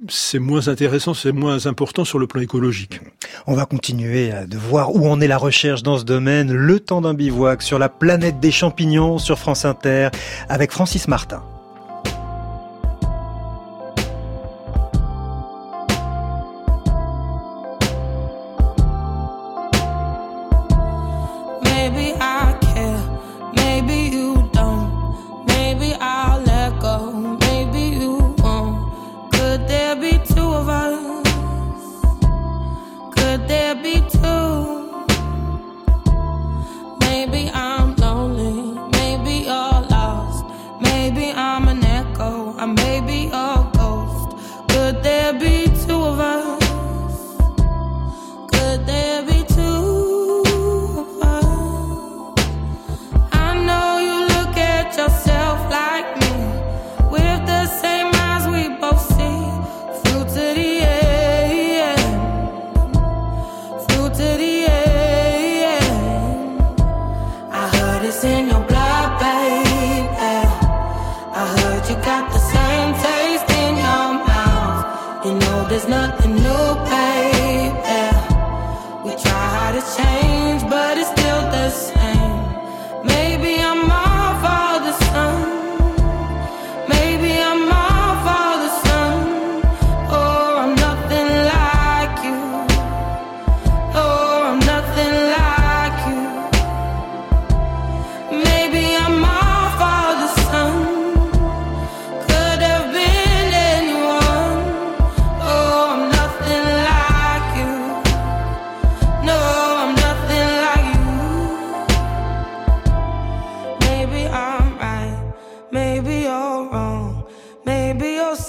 c'est 0.09 0.39
moins 0.39 0.67
intéressant, 0.67 1.13
c'est 1.13 1.31
moins 1.31 1.67
important 1.67 2.05
sur 2.05 2.17
le 2.17 2.25
plan 2.25 2.41
écologique. 2.41 2.99
On 3.45 3.53
va 3.53 3.65
continuer 3.65 4.31
à- 4.31 4.47
de 4.47 4.57
voir 4.57 4.95
où 4.95 5.07
en 5.07 5.21
est 5.21 5.27
la 5.27 5.37
recherche 5.37 5.83
dans 5.83 5.99
ce 5.99 6.03
domaine. 6.03 6.51
Le 6.51 6.79
temps 6.79 7.01
d'un 7.01 7.13
bivouac 7.13 7.61
sur 7.61 7.77
la 7.77 7.87
planète 7.87 8.39
des 8.39 8.51
champignons 8.51 9.19
sur 9.19 9.37
France 9.37 9.63
Inter 9.63 10.09
avec 10.49 10.71
Francis 10.71 11.07
Martin. 11.07 11.43
baby. 21.91 22.17
I 22.19 22.30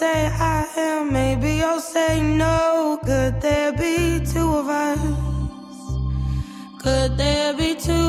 say 0.03 0.27
I 0.27 0.67
am, 0.89 1.13
maybe 1.13 1.51
you'll 1.61 1.87
say 1.95 2.21
no. 2.21 2.99
Could 3.09 3.35
there 3.41 3.73
be 3.85 3.97
two 4.33 4.51
of 4.61 4.67
us? 4.69 5.03
Could 6.83 7.11
there 7.23 7.53
be 7.63 7.71
two 7.89 8.02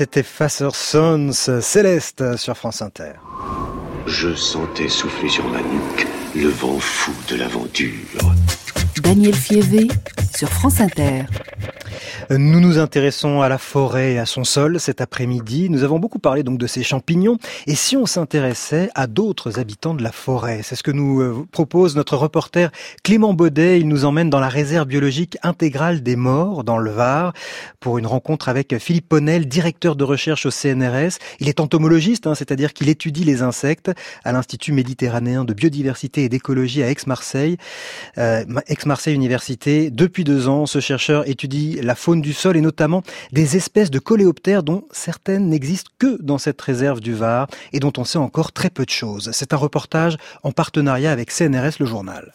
C'était 0.00 0.22
Facer 0.22 0.70
Sons 0.72 1.60
Céleste 1.60 2.38
sur 2.38 2.56
France 2.56 2.80
Inter. 2.80 3.12
Je 4.06 4.34
sentais 4.34 4.88
souffler 4.88 5.28
sur 5.28 5.46
ma 5.48 5.60
nuque 5.60 6.06
le 6.34 6.48
vent 6.48 6.78
fou 6.78 7.12
de 7.28 7.36
l'aventure. 7.36 7.90
Daniel 9.02 9.34
Fievé 9.34 9.88
sur 10.34 10.48
France 10.48 10.80
Inter. 10.80 11.24
Nous 12.30 12.60
nous 12.60 12.78
intéressons 12.78 13.40
à 13.40 13.48
la 13.48 13.58
forêt 13.58 14.12
et 14.12 14.18
à 14.20 14.26
son 14.26 14.44
sol 14.44 14.78
cet 14.78 15.00
après-midi. 15.00 15.68
Nous 15.68 15.82
avons 15.82 15.98
beaucoup 15.98 16.20
parlé 16.20 16.44
donc 16.44 16.58
de 16.58 16.66
ces 16.68 16.84
champignons. 16.84 17.38
Et 17.66 17.74
si 17.74 17.96
on 17.96 18.06
s'intéressait 18.06 18.88
à 18.94 19.08
d'autres 19.08 19.58
habitants 19.58 19.94
de 19.94 20.02
la 20.04 20.12
forêt? 20.12 20.60
C'est 20.62 20.76
ce 20.76 20.84
que 20.84 20.92
nous 20.92 21.20
euh, 21.20 21.44
propose 21.50 21.96
notre 21.96 22.16
reporter 22.16 22.70
Clément 23.02 23.34
Baudet. 23.34 23.80
Il 23.80 23.88
nous 23.88 24.04
emmène 24.04 24.30
dans 24.30 24.38
la 24.38 24.48
réserve 24.48 24.86
biologique 24.86 25.38
intégrale 25.42 26.04
des 26.04 26.14
morts 26.14 26.62
dans 26.62 26.78
le 26.78 26.92
Var 26.92 27.32
pour 27.80 27.98
une 27.98 28.06
rencontre 28.06 28.48
avec 28.48 28.78
Philippe 28.78 29.08
Ponel, 29.08 29.48
directeur 29.48 29.96
de 29.96 30.04
recherche 30.04 30.46
au 30.46 30.52
CNRS. 30.52 31.18
Il 31.40 31.48
est 31.48 31.58
entomologiste, 31.58 32.28
hein, 32.28 32.36
c'est-à-dire 32.36 32.74
qu'il 32.74 32.88
étudie 32.88 33.24
les 33.24 33.42
insectes 33.42 33.90
à 34.22 34.30
l'Institut 34.30 34.72
méditerranéen 34.72 35.44
de 35.44 35.52
biodiversité 35.52 36.22
et 36.22 36.28
d'écologie 36.28 36.84
à 36.84 36.90
Aix-Marseille. 36.90 37.56
Euh, 38.18 38.44
Aix-Marseille 38.90 39.14
Université. 39.14 39.88
Depuis 39.88 40.24
deux 40.24 40.48
ans, 40.48 40.66
ce 40.66 40.80
chercheur 40.80 41.28
étudie 41.28 41.78
la 41.80 41.94
faune 41.94 42.20
du 42.20 42.32
sol 42.32 42.56
et 42.56 42.60
notamment 42.60 43.04
des 43.30 43.56
espèces 43.56 43.88
de 43.88 44.00
coléoptères 44.00 44.64
dont 44.64 44.82
certaines 44.90 45.48
n'existent 45.48 45.92
que 46.00 46.20
dans 46.20 46.38
cette 46.38 46.60
réserve 46.60 46.98
du 46.98 47.14
Var 47.14 47.46
et 47.72 47.78
dont 47.78 47.92
on 47.98 48.04
sait 48.04 48.18
encore 48.18 48.50
très 48.50 48.68
peu 48.68 48.84
de 48.84 48.90
choses. 48.90 49.30
C'est 49.32 49.52
un 49.52 49.56
reportage 49.56 50.16
en 50.42 50.50
partenariat 50.50 51.12
avec 51.12 51.30
CNRS 51.30 51.78
Le 51.78 51.86
Journal. 51.86 52.32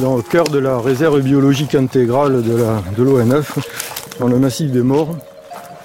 Dans 0.00 0.14
le 0.16 0.22
cœur 0.22 0.44
de 0.44 0.60
la 0.60 0.78
réserve 0.78 1.20
biologique 1.20 1.74
intégrale 1.74 2.44
de 2.44 3.02
l'ONF, 3.02 3.58
dans 4.20 4.28
le 4.28 4.38
massif 4.38 4.70
des 4.70 4.82
morts, 4.82 5.16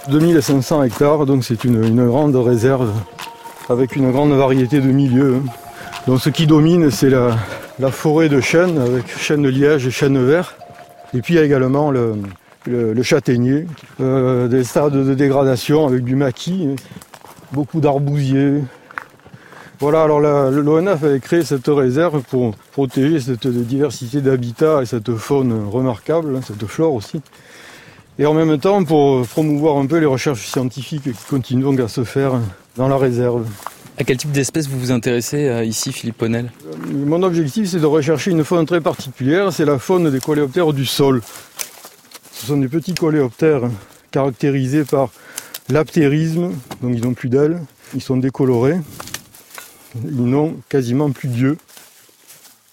2500 0.10 0.84
hectares, 0.84 1.26
donc 1.26 1.44
c'est 1.44 1.64
une, 1.64 1.84
une 1.84 2.06
grande 2.06 2.36
réserve 2.36 2.94
avec 3.68 3.96
une 3.96 4.12
grande 4.12 4.34
variété 4.34 4.80
de 4.80 4.92
milieux. 4.92 5.42
Donc 6.08 6.22
ce 6.22 6.30
qui 6.30 6.46
domine, 6.46 6.92
c'est 6.92 7.10
la, 7.10 7.36
la 7.80 7.90
forêt 7.90 8.30
de 8.30 8.40
chênes, 8.40 8.78
avec 8.78 9.08
chênes 9.18 9.42
de 9.42 9.50
liège 9.50 9.88
et 9.88 9.92
chênes 9.92 10.24
verts. 10.24 10.56
Et 11.16 11.22
puis 11.22 11.34
il 11.34 11.38
y 11.38 11.40
a 11.40 11.44
également 11.44 11.90
le, 11.90 12.14
le, 12.66 12.94
le 12.94 13.04
châtaignier, 13.04 13.66
euh, 14.02 14.48
des 14.48 14.64
stades 14.64 14.94
de 14.94 15.14
dégradation 15.16 15.88
avec 15.88 16.04
du 16.04 16.16
maquis, 16.16 16.76
beaucoup 17.52 17.80
d'arbousiers. 17.80 18.64
Voilà, 19.80 20.04
alors 20.04 20.20
l'ONF 20.20 21.04
avait 21.04 21.20
créé 21.20 21.44
cette 21.44 21.68
réserve 21.68 22.22
pour 22.22 22.56
protéger 22.72 23.20
cette 23.20 23.48
diversité 23.48 24.22
d'habitats 24.22 24.84
et 24.84 24.86
cette 24.86 25.16
faune 25.16 25.68
remarquable, 25.68 26.40
cette 26.46 26.66
flore 26.68 26.94
aussi. 26.94 27.20
Et 28.20 28.28
en 28.28 28.34
même 28.36 28.58
temps 28.60 28.84
pour 28.84 29.26
promouvoir 29.28 29.78
un 29.78 29.88
peu 29.88 29.98
les 29.98 30.06
recherches 30.06 30.48
scientifiques 30.48 31.04
qui 31.04 31.26
continuent 31.30 31.64
donc 31.64 31.80
à 31.80 31.88
se 31.88 32.04
faire 32.04 32.34
dans 32.78 32.88
la 32.88 32.98
réserve. 32.98 33.46
À 33.98 34.04
quel 34.04 34.18
type 34.18 34.32
d'espèce 34.32 34.68
vous 34.68 34.78
vous 34.78 34.92
intéressez 34.92 35.48
euh, 35.48 35.64
ici, 35.64 35.94
Philippe 35.94 36.18
Ponel 36.18 36.52
Mon 36.92 37.24
objectif, 37.24 37.70
c'est 37.70 37.80
de 37.80 37.86
rechercher 37.86 38.32
une 38.32 38.44
faune 38.44 38.66
très 38.66 38.82
particulière, 38.82 39.54
c'est 39.54 39.64
la 39.64 39.80
faune 39.80 40.12
des 40.12 40.20
coléoptères 40.20 40.74
du 40.74 40.86
sol. 40.86 41.22
Ce 42.34 42.48
sont 42.48 42.58
des 42.58 42.68
petits 42.68 42.94
coléoptères 42.94 43.62
caractérisés 44.12 44.84
par 44.84 45.12
l'aptérisme, 45.70 46.52
donc 46.82 46.92
ils 46.94 47.02
n'ont 47.02 47.14
plus 47.14 47.30
d'ailes, 47.30 47.62
ils 47.94 48.02
sont 48.02 48.18
décolorés, 48.18 48.78
ils 50.04 50.26
n'ont 50.26 50.58
quasiment 50.68 51.12
plus 51.12 51.30
d'yeux. 51.30 51.58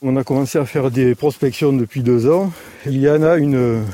On 0.03 0.17
a 0.17 0.25
commencé 0.25 0.59
à 0.59 0.67
faire 0.67 0.91
des 0.91 1.15
prospections 1.15 1.73
depuis 1.73 2.03
deux 2.03 2.29
ans. 2.29 2.53
Il 2.85 2.99
y 2.99 3.09
en 3.09 3.23
a 3.23 3.37
une 3.37 3.85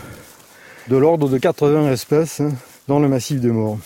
de 0.89 0.97
l'ordre 0.97 1.29
de 1.29 1.37
80 1.37 1.93
espèces 1.93 2.41
dans 2.87 3.01
le 3.01 3.09
massif 3.09 3.39
des 3.39 3.51
morts 3.51 3.79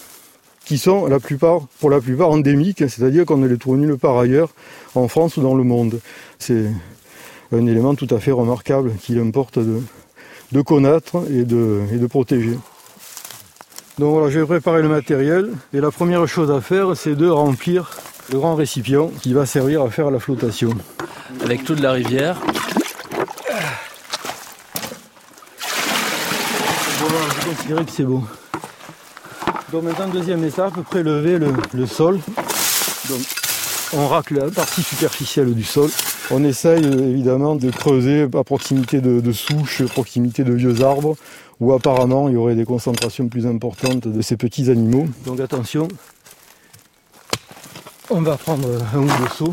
qui 0.64 0.78
sont 0.78 1.06
la 1.06 1.18
plupart, 1.18 1.60
pour 1.80 1.90
la 1.90 2.00
plupart 2.00 2.30
endémiques, 2.30 2.78
c'est-à-dire 2.88 3.26
qu'on 3.26 3.36
ne 3.36 3.48
les 3.48 3.58
trouve 3.58 3.78
nulle 3.78 3.98
part 3.98 4.18
ailleurs, 4.18 4.50
en 4.94 5.08
France 5.08 5.36
ou 5.36 5.42
dans 5.42 5.54
le 5.54 5.64
monde. 5.64 6.00
C'est 6.38 6.66
un 7.52 7.66
élément 7.66 7.94
tout 7.94 8.08
à 8.10 8.20
fait 8.20 8.32
remarquable 8.32 8.92
qu'il 9.00 9.18
importe 9.18 9.58
de, 9.58 9.82
de 10.52 10.60
connaître 10.62 11.24
et 11.30 11.44
de, 11.44 11.80
et 11.92 11.96
de 11.96 12.06
protéger. 12.06 12.58
Donc 13.98 14.14
voilà, 14.14 14.30
je 14.30 14.38
vais 14.40 14.46
préparer 14.46 14.82
le 14.82 14.88
matériel 14.88 15.50
et 15.74 15.80
la 15.80 15.90
première 15.90 16.26
chose 16.26 16.50
à 16.50 16.60
faire, 16.60 16.96
c'est 16.96 17.14
de 17.14 17.28
remplir 17.28 17.90
le 18.32 18.38
grand 18.38 18.54
récipient 18.54 19.08
qui 19.20 19.34
va 19.34 19.44
servir 19.44 19.82
à 19.82 19.90
faire 19.90 20.10
la 20.10 20.18
flottation. 20.18 20.70
Avec 21.42 21.64
de 21.64 21.82
la 21.82 21.92
rivière. 21.92 22.40
Voilà, 26.98 27.18
je 27.34 27.48
considère 27.48 27.84
que 27.84 27.92
c'est 27.92 28.04
bon. 28.04 28.22
Donc 29.72 29.84
maintenant, 29.84 30.08
deuxième 30.08 30.44
étape, 30.44 30.74
prélever 30.82 31.38
le, 31.38 31.86
sol. 31.86 32.20
On 33.94 34.06
racle 34.06 34.34
la 34.34 34.50
partie 34.50 34.82
superficielle 34.82 35.54
du 35.54 35.64
sol. 35.64 35.88
On 36.30 36.44
essaye 36.44 36.84
évidemment 36.84 37.56
de 37.56 37.70
creuser 37.70 38.28
à 38.34 38.44
proximité 38.44 39.00
de, 39.00 39.32
souches, 39.32 39.82
proximité 39.86 40.44
de 40.44 40.52
vieux 40.52 40.82
arbres, 40.82 41.16
où 41.58 41.72
apparemment 41.72 42.28
il 42.28 42.34
y 42.34 42.36
aurait 42.36 42.54
des 42.54 42.66
concentrations 42.66 43.28
plus 43.28 43.46
importantes 43.46 44.06
de 44.06 44.20
ces 44.20 44.36
petits 44.36 44.70
animaux. 44.70 45.06
Donc 45.24 45.40
attention, 45.40 45.88
on 48.10 48.20
va 48.20 48.36
prendre 48.36 48.68
un 48.94 48.98
ou 48.98 49.06
deux 49.06 49.52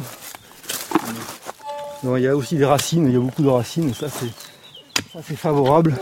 il 2.04 2.24
y 2.24 2.28
a 2.28 2.36
aussi 2.36 2.58
des 2.58 2.66
racines, 2.66 3.08
il 3.08 3.14
y 3.14 3.18
a 3.18 3.20
beaucoup 3.20 3.44
de 3.44 3.50
racines, 3.50 3.94
ça 3.94 4.08
c'est 4.10 5.36
favorable. 5.38 5.96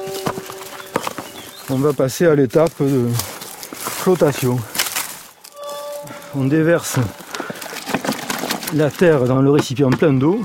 On 1.69 1.75
va 1.77 1.93
passer 1.93 2.25
à 2.25 2.33
l'étape 2.33 2.81
de 2.81 3.09
On 6.33 6.45
déverse 6.45 6.97
la 8.73 8.89
terre 8.89 9.25
dans 9.25 9.41
le 9.41 9.49
récipient 9.51 9.89
plein 9.89 10.13
d'eau 10.13 10.39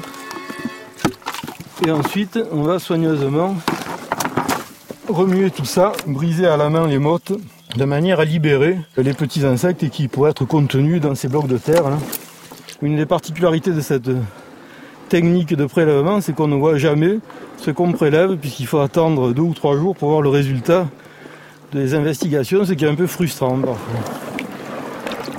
et 1.87 1.93
ensuite 1.93 2.41
on 2.51 2.63
va 2.63 2.81
soigneusement 2.81 3.55
remuer 5.09 5.53
tout 5.53 5.65
ça, 5.65 5.93
briser 6.09 6.47
à 6.49 6.57
la 6.57 6.71
main 6.71 6.89
les 6.89 6.99
mottes 6.99 7.35
de 7.77 7.85
manière 7.85 8.19
à 8.19 8.25
libérer 8.25 8.81
les 8.97 9.15
petits 9.15 9.47
insectes 9.47 9.89
qui 9.91 10.09
pourraient 10.09 10.31
être 10.31 10.45
contenus 10.45 11.01
dans 11.01 11.15
ces 11.15 11.29
blocs 11.29 11.47
de 11.47 11.59
terre. 11.59 11.85
Une 12.81 12.97
des 12.97 13.07
particularités 13.07 13.71
de 13.71 13.81
cette 13.81 14.11
technique 15.09 15.55
de 15.55 15.67
prélèvement, 15.67 16.21
c'est 16.21 16.35
qu'on 16.35 16.49
ne 16.49 16.57
voit 16.57 16.79
jamais 16.79 17.21
ce 17.59 17.71
qu'on 17.71 17.93
prélève 17.93 18.39
puisqu'il 18.39 18.67
faut 18.67 18.81
attendre 18.81 19.33
deux 19.33 19.43
ou 19.43 19.55
trois 19.55 19.77
jours 19.77 19.95
pour 19.95 20.09
voir 20.09 20.21
le 20.21 20.31
résultat 20.31 20.89
des 21.73 21.95
investigations, 21.95 22.65
ce 22.65 22.73
qui 22.73 22.85
est 22.85 22.89
un 22.89 22.95
peu 22.95 23.07
frustrant 23.07 23.59
parfois. 23.59 24.01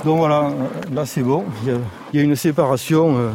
Donc 0.04 0.18
voilà, 0.18 0.50
là 0.92 1.06
c'est 1.06 1.22
bon, 1.22 1.44
il 1.62 2.18
y, 2.18 2.20
a, 2.20 2.22
une 2.22 2.36
séparation 2.36 3.16
euh, 3.16 3.30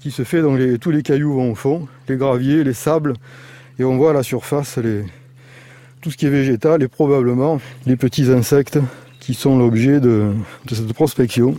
qui 0.00 0.10
se 0.10 0.22
fait, 0.22 0.40
donc 0.40 0.58
tous 0.80 0.90
les 0.90 1.02
cailloux 1.02 1.34
vont 1.34 1.52
au 1.52 1.54
fond, 1.54 1.86
les 2.08 2.16
graviers, 2.16 2.64
les 2.64 2.72
sables, 2.72 3.14
et 3.78 3.84
on 3.84 3.96
voit 3.96 4.10
à 4.10 4.12
la 4.14 4.22
surface 4.22 4.78
tout 6.00 6.10
ce 6.10 6.16
qui 6.16 6.26
est 6.26 6.30
végétal 6.30 6.82
et 6.82 6.88
probablement 6.88 7.60
les 7.86 7.96
petits 7.96 8.30
insectes 8.30 8.78
qui 9.20 9.34
sont 9.34 9.58
l'objet 9.58 10.00
de, 10.00 10.32
cette 10.68 10.92
prospection. 10.92 11.56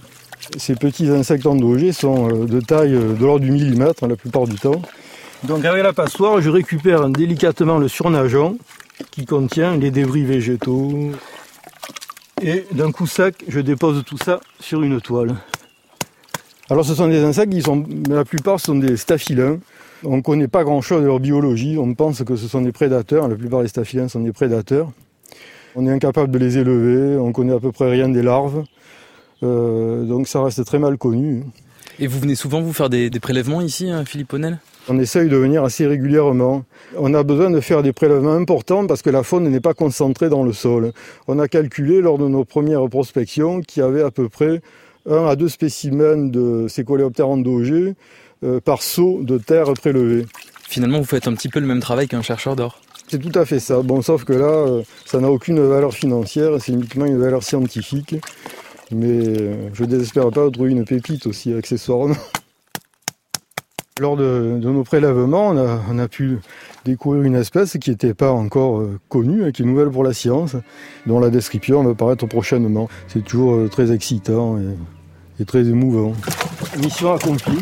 Ces 0.57 0.75
petits 0.75 1.09
insectes 1.09 1.47
endogés 1.47 1.91
sont 1.91 2.29
euh, 2.29 2.45
de 2.45 2.59
taille 2.59 2.93
euh, 2.93 3.13
de 3.13 3.25
l'ordre 3.25 3.43
du 3.43 3.51
millimètre 3.51 4.07
la 4.07 4.15
plupart 4.15 4.45
du 4.45 4.55
temps. 4.55 4.81
Donc 5.43 5.65
avec 5.65 5.83
la 5.83 5.93
passoire, 5.93 6.41
je 6.41 6.49
récupère 6.49 7.09
délicatement 7.09 7.79
le 7.79 7.87
surnageant 7.87 8.55
qui 9.11 9.25
contient 9.25 9.77
les 9.77 9.91
débris 9.91 10.23
végétaux. 10.23 11.11
Et 12.41 12.65
d'un 12.71 12.91
coup 12.91 13.07
sec, 13.07 13.43
je 13.47 13.59
dépose 13.59 14.03
tout 14.05 14.17
ça 14.17 14.41
sur 14.59 14.81
une 14.83 14.99
toile. 14.99 15.35
Alors 16.69 16.85
ce 16.85 16.95
sont 16.95 17.07
des 17.07 17.23
insectes 17.23 17.51
qui 17.51 17.61
sont, 17.61 17.85
la 18.09 18.25
plupart 18.25 18.59
sont 18.59 18.75
des 18.75 18.97
staphylins. 18.97 19.59
On 20.03 20.17
ne 20.17 20.21
connaît 20.21 20.47
pas 20.47 20.63
grand-chose 20.63 21.01
de 21.01 21.07
leur 21.07 21.19
biologie. 21.19 21.77
On 21.77 21.93
pense 21.93 22.23
que 22.23 22.35
ce 22.35 22.47
sont 22.47 22.61
des 22.61 22.71
prédateurs. 22.71 23.27
La 23.27 23.35
plupart 23.35 23.61
des 23.61 23.67
staphylins 23.67 24.07
sont 24.07 24.19
des 24.19 24.33
prédateurs. 24.33 24.91
On 25.75 25.85
est 25.87 25.91
incapable 25.91 26.31
de 26.31 26.37
les 26.37 26.57
élever. 26.57 27.17
On 27.17 27.31
connaît 27.31 27.53
à 27.53 27.59
peu 27.59 27.71
près 27.71 27.89
rien 27.89 28.09
des 28.09 28.21
larves. 28.21 28.63
Euh, 29.43 30.03
donc 30.03 30.27
ça 30.27 30.43
reste 30.43 30.63
très 30.65 30.79
mal 30.79 30.97
connu. 30.97 31.43
Et 31.99 32.07
vous 32.07 32.19
venez 32.19 32.35
souvent 32.35 32.61
vous 32.61 32.73
faire 32.73 32.89
des, 32.89 33.09
prélèvements 33.21 33.61
ici, 33.61 33.89
hein, 33.89 34.03
Philippe 34.05 34.29
Ponel 34.29 34.59
on 34.88 34.99
essaye 34.99 35.29
de 35.29 35.36
venir 35.36 35.63
assez 35.63 35.88
régulièrement. 35.88 36.63
On 36.97 37.13
a 37.13 37.23
besoin 37.23 37.49
de 37.49 37.59
faire 37.59 37.83
des 37.83 37.93
prélèvements 37.93 38.33
importants 38.33 38.86
parce 38.86 39.01
que 39.01 39.09
la 39.09 39.23
faune 39.23 39.49
n'est 39.49 39.59
pas 39.59 39.73
concentrée 39.73 40.29
dans 40.29 40.43
le 40.43 40.53
sol. 40.53 40.91
On 41.27 41.39
a 41.39 41.47
calculé 41.47 42.01
lors 42.01 42.17
de 42.17 42.27
nos 42.27 42.45
premières 42.45 42.88
prospections 42.89 43.61
qu'il 43.61 43.81
y 43.81 43.86
avait 43.86 44.03
à 44.03 44.11
peu 44.11 44.29
près 44.29 44.61
un 45.09 45.25
à 45.27 45.36
deux 45.36 45.49
spécimens 45.49 46.29
de 46.29 46.67
ces 46.67 46.83
coléoptères 46.83 47.29
endogés 47.29 47.95
euh, 48.43 48.59
par 48.59 48.81
saut 48.81 49.19
de 49.21 49.38
terre 49.38 49.73
prélevé. 49.73 50.25
Finalement, 50.67 50.99
vous 50.99 51.05
faites 51.05 51.27
un 51.27 51.33
petit 51.33 51.49
peu 51.49 51.59
le 51.59 51.67
même 51.67 51.79
travail 51.79 52.07
qu'un 52.07 52.21
chercheur 52.21 52.55
d'or. 52.55 52.81
C'est 53.07 53.19
tout 53.19 53.38
à 53.38 53.45
fait 53.45 53.59
ça. 53.59 53.81
Bon, 53.81 54.01
sauf 54.01 54.23
que 54.23 54.33
là, 54.33 54.47
euh, 54.47 54.81
ça 55.05 55.19
n'a 55.19 55.29
aucune 55.29 55.59
valeur 55.59 55.93
financière, 55.93 56.53
c'est 56.59 56.71
uniquement 56.71 57.05
une 57.05 57.19
valeur 57.19 57.43
scientifique. 57.43 58.15
Mais 58.91 59.07
euh, 59.07 59.69
je 59.73 59.83
désespère 59.86 60.29
pas 60.31 60.45
de 60.45 60.49
trouver 60.49 60.71
une 60.71 60.86
pépite 60.86 61.27
aussi 61.27 61.53
accessoirement. 61.53 62.15
Lors 64.01 64.17
de, 64.17 64.59
nos 64.61 64.83
prélèvements, 64.83 65.51
on 65.51 65.99
a, 65.99 66.07
pu 66.09 66.39
découvrir 66.83 67.23
une 67.23 67.35
espèce 67.35 67.77
qui 67.79 67.91
n'était 67.91 68.13
pas 68.13 68.29
encore 68.29 68.83
connue, 69.07 69.49
qui 69.53 69.61
est 69.61 69.65
nouvelle 69.65 69.89
pour 69.89 70.03
la 70.03 70.11
science, 70.11 70.57
dont 71.05 71.21
la 71.21 71.29
description 71.29 71.81
va 71.81 71.91
apparaître 71.91 72.25
prochainement. 72.25 72.89
C'est 73.07 73.23
toujours 73.23 73.69
très 73.69 73.93
excitant 73.93 74.57
et 75.39 75.45
très 75.45 75.69
émouvant. 75.69 76.11
Mission 76.77 77.13
accomplie. 77.13 77.61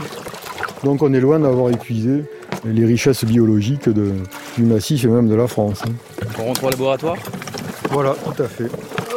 Donc 0.83 1.03
on 1.03 1.13
est 1.13 1.19
loin 1.19 1.37
d'avoir 1.37 1.69
épuisé 1.69 2.23
les 2.65 2.83
richesses 2.83 3.25
biologiques 3.25 3.87
du 3.89 4.63
massif 4.63 5.05
et 5.05 5.09
même 5.09 5.29
de 5.29 5.35
la 5.35 5.47
France. 5.47 5.83
Hein. 5.85 5.91
On 6.39 6.45
rentre 6.45 6.63
au 6.63 6.69
laboratoire 6.71 7.17
Voilà, 7.91 8.15
tout 8.15 8.41
à 8.41 8.47
fait. 8.47 8.71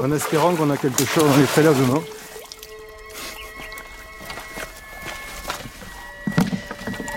En 0.04 0.12
espérant 0.12 0.54
qu'on 0.54 0.68
a 0.68 0.76
quelque 0.76 1.06
chose 1.06 1.24
dans 1.24 1.36
les 1.38 1.44
prélèvements. 1.44 2.02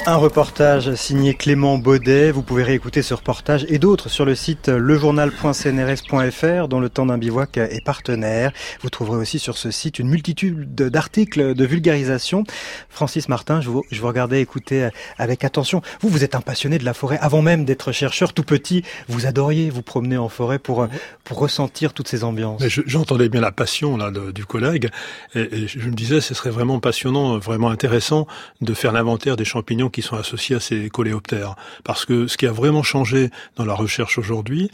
Un 0.10 0.16
reportage 0.16 0.96
signé 0.96 1.36
Clément 1.36 1.78
Baudet. 1.78 2.32
Vous 2.32 2.42
pouvez 2.42 2.64
réécouter 2.64 3.04
ce 3.04 3.14
reportage 3.14 3.64
et 3.70 3.78
d'autres 3.78 4.10
sur 4.10 4.26
le 4.26 4.34
site 4.34 4.68
lejournal.cnrs.fr 4.68 6.68
dont 6.68 6.80
le 6.80 6.90
temps 6.90 7.06
d'un 7.06 7.20
bivouac 7.20 7.58
est 7.58 7.86
partenaire. 7.86 8.52
Vous 8.82 8.90
trouverez 8.90 9.20
aussi 9.20 9.38
sur 9.38 9.56
ce 9.56 9.70
site 9.70 10.00
une 10.00 10.10
multitude 10.10 10.74
d'articles 10.74 11.54
de 11.54 11.64
vulgarisation. 11.64 12.44
Francis 12.90 13.30
Martin, 13.30 13.62
je 13.62 13.70
vous, 13.70 13.84
je 13.92 14.02
vous 14.02 14.08
regardais 14.08 14.42
écouter 14.42 14.90
avec 15.20 15.44
attention. 15.44 15.84
Vous, 16.02 16.10
vous 16.10 16.24
êtes 16.24 16.34
un 16.34 16.42
passionné 16.42 16.80
de 16.80 16.86
la 16.86 16.96
forêt. 16.96 17.20
Avant 17.22 17.44
même 17.44 17.64
d'être 17.64 17.92
chercheur 17.92 18.34
tout 18.34 18.42
petit, 18.42 18.84
vous 19.10 19.28
adoriez 19.28 19.70
vous 19.70 19.84
promener 19.84 20.18
en 20.18 20.28
forêt 20.28 20.58
pour, 20.58 20.88
pour 21.24 21.38
ressentir 21.38 21.94
toutes 21.94 22.08
ces 22.08 22.24
ambiances. 22.24 22.64
J'entendais 22.68 23.30
bien 23.30 23.42
la 23.42 23.52
passion 23.52 23.96
là, 23.96 24.10
du 24.10 24.48
collègue 24.48 24.90
et, 25.36 25.68
je 25.68 25.88
me 25.88 25.94
disais 25.94 26.20
ce 26.20 26.34
serait 26.34 26.50
vraiment 26.50 26.80
passionnant, 26.80 27.38
vraiment 27.38 27.70
intéressant 27.70 28.26
de 28.62 28.74
faire 28.74 28.92
l'inventaire 28.92 29.38
des 29.38 29.46
champignons 29.46 29.92
qui 29.92 29.99
sont 30.04 30.18
associés 30.18 30.56
à 30.56 30.60
ces 30.60 30.90
coléoptères. 30.90 31.56
Parce 31.84 32.06
que 32.06 32.28
ce 32.28 32.38
qui 32.38 32.48
a 32.48 32.52
vraiment 32.52 32.84
changé 32.84 33.30
dans 33.56 33.66
la 33.66 33.74
recherche 33.74 34.18
aujourd'hui, 34.18 34.70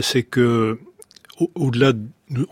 c'est 0.00 0.22
que 0.22 0.78
au-delà 1.54 1.92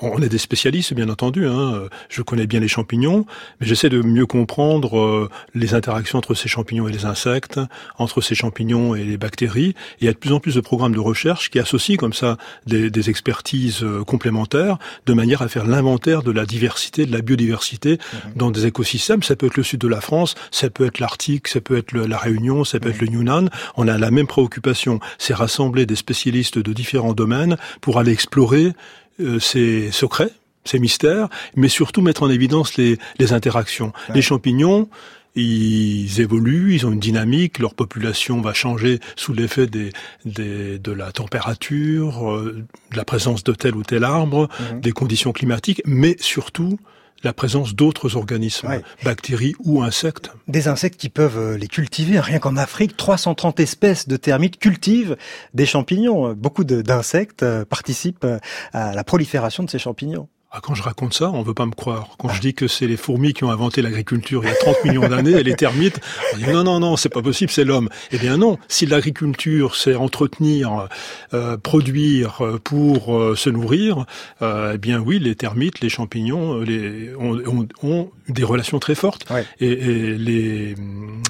on 0.01 0.23
est 0.23 0.29
des 0.29 0.39
spécialistes, 0.39 0.95
bien 0.95 1.09
entendu. 1.09 1.47
Hein. 1.47 1.89
Je 2.09 2.23
connais 2.23 2.47
bien 2.47 2.61
les 2.61 2.69
champignons, 2.69 3.27
mais 3.61 3.67
j'essaie 3.67 3.89
de 3.89 4.01
mieux 4.01 4.27
comprendre 4.27 4.99
euh, 4.99 5.31
les 5.55 5.75
interactions 5.75 6.19
entre 6.19 6.35
ces 6.35 6.49
champignons 6.49 6.89
et 6.89 6.93
les 6.93 7.05
insectes, 7.05 7.61
entre 7.99 8.21
ces 8.21 8.35
champignons 8.35 8.95
et 8.95 9.05
les 9.05 9.17
bactéries. 9.17 9.75
Et 10.01 10.03
il 10.03 10.07
y 10.07 10.09
a 10.09 10.13
de 10.13 10.19
plus 10.19 10.33
en 10.33 10.41
plus 10.41 10.55
de 10.55 10.61
programmes 10.61 10.95
de 10.95 11.01
recherche 11.01 11.51
qui 11.51 11.59
associent 11.59 11.97
comme 11.97 12.13
ça 12.13 12.37
des, 12.67 12.91
des 12.91 13.11
expertises 13.11 13.83
euh, 13.83 14.05
complémentaires, 14.05 14.79
de 15.07 15.13
manière 15.13 15.43
à 15.43 15.49
faire 15.49 15.67
l'inventaire 15.67 16.23
de 16.23 16.31
la 16.31 16.47
diversité, 16.47 17.07
de 17.07 17.13
la 17.13 17.21
biodiversité 17.21 17.93
mhm. 17.93 18.33
dans 18.37 18.51
des 18.51 18.67
écosystèmes. 18.67 19.23
Ça 19.23 19.37
peut 19.37 19.47
être 19.47 19.57
le 19.57 19.63
sud 19.63 19.81
de 19.81 19.89
la 19.89 20.01
France, 20.01 20.35
ça 20.51 20.71
peut 20.71 20.87
être 20.87 20.99
l'Arctique, 20.99 21.49
ça 21.49 21.61
peut 21.61 21.77
être 21.77 21.93
la 21.93 22.19
Réunion, 22.19 22.65
ça 22.65 22.81
peut 22.81 22.91
être 22.91 23.01
le 23.01 23.09
Yunnan. 23.09 23.49
On 23.77 23.89
a 23.89 23.99
la 23.99 24.11
même 24.11 24.27
préoccupation, 24.27 25.01
c'est 25.19 25.35
rassembler 25.35 25.87
des 25.87 25.97
spécialistes 25.97 26.59
de 26.59 26.73
différents 26.73 27.13
domaines 27.13 27.57
pour 27.81 27.99
aller 27.99 28.13
explorer 28.13 28.73
euh, 29.21 29.39
ces 29.39 29.91
secrets, 29.93 30.33
ces 30.65 30.79
mystères, 30.79 31.29
mais 31.55 31.69
surtout 31.69 32.03
mettre 32.03 32.23
en 32.23 32.31
évidence 32.31 32.77
les, 32.77 32.99
les 33.19 33.33
interactions. 33.33 33.93
Les 34.15 34.23
champignons, 34.23 34.89
ils 35.37 36.21
évoluent, 36.21 36.75
ils 36.75 36.87
ont 36.87 36.93
une 36.93 37.01
dynamique, 37.01 37.59
leur 37.59 37.75
population 37.75 38.41
va 38.41 38.55
changer 38.55 39.01
sous 39.17 39.35
l'effet 39.35 39.67
des, 39.67 39.93
des, 40.25 40.79
de 40.79 40.93
la 40.93 41.13
température, 41.13 42.33
euh, 42.33 42.65
de 42.91 42.97
la 42.97 43.05
présence 43.05 43.45
de 43.45 43.53
tel 43.53 43.77
ou 43.77 43.83
tel 43.83 44.03
arbre, 44.03 44.49
mhm. 44.73 44.81
des 44.81 44.93
conditions 44.93 45.33
climatiques, 45.33 45.83
mais 45.85 46.17
surtout 46.21 46.79
la 47.27 47.33
présence 47.33 47.75
d'autres 47.75 48.17
organismes, 48.17 48.81
bactéries 49.05 49.55
ou 49.65 49.83
insectes. 49.83 50.31
Des 50.47 50.69
insectes 50.69 50.99
qui 50.99 51.09
peuvent 51.09 51.39
euh, 51.39 51.59
les 51.59 51.67
cultiver. 51.67 52.21
Rien 52.21 52.39
qu'en 52.39 52.57
Afrique, 52.57 52.97
330 52.97 53.59
espèces 53.59 54.07
de 54.07 54.17
termites 54.17 54.59
cultivent 54.59 55.17
des 55.53 55.67
champignons. 55.67 56.33
Beaucoup 56.35 56.63
d'insectes 56.63 57.43
euh, 57.43 57.65
participent 57.65 58.25
euh, 58.25 58.39
à 58.73 58.95
la 58.95 59.03
prolifération 59.03 59.65
de 59.65 59.71
ces 59.71 59.81
champignons. 59.81 60.29
Ah, 60.57 60.61
quand 60.63 60.75
je 60.75 60.83
raconte 60.83 61.13
ça, 61.13 61.31
on 61.31 61.43
veut 61.43 61.53
pas 61.53 61.67
me 61.67 61.73
croire. 61.73 62.17
Quand 62.19 62.31
je 62.31 62.41
dis 62.41 62.55
que 62.55 62.67
c'est 62.67 62.87
les 62.87 62.97
fourmis 62.97 63.35
qui 63.35 63.45
ont 63.45 63.51
inventé 63.51 63.83
l'agriculture 63.83 64.43
il 64.43 64.49
y 64.49 64.51
a 64.51 64.55
30 64.55 64.85
millions 64.87 65.07
d'années 65.07 65.33
et 65.33 65.43
les 65.43 65.55
termites, 65.55 66.01
on 66.33 66.39
dit 66.39 66.47
non, 66.47 66.65
non, 66.65 66.81
non, 66.81 66.97
c'est 66.97 67.11
pas 67.11 67.21
possible, 67.21 67.51
c'est 67.51 67.65
l'homme. 67.65 67.91
Eh 68.11 68.17
bien 68.17 68.39
non, 68.39 68.57
si 68.67 68.87
l'agriculture 68.87 69.77
c'est 69.77 69.95
entretenir, 69.95 70.89
euh, 71.35 71.59
produire 71.59 72.41
euh, 72.41 72.59
pour 72.59 73.15
euh, 73.15 73.37
se 73.37 73.51
nourrir, 73.51 74.07
eh 74.41 74.79
bien 74.79 74.99
oui, 74.99 75.19
les 75.19 75.35
termites, 75.35 75.81
les 75.83 75.91
champignons 75.91 76.61
les, 76.61 77.15
ont, 77.17 77.69
ont, 77.83 78.11
des 78.31 78.45
relations 78.45 78.79
très 78.79 78.95
fortes. 78.95 79.27
Et, 79.61 79.67
et, 79.67 80.17
les, 80.17 80.75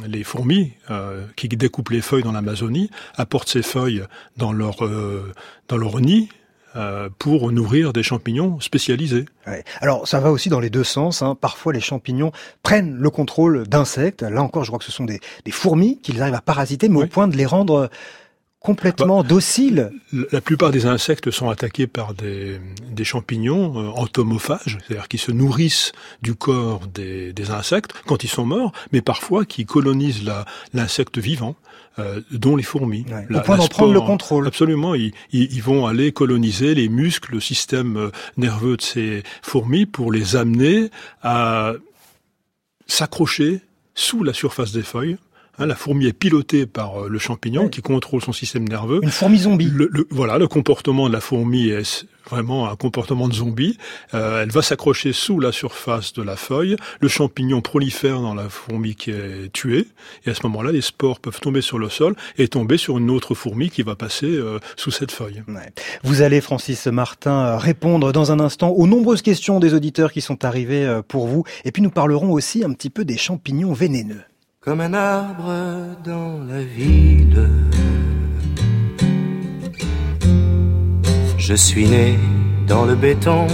les 0.07 0.23
fourmis 0.23 0.75
qui 1.35 1.49
découpent 1.49 1.91
les 1.91 2.01
feuilles 2.01 2.23
dans 2.23 2.31
l'Amazonie 2.31 2.91
apportent 3.17 3.49
ces 3.49 3.63
feuilles 3.63 4.05
dans 4.37 4.53
leur, 4.53 4.89
dans 5.67 5.77
leur 5.77 6.01
nid 6.01 6.29
euh, 6.77 7.09
pour 7.19 7.51
nourrir 7.53 7.93
des 7.93 8.03
champignons 8.03 8.61
spécialisés. 8.61 9.25
Alors 9.81 10.07
ça 10.07 10.21
va 10.21 10.31
aussi 10.31 10.49
dans 10.49 10.61
les 10.61 10.71
deux 10.71 10.85
sens. 10.85 11.23
Hein. 11.23 11.35
Parfois 11.35 11.73
les 11.73 11.81
champignons 11.81 12.33
prennent 12.63 12.97
le 12.97 13.11
contrôle 13.11 13.67
d'insectes. 13.67 14.23
Là 14.23 14.43
encore, 14.43 14.65
je 14.65 14.71
crois 14.71 14.79
que 14.79 14.85
ce 14.85 14.93
sont 14.93 15.05
des, 15.05 15.21
fourmis 15.51 15.99
qu'ils 16.01 16.21
arrivent 16.21 16.35
à 16.35 16.41
parasiter, 16.41 16.89
mais 16.89 17.03
au 17.03 17.07
point 17.07 17.29
de 17.29 17.37
les 17.37 17.47
rendre 17.47 17.89
complètement 18.61 19.23
bah, 19.23 19.29
dociles. 19.29 19.91
La 20.33 20.41
plupart 20.41 20.71
des 20.71 20.87
insectes 20.87 21.31
sont 21.31 21.49
attaqués 21.49 21.87
par 21.87 22.15
des, 22.15 22.61
champignons 23.05 23.79
euh, 23.79 23.89
entomophages, 23.91 24.79
c'est-à-dire 24.87 25.09
qui 25.09 25.19
se 25.19 25.31
nourrissent 25.31 25.93
du 26.21 26.35
corps 26.35 26.87
des, 26.89 27.33
des, 27.33 27.51
insectes 27.53 27.93
quand 28.07 28.25
ils 28.25 28.29
sont 28.29 28.45
morts, 28.45 28.73
mais 28.93 29.01
parfois 29.01 29.45
qui 29.45 29.65
colonisent 29.65 30.25
l'insecte 30.75 31.19
vivant. 31.19 31.55
Euh, 31.99 32.21
dont 32.31 32.57
les 32.57 32.63
fourmis. 32.63 33.07
Au 33.31 33.41
point 33.41 33.57
d'en 33.57 33.69
prendre 33.69 33.95
le 33.95 34.03
contrôle. 34.03 34.47
Absolument, 34.47 34.95
ils, 34.95 35.13
ils, 35.33 35.63
vont 35.63 35.87
aller 35.87 36.13
coloniser 36.13 36.75
les 36.75 36.91
muscles, 36.91 37.33
le 37.33 37.41
système 37.41 37.97
euh, 37.97 38.11
nerveux 38.37 38.77
de 38.77 38.83
ces 38.83 39.23
fourmis 39.41 39.87
pour 39.87 40.13
les 40.13 40.37
amener 40.37 40.91
à 41.23 41.73
s'accrocher 42.87 43.63
sous 43.95 44.23
la 44.25 44.35
surface 44.35 44.73
des 44.73 44.83
feuilles 44.83 45.17
Hein, 45.59 45.67
la 45.67 45.75
fourmi 45.75 46.07
est 46.07 46.13
pilotée 46.13 46.67
par 46.67 47.05
euh, 47.05 47.09
le 47.09 47.19
champignon 47.19 47.69
qui 47.69 47.81
contrôle 47.81 48.21
son 48.21 48.33
système 48.33 48.69
nerveux. 48.69 49.01
Une 49.03 49.11
fourmi 49.11 49.39
zombie. 49.39 49.71
Le, 49.73 50.07
voilà, 50.11 50.37
le 50.37 50.49
comportement 50.49 51.09
de 51.09 51.15
la 51.15 51.21
fourmi 51.21 51.69
est 51.69 52.07
vraiment 52.29 52.69
un 52.69 52.77
comportement 52.77 53.27
de 53.27 53.33
zombie. 53.33 53.79
Euh, 54.13 54.43
elle 54.43 54.51
va 54.51 54.61
s'accrocher 54.61 55.15
sous 55.15 55.41
la 55.41 55.53
surface 55.53 56.13
de 56.13 56.23
la 56.23 56.37
feuille. 56.37 56.77
Le 57.01 57.09
champignon 57.09 57.63
prolifère 57.63 58.21
dans 58.21 58.35
la 58.35 58.51
fourmi 58.51 58.97
qui 58.97 59.13
est 59.13 59.51
tuée. 59.53 59.87
Et 60.27 60.31
à 60.31 60.35
ce 60.35 60.43
moment-là, 60.43 60.73
les 60.73 60.83
spores 60.83 61.21
peuvent 61.21 61.41
tomber 61.41 61.63
sur 61.63 61.79
le 61.79 61.89
sol 61.89 62.17
et 62.37 62.49
tomber 62.49 62.77
sur 62.77 62.99
une 62.99 63.11
autre 63.11 63.35
fourmi 63.35 63.71
qui 63.71 63.83
va 63.83 63.95
passer 63.97 64.27
euh, 64.27 64.59
sous 64.77 64.91
cette 64.91 65.13
feuille. 65.13 65.43
Vous 66.03 66.21
allez, 66.21 66.43
Francis 66.43 66.87
Martin, 66.87 67.57
répondre 67.57 68.13
dans 68.13 68.31
un 68.31 68.41
instant 68.41 68.71
aux 68.71 68.87
nombreuses 68.87 69.23
questions 69.23 69.59
des 69.59 69.73
auditeurs 69.73 70.13
qui 70.13 70.21
sont 70.21 70.45
arrivées 70.45 71.01
pour 71.09 71.29
vous. 71.29 71.45
Et 71.65 71.73
puis 71.73 71.83
nous 71.83 71.91
parlerons 71.91 72.33
aussi 72.33 72.63
un 72.63 72.73
petit 72.73 72.91
peu 72.91 73.07
des 73.07 73.17
champignons 73.17 73.73
vénéneux. 73.73 74.23
Comme 74.67 74.81
un 74.81 74.95
arbre 74.95 75.55
dans 76.03 76.41
la 76.45 76.61
ville. 76.61 77.49
Je 81.39 81.55
suis 81.55 81.87
né 81.87 82.19
dans 82.67 82.85
le 82.85 82.97
béton, 82.97 83.47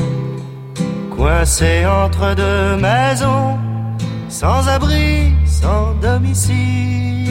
coincé 1.14 1.84
entre 1.84 2.34
deux 2.34 2.76
maisons, 2.80 3.58
sans 4.30 4.66
abri, 4.68 5.34
sans 5.44 5.92
domicile, 6.00 7.28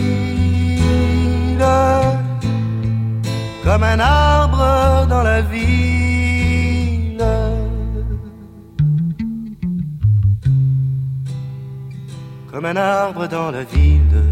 comme 3.63 3.83
un 3.83 3.99
arbre 3.99 5.07
dans 5.09 5.23
la 5.23 5.41
ville. 5.41 6.10
Comme 12.51 12.65
un 12.65 12.75
arbre 12.75 13.27
dans 13.27 13.49
la 13.51 13.63
ville. 13.63 14.23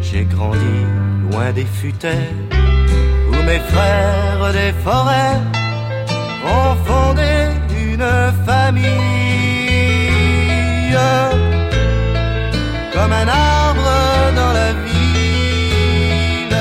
J'ai 0.00 0.24
grandi 0.24 0.76
loin 1.30 1.52
des 1.52 1.64
futaies 1.64 2.30
où 3.28 3.36
mes 3.44 3.58
frères 3.58 4.52
des 4.52 4.72
forêts 4.84 5.40
ont 6.54 6.74
fondé 6.84 7.32
une 7.90 8.08
famille 8.46 8.96
comme 12.92 13.12
un 13.12 13.28
arbre 13.28 13.90
dans 14.34 14.52
la 14.52 14.72
ville 14.86 16.56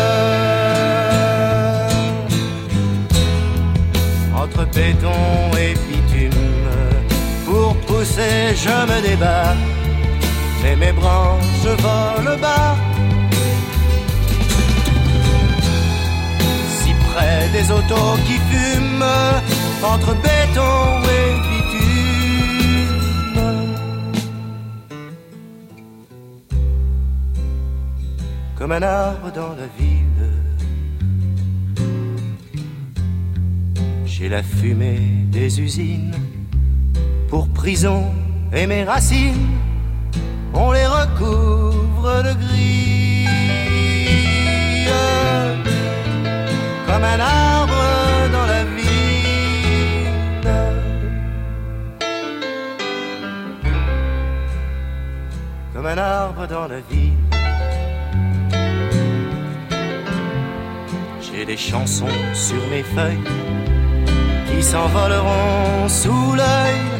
entre 4.36 4.66
béton 4.74 5.12
et 5.58 5.75
pousser 8.16 8.56
je 8.56 8.70
me 8.88 9.02
débat. 9.02 9.56
Mais 10.64 10.76
mes 10.76 10.92
branches 10.92 11.68
volent 11.80 12.38
bas. 12.40 12.76
Des 17.54 17.72
autos 17.72 18.18
qui 18.28 18.34
fument 18.50 19.06
entre 19.82 20.14
béton 20.16 21.04
et 21.18 21.32
bitume. 21.48 22.96
Comme 28.58 28.72
un 28.74 28.82
arbre 28.82 29.32
dans 29.34 29.56
la 29.62 29.68
ville, 29.80 30.30
j'ai 34.06 34.28
la 34.28 34.44
fumée 34.44 35.00
des 35.32 35.62
usines 35.62 36.25
pour 37.30 37.48
prison 37.50 38.12
et 38.54 38.68
mes 38.68 38.84
racines, 38.84 39.58
on 40.54 40.72
les 40.72 40.86
recouvre 40.86 42.24
de 42.24 42.34
gris. 42.34 43.06
comme 46.96 47.04
un 47.04 47.20
arbre 47.20 47.84
dans 48.32 48.46
la 48.46 48.64
ville. 48.64 48.86
Comme 55.74 55.86
un 55.86 55.98
arbre 55.98 56.48
dans 56.48 56.68
la 56.68 56.80
ville. 56.90 57.14
J'ai 61.20 61.46
des 61.46 61.58
chansons 61.58 62.18
sur 62.34 62.66
mes 62.70 62.84
feuilles 62.84 63.30
qui 64.48 64.64
s'envoleront 64.64 65.90
sous 65.90 66.34
l'œil 66.34 66.95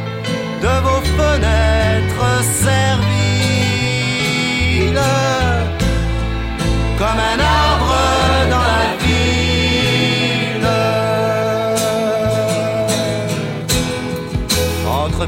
de 0.64 0.74
vos 0.86 1.02
fenêtres 1.18 2.30
serviles. 2.64 3.06
Comme 6.98 7.20
un 7.32 7.38
arbre 7.40 7.96
dans 8.50 8.66
la 8.72 8.86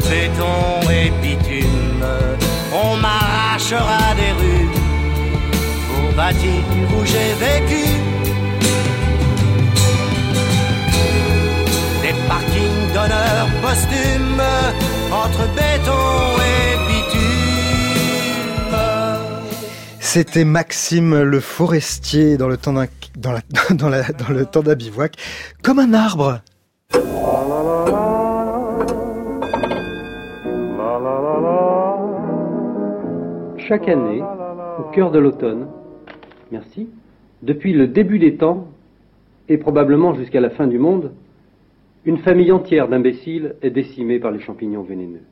béton 0.08 0.90
et 0.90 1.10
bitume, 1.22 2.06
on 2.72 2.96
m'arrachera 2.96 4.14
des 4.16 4.32
rues 4.40 4.68
pour 5.88 6.12
bâtir 6.14 6.62
où 6.94 7.04
j'ai 7.04 7.34
vécu. 7.44 7.84
Des 12.02 12.14
parkings 12.28 12.92
d'honneur 12.94 13.46
posthume 13.62 14.42
entre 15.12 15.46
béton 15.54 16.38
et 16.38 16.76
bitume. 16.88 17.18
C'était 20.00 20.44
Maxime 20.44 21.22
le 21.22 21.40
forestier 21.40 22.36
dans 22.36 22.48
le 22.48 22.56
temps 22.56 22.72
d'un 22.72 22.86
dans, 23.16 23.32
la, 23.32 23.40
dans, 23.74 23.88
la, 23.88 24.02
dans 24.02 24.32
le 24.32 24.46
temps 24.46 24.62
d'un 24.62 24.74
bivouac, 24.74 25.16
comme 25.62 25.78
un 25.78 25.92
arbre. 25.94 26.40
chaque 33.68 33.86
année, 33.86 34.22
au 34.78 34.84
cœur 34.94 35.10
de 35.10 35.18
l'automne, 35.18 35.66
merci, 36.50 36.88
depuis 37.42 37.74
le 37.74 37.86
début 37.86 38.18
des 38.18 38.36
temps, 38.36 38.66
et 39.50 39.58
probablement 39.58 40.14
jusqu'à 40.14 40.40
la 40.40 40.48
fin 40.48 40.66
du 40.66 40.78
monde, 40.78 41.12
une 42.08 42.16
famille 42.16 42.52
entière 42.52 42.88
d'imbéciles 42.88 43.56
est 43.60 43.68
décimée 43.68 44.18
par 44.18 44.30
les 44.30 44.40
champignons 44.40 44.80
vénéneux. 44.80 45.26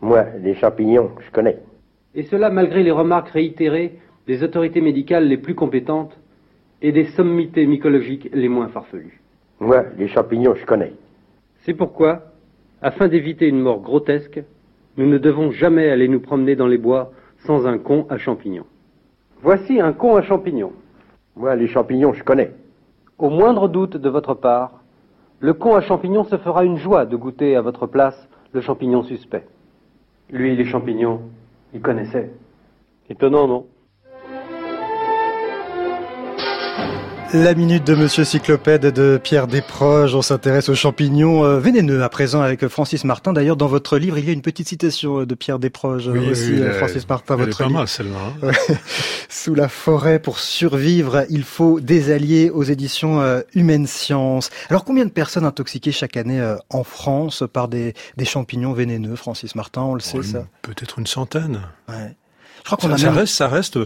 Moi, 0.00 0.24
les 0.42 0.56
champignons, 0.56 1.12
je 1.20 1.30
connais. 1.30 1.60
Et 2.16 2.24
cela 2.24 2.50
malgré 2.50 2.82
les 2.82 2.90
remarques 2.90 3.28
réitérées 3.28 4.00
des 4.26 4.42
autorités 4.42 4.80
médicales 4.80 5.28
les 5.28 5.36
plus 5.36 5.54
compétentes 5.54 6.18
et 6.82 6.90
des 6.90 7.04
sommités 7.04 7.64
mycologiques 7.64 8.28
les 8.32 8.48
moins 8.48 8.66
farfelues. 8.66 9.20
Moi, 9.60 9.84
les 9.98 10.08
champignons, 10.08 10.56
je 10.56 10.66
connais. 10.66 10.94
C'est 11.58 11.74
pourquoi, 11.74 12.22
afin 12.82 13.06
d'éviter 13.06 13.46
une 13.46 13.60
mort 13.60 13.80
grotesque, 13.80 14.42
nous 14.96 15.06
ne 15.06 15.18
devons 15.18 15.52
jamais 15.52 15.90
aller 15.90 16.08
nous 16.08 16.18
promener 16.18 16.56
dans 16.56 16.66
les 16.66 16.76
bois 16.76 17.12
sans 17.46 17.68
un 17.68 17.78
con 17.78 18.04
à 18.10 18.18
champignons. 18.18 18.66
Voici 19.42 19.80
un 19.80 19.92
con 19.92 20.16
à 20.16 20.22
champignons. 20.22 20.72
Moi, 21.36 21.54
les 21.54 21.68
champignons, 21.68 22.14
je 22.14 22.24
connais. 22.24 22.50
Au 23.16 23.30
moindre 23.30 23.68
doute 23.68 23.96
de 23.96 24.08
votre 24.08 24.34
part, 24.34 24.82
le 25.40 25.52
con 25.52 25.74
à 25.74 25.80
champignons 25.82 26.24
se 26.24 26.36
fera 26.38 26.64
une 26.64 26.78
joie 26.78 27.04
de 27.04 27.16
goûter 27.16 27.56
à 27.56 27.60
votre 27.60 27.86
place 27.86 28.28
le 28.52 28.60
champignon 28.60 29.02
suspect. 29.02 29.46
Lui, 30.30 30.56
les 30.56 30.64
champignons, 30.64 31.20
il 31.74 31.80
connaissait. 31.80 32.32
Étonnant, 33.10 33.46
non? 33.46 33.66
La 37.34 37.54
minute 37.54 37.84
de 37.84 37.94
Monsieur 37.94 38.24
Cyclopède 38.24 38.86
de 38.86 39.20
Pierre 39.22 39.46
Desproges. 39.48 40.14
On 40.14 40.22
s'intéresse 40.22 40.68
aux 40.68 40.74
champignons 40.74 41.44
euh, 41.44 41.58
vénéneux 41.58 42.02
à 42.02 42.08
présent 42.08 42.40
avec 42.40 42.66
Francis 42.68 43.04
Martin. 43.04 43.32
D'ailleurs, 43.32 43.56
dans 43.56 43.66
votre 43.66 43.98
livre, 43.98 44.16
il 44.16 44.24
y 44.24 44.30
a 44.30 44.32
une 44.32 44.42
petite 44.42 44.68
citation 44.68 45.24
de 45.24 45.34
Pierre 45.34 45.58
Desproges 45.58 46.06
oui, 46.08 46.30
aussi, 46.30 46.52
oui, 46.52 46.70
Francis 46.78 47.06
Martin. 47.08 47.34
Elle 47.34 47.46
votre 47.46 47.60
est 47.60 47.64
pas 47.64 47.70
mal 47.70 47.88
celle-là. 47.88 48.32
hein. 48.42 48.74
Sous 49.28 49.54
la 49.54 49.68
forêt 49.68 50.18
pour 50.20 50.38
survivre, 50.38 51.24
il 51.28 51.42
faut 51.42 51.80
des 51.80 52.12
alliés 52.12 52.48
aux 52.48 52.62
éditions 52.62 53.20
euh, 53.20 53.40
Humaine 53.54 53.86
Science. 53.86 54.50
Alors, 54.70 54.84
combien 54.84 55.04
de 55.04 55.10
personnes 55.10 55.44
intoxiquées 55.44 55.92
chaque 55.92 56.16
année 56.16 56.40
euh, 56.40 56.56
en 56.70 56.84
France 56.84 57.42
par 57.52 57.68
des, 57.68 57.94
des 58.16 58.24
champignons 58.24 58.72
vénéneux, 58.72 59.16
Francis 59.16 59.54
Martin? 59.56 59.82
On 59.82 59.94
le 59.94 60.00
sait, 60.00 60.22
ça? 60.22 60.46
Peut-être 60.62 60.98
une 60.98 61.06
centaine. 61.06 61.60
Ouais. 61.88 62.14
Je 62.58 62.62
crois 62.64 62.78
qu'on 62.78 62.88
ça, 62.88 62.94
a 62.94 62.98
ça 62.98 63.06
même- 63.10 63.18
reste, 63.18 63.34
ça 63.34 63.48
reste, 63.48 63.78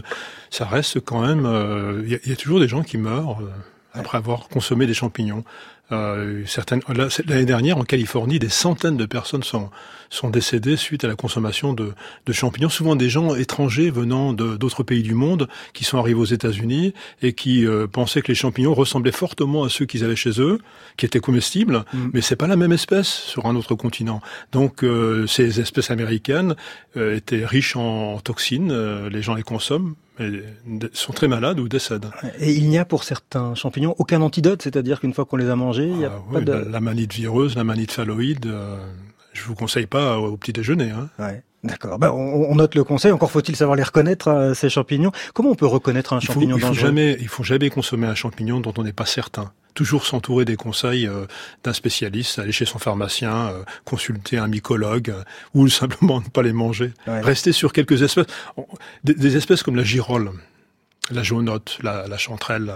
ça 0.49 0.65
reste 0.65 0.99
quand 1.01 1.21
même. 1.21 1.45
euh, 1.45 2.01
Il 2.05 2.11
y, 2.11 2.15
a- 2.15 2.19
il 2.25 2.29
y 2.29 2.33
a 2.33 2.35
toujours 2.35 2.59
des 2.59 2.67
gens 2.67 2.83
qui 2.83 2.97
meurent 2.97 3.41
euh, 3.41 3.49
après 3.93 4.17
avoir 4.17 4.47
consommé 4.49 4.85
des 4.87 4.93
champignons. 4.93 5.43
Euh, 5.91 6.43
certaines 6.45 6.81
l'année 7.27 7.45
dernière 7.45 7.77
en 7.77 7.83
Californie, 7.83 8.39
des 8.39 8.49
centaines 8.49 8.97
de 8.97 9.05
personnes 9.05 9.43
sont 9.43 9.69
sont 10.11 10.29
décédées 10.29 10.75
suite 10.75 11.03
à 11.05 11.07
la 11.07 11.15
consommation 11.15 11.73
de, 11.73 11.93
de 12.25 12.33
champignons. 12.33 12.69
Souvent 12.69 12.95
des 12.95 13.09
gens 13.09 13.33
étrangers 13.33 13.89
venant 13.89 14.33
d'autres 14.33 14.83
pays 14.83 15.01
du 15.01 15.15
monde 15.15 15.47
qui 15.73 15.85
sont 15.85 15.97
arrivés 15.97 16.19
aux 16.19 16.25
États-Unis 16.25 16.93
et 17.21 17.33
qui 17.33 17.65
euh, 17.65 17.87
pensaient 17.87 18.21
que 18.21 18.27
les 18.27 18.35
champignons 18.35 18.73
ressemblaient 18.73 19.13
fortement 19.13 19.63
à 19.63 19.69
ceux 19.69 19.85
qu'ils 19.85 20.03
avaient 20.03 20.15
chez 20.15 20.41
eux, 20.41 20.59
qui 20.97 21.05
étaient 21.05 21.21
comestibles, 21.21 21.85
mais 22.13 22.21
c'est 22.21 22.35
pas 22.35 22.47
la 22.47 22.57
même 22.57 22.73
espèce 22.73 23.07
sur 23.07 23.45
un 23.45 23.55
autre 23.55 23.73
continent. 23.75 24.21
Donc 24.51 24.83
euh, 24.83 25.25
ces 25.27 25.61
espèces 25.61 25.91
américaines 25.91 26.55
euh, 26.97 27.15
étaient 27.15 27.45
riches 27.45 27.75
en, 27.77 28.19
toxines, 28.19 28.71
euh, 28.71 29.09
les 29.09 29.21
gens 29.21 29.33
les 29.33 29.43
consomment, 29.43 29.95
mais 30.19 30.29
d- 30.65 30.89
sont 30.93 31.13
très 31.13 31.27
malades 31.27 31.59
ou 31.59 31.67
décèdent. 31.67 32.09
Et 32.39 32.51
il 32.53 32.69
n'y 32.69 32.77
a 32.77 32.85
pour 32.85 33.03
certains 33.03 33.55
champignons 33.55 33.95
aucun 33.97 34.21
antidote, 34.21 34.61
c'est-à-dire 34.61 34.99
qu'une 34.99 35.13
fois 35.13 35.25
qu'on 35.25 35.37
les 35.37 35.49
a 35.49 35.55
mangés, 35.55 35.87
il 35.87 35.97
n'y 35.97 36.05
a 36.05 36.11
Ah 36.15 36.33
pas 36.33 36.41
de... 36.41 36.51
la, 36.51 36.63
la 36.65 36.81
manite 36.81 37.13
vireuse, 37.13 37.55
la 37.55 37.63
manite 37.63 37.91
phalloïde, 37.91 38.45
euh, 38.45 38.77
je 39.33 39.43
vous 39.43 39.55
conseille 39.55 39.85
pas 39.87 40.17
au 40.17 40.37
petit 40.37 40.53
déjeuner. 40.53 40.89
Hein. 40.91 41.09
Ouais. 41.19 41.43
D'accord. 41.63 41.99
Ben, 41.99 42.09
on, 42.09 42.49
on 42.49 42.55
note 42.55 42.73
le 42.73 42.83
conseil. 42.83 43.11
Encore 43.11 43.29
faut-il 43.29 43.55
savoir 43.55 43.75
les 43.77 43.83
reconnaître 43.83 44.29
euh, 44.29 44.53
ces 44.55 44.67
champignons. 44.69 45.11
Comment 45.35 45.51
on 45.51 45.55
peut 45.55 45.67
reconnaître 45.67 46.13
un 46.13 46.19
Il 46.19 46.25
faut, 46.25 46.33
champignon 46.33 46.57
il 46.57 46.61
faut 46.61 46.67
dangereux? 46.69 46.87
jamais, 46.87 47.17
il 47.19 47.27
faut 47.27 47.43
jamais 47.43 47.69
consommer 47.69 48.07
un 48.07 48.15
champignon 48.15 48.59
dont 48.61 48.73
on 48.77 48.83
n'est 48.83 48.93
pas 48.93 49.05
certain. 49.05 49.51
Toujours 49.73 50.05
s'entourer 50.05 50.45
des 50.45 50.55
conseils 50.55 51.07
euh, 51.07 51.25
d'un 51.63 51.73
spécialiste, 51.73 52.39
aller 52.39 52.51
chez 52.51 52.65
son 52.65 52.79
pharmacien, 52.79 53.47
euh, 53.47 53.63
consulter 53.85 54.37
un 54.37 54.47
mycologue, 54.47 55.09
euh, 55.09 55.23
ou 55.53 55.67
simplement 55.69 56.19
ne 56.19 56.27
pas 56.27 56.43
les 56.43 56.53
manger. 56.53 56.93
Rester 57.07 57.51
sur 57.51 57.73
quelques 57.73 58.01
espèces, 58.01 58.25
des, 59.03 59.37
espèces 59.37 59.63
comme 59.63 59.75
la 59.75 59.83
girole, 59.83 60.31
la 61.11 61.23
jaunotte, 61.23 61.79
la, 61.81 62.07
la 62.07 62.17
chanterelle. 62.17 62.73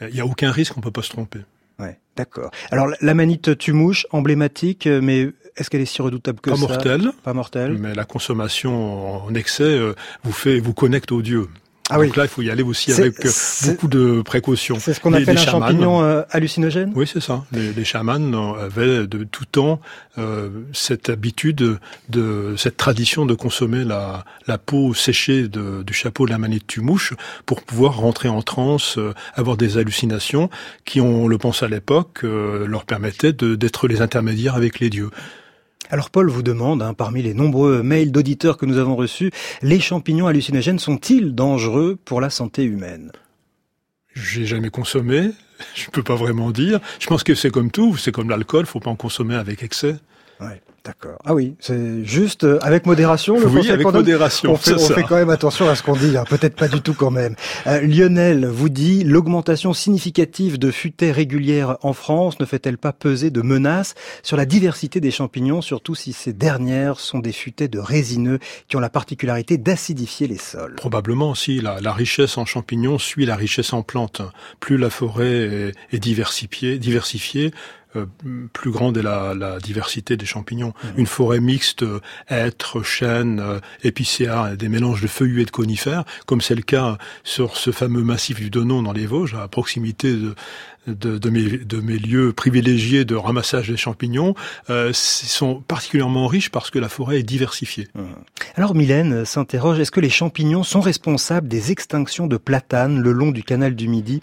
Il 0.00 0.14
n'y 0.14 0.20
a 0.20 0.26
aucun 0.26 0.50
risque, 0.50 0.76
on 0.76 0.80
peut 0.80 0.90
pas 0.90 1.02
se 1.02 1.10
tromper. 1.10 1.40
Ouais, 1.78 1.98
d'accord. 2.16 2.50
Alors 2.70 2.88
la 3.00 3.14
manite 3.14 3.58
tumouche, 3.58 4.06
emblématique, 4.10 4.86
mais 4.86 5.30
est-ce 5.56 5.68
qu'elle 5.68 5.82
est 5.82 5.86
si 5.86 6.00
redoutable 6.00 6.40
que 6.40 6.50
pas 6.50 6.56
ça? 6.56 6.62
mortelle, 6.62 7.12
Pas 7.22 7.34
mortelle. 7.34 7.76
Mais 7.78 7.94
la 7.94 8.04
consommation 8.04 9.26
en 9.26 9.34
excès 9.34 9.78
vous 10.22 10.32
fait 10.32 10.58
vous 10.58 10.72
connecte 10.72 11.12
au 11.12 11.20
Dieu. 11.20 11.48
Ah 11.88 11.98
Donc 11.98 12.16
là, 12.16 12.24
il 12.24 12.28
faut 12.28 12.42
y 12.42 12.50
aller 12.50 12.64
aussi 12.64 12.92
avec 12.92 13.24
euh, 13.24 13.30
beaucoup 13.66 13.86
de 13.86 14.20
précautions. 14.22 14.76
C'est 14.80 14.92
ce 14.92 14.98
qu'on 14.98 15.12
appelle 15.12 15.38
un 15.38 15.40
champignon 15.40 16.02
euh, 16.02 16.22
hallucinogène? 16.30 16.92
Oui, 16.96 17.06
c'est 17.06 17.20
ça. 17.20 17.44
Les, 17.52 17.72
les, 17.72 17.84
chamans 17.84 18.54
avaient 18.54 19.06
de 19.06 19.22
tout 19.22 19.44
temps 19.44 19.80
euh, 20.18 20.48
cette 20.72 21.10
habitude, 21.10 21.78
de 22.08 22.54
cette 22.56 22.76
tradition 22.76 23.24
de 23.24 23.34
consommer 23.34 23.84
la, 23.84 24.24
la 24.48 24.58
peau 24.58 24.94
séchée 24.94 25.46
de, 25.46 25.84
du 25.84 25.92
chapeau 25.92 26.26
de 26.26 26.32
la 26.32 26.38
manette 26.38 26.66
tumouche 26.66 27.14
pour 27.44 27.62
pouvoir 27.62 27.96
rentrer 27.98 28.28
en 28.28 28.42
transe, 28.42 28.98
euh, 28.98 29.14
avoir 29.34 29.56
des 29.56 29.78
hallucinations 29.78 30.50
qui, 30.84 31.00
on 31.00 31.28
le 31.28 31.38
pense 31.38 31.62
à 31.62 31.68
l'époque, 31.68 32.22
leur 32.22 32.84
permettaient 32.84 33.32
d'être 33.32 33.86
les 33.86 34.02
intermédiaires 34.02 34.56
avec 34.56 34.80
les 34.80 34.90
dieux. 34.90 35.10
Alors 35.90 36.10
Paul 36.10 36.28
vous 36.28 36.42
demande, 36.42 36.82
hein, 36.82 36.94
parmi 36.94 37.22
les 37.22 37.34
nombreux 37.34 37.82
mails 37.82 38.10
d'auditeurs 38.10 38.56
que 38.56 38.66
nous 38.66 38.78
avons 38.78 38.96
reçus, 38.96 39.30
les 39.62 39.78
champignons 39.78 40.26
hallucinogènes 40.26 40.78
sont-ils 40.78 41.34
dangereux 41.34 41.96
pour 42.04 42.20
la 42.20 42.30
santé 42.30 42.64
humaine? 42.64 43.12
J'ai 44.14 44.46
jamais 44.46 44.70
consommé, 44.70 45.30
je 45.74 45.88
peux 45.90 46.02
pas 46.02 46.16
vraiment 46.16 46.50
dire. 46.50 46.80
Je 46.98 47.06
pense 47.06 47.22
que 47.22 47.34
c'est 47.34 47.50
comme 47.50 47.70
tout, 47.70 47.96
c'est 47.96 48.12
comme 48.12 48.30
l'alcool, 48.30 48.66
faut 48.66 48.80
pas 48.80 48.90
en 48.90 48.96
consommer 48.96 49.36
avec 49.36 49.62
excès. 49.62 49.96
Ouais. 50.40 50.60
D'accord. 50.86 51.18
Ah 51.24 51.34
oui, 51.34 51.56
c'est 51.58 52.04
juste 52.04 52.44
euh, 52.44 52.60
avec 52.62 52.86
modération. 52.86 53.40
Le 53.40 53.46
oui, 53.46 53.68
avec 53.70 53.84
modération. 53.84 54.52
On, 54.52 54.56
fait, 54.56 54.74
on 54.74 54.78
fait, 54.78 55.02
quand 55.02 55.16
même 55.16 55.30
attention 55.30 55.68
à 55.68 55.74
ce 55.74 55.82
qu'on 55.82 55.96
dit. 55.96 56.16
Hein. 56.16 56.22
Peut-être 56.28 56.54
pas 56.54 56.68
du 56.68 56.80
tout 56.80 56.94
quand 56.94 57.10
même. 57.10 57.34
Euh, 57.66 57.80
Lionel 57.80 58.46
vous 58.46 58.68
dit 58.68 59.02
l'augmentation 59.02 59.72
significative 59.72 60.60
de 60.60 60.70
futaies 60.70 61.10
régulières 61.10 61.76
en 61.82 61.92
France 61.92 62.38
ne 62.38 62.44
fait-elle 62.44 62.78
pas 62.78 62.92
peser 62.92 63.30
de 63.30 63.42
menaces 63.42 63.96
sur 64.22 64.36
la 64.36 64.46
diversité 64.46 65.00
des 65.00 65.10
champignons, 65.10 65.60
surtout 65.60 65.96
si 65.96 66.12
ces 66.12 66.32
dernières 66.32 67.00
sont 67.00 67.18
des 67.18 67.32
futaies 67.32 67.66
de 67.66 67.80
résineux 67.80 68.38
qui 68.68 68.76
ont 68.76 68.80
la 68.80 68.90
particularité 68.90 69.58
d'acidifier 69.58 70.28
les 70.28 70.38
sols? 70.38 70.76
Probablement, 70.76 71.34
si 71.34 71.60
la, 71.60 71.80
la, 71.80 71.92
richesse 71.92 72.38
en 72.38 72.44
champignons 72.44 73.00
suit 73.00 73.26
la 73.26 73.34
richesse 73.34 73.72
en 73.72 73.82
plantes. 73.82 74.22
Plus 74.60 74.78
la 74.78 74.90
forêt 74.90 75.26
est, 75.26 75.72
est 75.92 75.98
diversifiée, 75.98 76.78
diversifiée 76.78 77.52
euh, 77.94 78.06
plus 78.52 78.70
grande 78.70 78.98
est 78.98 79.02
la, 79.02 79.34
la 79.34 79.58
diversité 79.58 80.16
des 80.16 80.26
champignons. 80.26 80.72
Mmh. 80.82 80.98
Une 80.98 81.06
forêt 81.06 81.40
mixte, 81.40 81.82
euh, 81.82 82.00
hêtre, 82.28 82.82
chêne, 82.82 83.40
euh, 83.40 83.60
épicéa, 83.82 84.56
des 84.56 84.68
mélanges 84.68 85.02
de 85.02 85.06
feuillus 85.06 85.42
et 85.42 85.44
de 85.44 85.50
conifères, 85.50 86.04
comme 86.26 86.40
c'est 86.40 86.54
le 86.54 86.62
cas 86.62 86.98
sur 87.24 87.56
ce 87.56 87.70
fameux 87.70 88.02
massif 88.02 88.38
du 88.38 88.50
Donon 88.50 88.82
dans 88.82 88.92
les 88.92 89.06
Vosges, 89.06 89.34
à 89.34 89.48
proximité 89.48 90.12
de, 90.12 90.34
de, 90.86 91.18
de, 91.18 91.30
mes, 91.30 91.58
de, 91.58 91.80
mes, 91.80 91.98
lieux 91.98 92.32
privilégiés 92.32 93.04
de 93.04 93.14
ramassage 93.14 93.68
des 93.68 93.76
champignons 93.76 94.34
euh, 94.70 94.90
sont 94.92 95.62
particulièrement 95.62 96.26
riches 96.26 96.50
parce 96.50 96.70
que 96.70 96.78
la 96.78 96.88
forêt 96.88 97.20
est 97.20 97.24
diversifiée. 97.24 97.88
Mmh. 97.94 98.02
Alors 98.56 98.74
Mylène 98.74 99.24
s'interroge, 99.24 99.78
est-ce 99.78 99.90
que 99.90 100.00
les 100.00 100.10
champignons 100.10 100.62
sont 100.62 100.80
responsables 100.80 101.48
des 101.48 101.72
extinctions 101.72 102.26
de 102.26 102.36
platanes 102.36 103.00
le 103.00 103.12
long 103.12 103.30
du 103.30 103.42
canal 103.42 103.74
du 103.74 103.88
Midi 103.88 104.22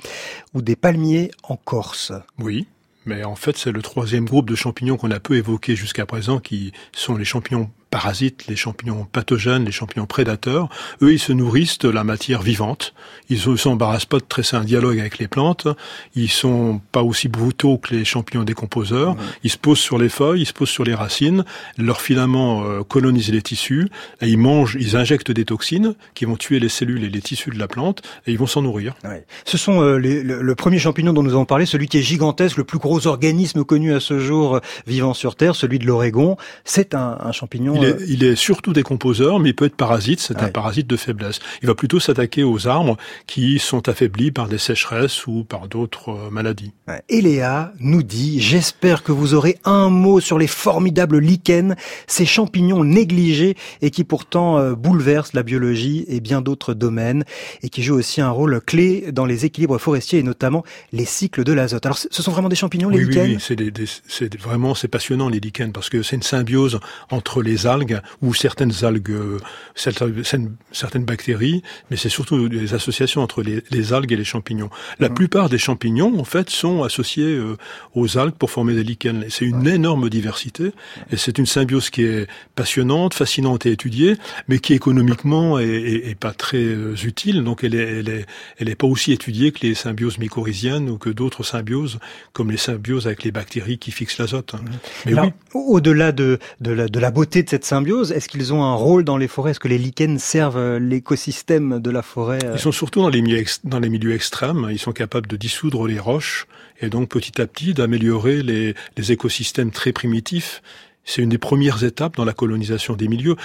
ou 0.53 0.61
des 0.61 0.75
palmiers 0.75 1.31
en 1.43 1.57
Corse? 1.57 2.11
Oui, 2.39 2.67
mais 3.05 3.23
en 3.23 3.35
fait, 3.35 3.57
c'est 3.57 3.71
le 3.71 3.81
troisième 3.81 4.25
groupe 4.25 4.49
de 4.49 4.55
champignons 4.55 4.97
qu'on 4.97 5.11
a 5.11 5.19
peu 5.19 5.35
évoqué 5.35 5.75
jusqu'à 5.75 6.05
présent, 6.05 6.39
qui 6.39 6.71
sont 6.93 7.15
les 7.15 7.25
champignons 7.25 7.69
parasites, 7.93 8.47
les 8.47 8.55
champignons 8.55 9.05
pathogènes, 9.05 9.65
les 9.65 9.71
champignons 9.71 10.07
prédateurs, 10.07 10.67
eux, 11.03 11.13
ils 11.13 11.19
se 11.19 11.31
nourrissent 11.31 11.77
de 11.77 11.89
la 11.89 12.03
matière 12.03 12.41
vivante. 12.41 12.95
Ils 13.29 13.47
ne 13.47 13.55
s'embarrassent 13.55 14.07
pas 14.07 14.17
de 14.17 14.25
tresser 14.27 14.55
un 14.55 14.63
dialogue 14.63 14.99
avec 14.99 15.19
les 15.19 15.27
plantes. 15.27 15.67
Ils 16.15 16.31
sont 16.31 16.81
pas 16.91 17.03
aussi 17.03 17.27
brutaux 17.27 17.77
que 17.77 17.93
les 17.93 18.03
champignons 18.03 18.45
décomposeurs. 18.45 19.15
Ils 19.43 19.51
se 19.51 19.59
posent 19.59 19.79
sur 19.79 19.99
les 19.99 20.09
feuilles, 20.09 20.41
ils 20.41 20.47
se 20.47 20.53
posent 20.53 20.71
sur 20.71 20.83
les 20.83 20.95
racines. 20.95 21.45
Leurs 21.77 22.01
filaments 22.01 22.63
euh, 22.63 22.81
colonisent 22.81 23.31
les 23.31 23.43
tissus 23.43 23.87
et 24.21 24.27
ils 24.27 24.39
mangent, 24.39 24.75
ils 24.79 24.95
injectent 24.95 25.29
des 25.29 25.45
toxines 25.45 25.93
qui 26.15 26.25
vont 26.25 26.35
tuer 26.35 26.59
les 26.59 26.69
cellules 26.69 27.03
et 27.03 27.09
les 27.09 27.21
tissus 27.21 27.51
de 27.51 27.59
la 27.59 27.67
plante 27.67 28.01
et 28.25 28.31
ils 28.31 28.39
vont 28.39 28.47
s'en 28.47 28.63
nourrir. 28.63 28.95
Ouais. 29.03 29.23
Ce 29.45 29.59
sont 29.59 29.83
euh, 29.83 29.97
les, 29.97 30.23
le, 30.23 30.55
premier 30.55 30.79
champignon 30.79 31.13
dont 31.13 31.21
nous 31.21 31.33
avons 31.33 31.45
parlé, 31.45 31.67
celui 31.67 31.87
qui 31.87 31.99
est 31.99 32.01
gigantesque, 32.01 32.57
le 32.57 32.63
plus 32.63 32.79
gros 32.79 33.05
organisme 33.05 33.63
connu 33.63 33.93
à 33.93 33.99
ce 33.99 34.17
jour 34.17 34.55
euh, 34.55 34.59
vivant 34.87 35.13
sur 35.13 35.35
Terre, 35.35 35.55
celui 35.55 35.77
de 35.77 35.85
l'Oregon. 35.85 36.37
C'est 36.65 36.95
un, 36.95 37.19
un 37.19 37.31
champignon 37.31 37.82
il 38.07 38.23
est, 38.23 38.35
surtout 38.35 38.73
décomposeur, 38.73 39.39
mais 39.39 39.49
il 39.49 39.55
peut 39.55 39.65
être 39.65 39.75
parasite. 39.75 40.19
C'est 40.19 40.41
un 40.41 40.49
parasite 40.49 40.87
de 40.87 40.97
faiblesse. 40.97 41.39
Il 41.61 41.67
va 41.67 41.75
plutôt 41.75 41.99
s'attaquer 41.99 42.43
aux 42.43 42.67
arbres 42.67 42.97
qui 43.27 43.59
sont 43.59 43.87
affaiblis 43.89 44.31
par 44.31 44.47
des 44.47 44.57
sécheresses 44.57 45.27
ou 45.27 45.43
par 45.43 45.67
d'autres 45.67 46.09
euh, 46.09 46.29
maladies. 46.29 46.71
Eléa 47.09 47.73
nous 47.79 48.03
dit, 48.03 48.41
j'espère 48.41 49.03
que 49.03 49.11
vous 49.11 49.33
aurez 49.33 49.57
un 49.63 49.89
mot 49.89 50.19
sur 50.19 50.37
les 50.37 50.47
formidables 50.47 51.19
lichens, 51.19 51.75
ces 52.07 52.25
champignons 52.25 52.83
négligés 52.83 53.55
et 53.81 53.91
qui 53.91 54.03
pourtant 54.03 54.57
euh, 54.57 54.75
bouleversent 54.75 55.33
la 55.33 55.43
biologie 55.43 56.05
et 56.07 56.19
bien 56.19 56.41
d'autres 56.41 56.73
domaines 56.73 57.23
et 57.61 57.69
qui 57.69 57.83
jouent 57.83 57.95
aussi 57.95 58.21
un 58.21 58.29
rôle 58.29 58.61
clé 58.61 59.11
dans 59.11 59.25
les 59.25 59.45
équilibres 59.45 59.77
forestiers 59.77 60.19
et 60.19 60.23
notamment 60.23 60.63
les 60.91 61.05
cycles 61.05 61.43
de 61.43 61.53
l'azote. 61.53 61.85
Alors 61.85 61.97
ce 61.97 62.21
sont 62.21 62.31
vraiment 62.31 62.49
des 62.49 62.55
champignons, 62.55 62.89
les 62.89 63.03
lichens 63.03 63.23
Oui, 63.23 63.37
oui, 63.77 64.01
c'est 64.07 64.35
vraiment 64.39 64.75
c'est 64.75 64.87
passionnant 64.87 65.29
les 65.29 65.39
lichens 65.39 65.71
parce 65.71 65.89
que 65.89 66.03
c'est 66.03 66.15
une 66.15 66.23
symbiose 66.23 66.79
entre 67.09 67.41
les 67.41 67.65
algues 67.73 68.01
ou 68.21 68.33
certaines 68.33 68.73
algues, 68.83 69.11
euh, 69.11 69.37
certaines, 69.75 70.55
certaines 70.71 71.05
bactéries, 71.05 71.61
mais 71.89 71.97
c'est 71.97 72.09
surtout 72.09 72.49
des 72.49 72.73
associations 72.73 73.21
entre 73.21 73.41
les, 73.41 73.63
les, 73.71 73.93
algues 73.93 74.11
et 74.11 74.15
les 74.15 74.23
champignons. 74.23 74.69
La 74.99 75.09
mmh. 75.09 75.13
plupart 75.13 75.49
des 75.49 75.57
champignons, 75.57 76.19
en 76.19 76.23
fait, 76.23 76.49
sont 76.49 76.83
associés 76.83 77.35
euh, 77.35 77.57
aux 77.95 78.17
algues 78.17 78.35
pour 78.35 78.51
former 78.51 78.73
des 78.73 78.83
lichens. 78.83 79.25
C'est 79.29 79.45
une 79.45 79.67
énorme 79.67 80.09
diversité 80.09 80.71
et 81.11 81.17
c'est 81.17 81.37
une 81.37 81.45
symbiose 81.45 81.89
qui 81.89 82.03
est 82.03 82.27
passionnante, 82.55 83.13
fascinante 83.13 83.65
à 83.65 83.69
étudier, 83.69 84.17
mais 84.47 84.59
qui 84.59 84.73
économiquement 84.73 85.59
est, 85.59 85.65
est, 85.65 86.09
est 86.09 86.15
pas 86.15 86.33
très 86.33 86.57
euh, 86.57 86.95
utile. 87.03 87.43
Donc 87.43 87.63
elle 87.63 87.75
est, 87.75 87.99
elle 87.99 88.09
est, 88.09 88.25
elle 88.57 88.69
est 88.69 88.75
pas 88.75 88.87
aussi 88.87 89.11
étudiée 89.11 89.51
que 89.51 89.65
les 89.65 89.75
symbioses 89.75 90.17
mycorhiziennes 90.17 90.89
ou 90.89 90.97
que 90.97 91.09
d'autres 91.09 91.43
symbioses, 91.43 91.99
comme 92.33 92.51
les 92.51 92.57
symbioses 92.57 93.07
avec 93.07 93.23
les 93.23 93.31
bactéries 93.31 93.77
qui 93.77 93.91
fixent 93.91 94.17
l'azote. 94.19 94.53
Mmh. 94.53 94.57
Mais 95.05 95.19
oui. 95.19 95.29
Au-delà 95.53 96.11
de, 96.11 96.39
de, 96.61 96.71
la, 96.71 96.87
de 96.87 96.99
la 96.99 97.11
beauté 97.11 97.43
de 97.43 97.49
cette 97.49 97.62
symbiose, 97.65 98.11
est-ce 98.11 98.29
qu'ils 98.29 98.53
ont 98.53 98.63
un 98.63 98.73
rôle 98.73 99.03
dans 99.03 99.17
les 99.17 99.27
forêts? 99.27 99.51
Est-ce 99.51 99.59
que 99.59 99.67
les 99.67 99.77
lichens 99.77 100.19
servent 100.19 100.57
euh, 100.57 100.79
l'écosystème 100.79 101.79
de 101.79 101.89
la 101.89 102.01
forêt 102.01 102.43
euh? 102.43 102.53
Ils 102.55 102.59
sont 102.59 102.71
surtout 102.71 103.01
dans 103.01 103.09
les, 103.09 103.21
milieux 103.21 103.45
dans 103.63 103.79
les 103.79 103.89
milieux 103.89 104.13
extrêmes. 104.13 104.67
Ils 104.71 104.79
sont 104.79 104.91
capables 104.91 105.27
de 105.27 105.35
dissoudre 105.35 105.87
les 105.87 105.99
roches 105.99 106.47
et 106.81 106.89
donc 106.89 107.09
petit 107.09 107.41
à 107.41 107.47
petit 107.47 107.73
d'améliorer 107.73 108.41
les, 108.41 108.75
les 108.97 109.11
écosystèmes 109.11 109.71
très 109.71 109.91
primitifs. 109.91 110.61
C'est 111.05 111.21
une 111.21 111.29
des 111.29 111.37
premières 111.37 111.83
étapes 111.83 112.15
dans 112.15 112.25
la 112.25 112.33
colonisation 112.33 112.95
des 112.95 113.07
milieux. 113.07 113.35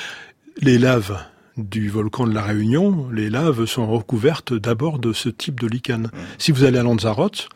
Les 0.61 0.79
laves 0.79 1.19
du 1.57 1.89
volcan 1.89 2.27
de 2.27 2.35
la 2.35 2.43
Réunion, 2.43 3.09
les 3.12 3.31
laves 3.31 3.64
sont 3.66 3.87
recouvertes 3.87 4.55
d'abord 4.55 4.99
de 4.99 5.12
ce 5.12 5.29
type 5.29 5.59
de 5.61 5.66
lichen. 5.66 6.03
Mmh. 6.03 6.11
Si 6.39 6.53
vous 6.53 6.64
allez 6.64 6.79
à 6.79 6.85
Lanzarote, 6.85 7.49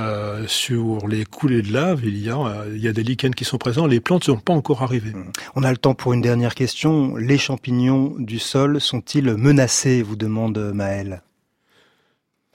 euh, 0.00 0.44
sur 0.46 1.08
les 1.08 1.24
coulées 1.24 1.62
de 1.62 1.72
lave, 1.72 2.02
il 2.04 2.18
y 2.18 2.30
a, 2.30 2.38
euh, 2.38 2.72
il 2.74 2.80
y 2.80 2.88
a 2.88 2.92
des 2.92 3.02
lichens 3.02 3.34
qui 3.34 3.44
sont 3.44 3.58
présents. 3.58 3.86
Les 3.86 4.00
plantes 4.00 4.28
ne 4.28 4.34
sont 4.34 4.40
pas 4.40 4.52
encore 4.52 4.82
arrivées. 4.82 5.12
Mmh. 5.12 5.32
On 5.56 5.64
a 5.64 5.70
le 5.70 5.76
temps 5.76 5.94
pour 5.94 6.12
une 6.12 6.20
dernière 6.20 6.54
question. 6.54 7.16
Les 7.16 7.38
champignons 7.38 8.14
du 8.18 8.38
sol 8.38 8.80
sont-ils 8.80 9.34
menacés 9.34 10.02
vous 10.02 10.16
demande 10.16 10.58
Maël. 10.72 11.22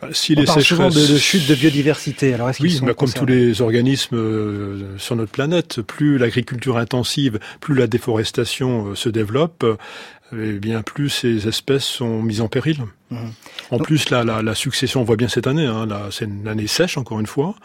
Bah, 0.01 0.09
si 0.11 0.33
On 0.37 0.39
les 0.39 0.45
parle 0.45 0.63
souvent 0.63 0.89
de, 0.89 1.13
de, 1.13 1.17
chute 1.17 1.47
de 1.47 1.55
biodiversité. 1.55 2.33
Alors, 2.33 2.51
oui, 2.59 2.71
sont 2.71 2.85
comme 2.93 3.11
tous 3.11 3.25
les 3.25 3.61
organismes 3.61 4.15
euh, 4.15 4.97
sur 4.97 5.15
notre 5.15 5.31
planète, 5.31 5.81
plus 5.81 6.17
l'agriculture 6.17 6.77
intensive, 6.77 7.39
plus 7.59 7.75
la 7.75 7.87
déforestation 7.87 8.95
se 8.95 9.09
développe, 9.09 9.65
eh 10.33 10.53
bien 10.53 10.81
plus 10.81 11.09
ces 11.09 11.47
espèces 11.47 11.83
sont 11.83 12.23
mises 12.23 12.41
en 12.41 12.47
péril. 12.47 12.83
Mmh. 13.11 13.17
En 13.73 13.79
plus, 13.79 14.09
la, 14.11 14.23
la, 14.23 14.41
la, 14.43 14.53
succession, 14.55 15.01
on 15.01 15.03
voit 15.03 15.15
bien 15.15 15.27
cette 15.27 15.47
année, 15.47 15.65
hein, 15.65 15.87
c'est 16.11 16.25
une 16.25 16.47
année 16.47 16.67
sèche 16.67 16.97
encore 16.97 17.19
une 17.19 17.27
fois. 17.27 17.55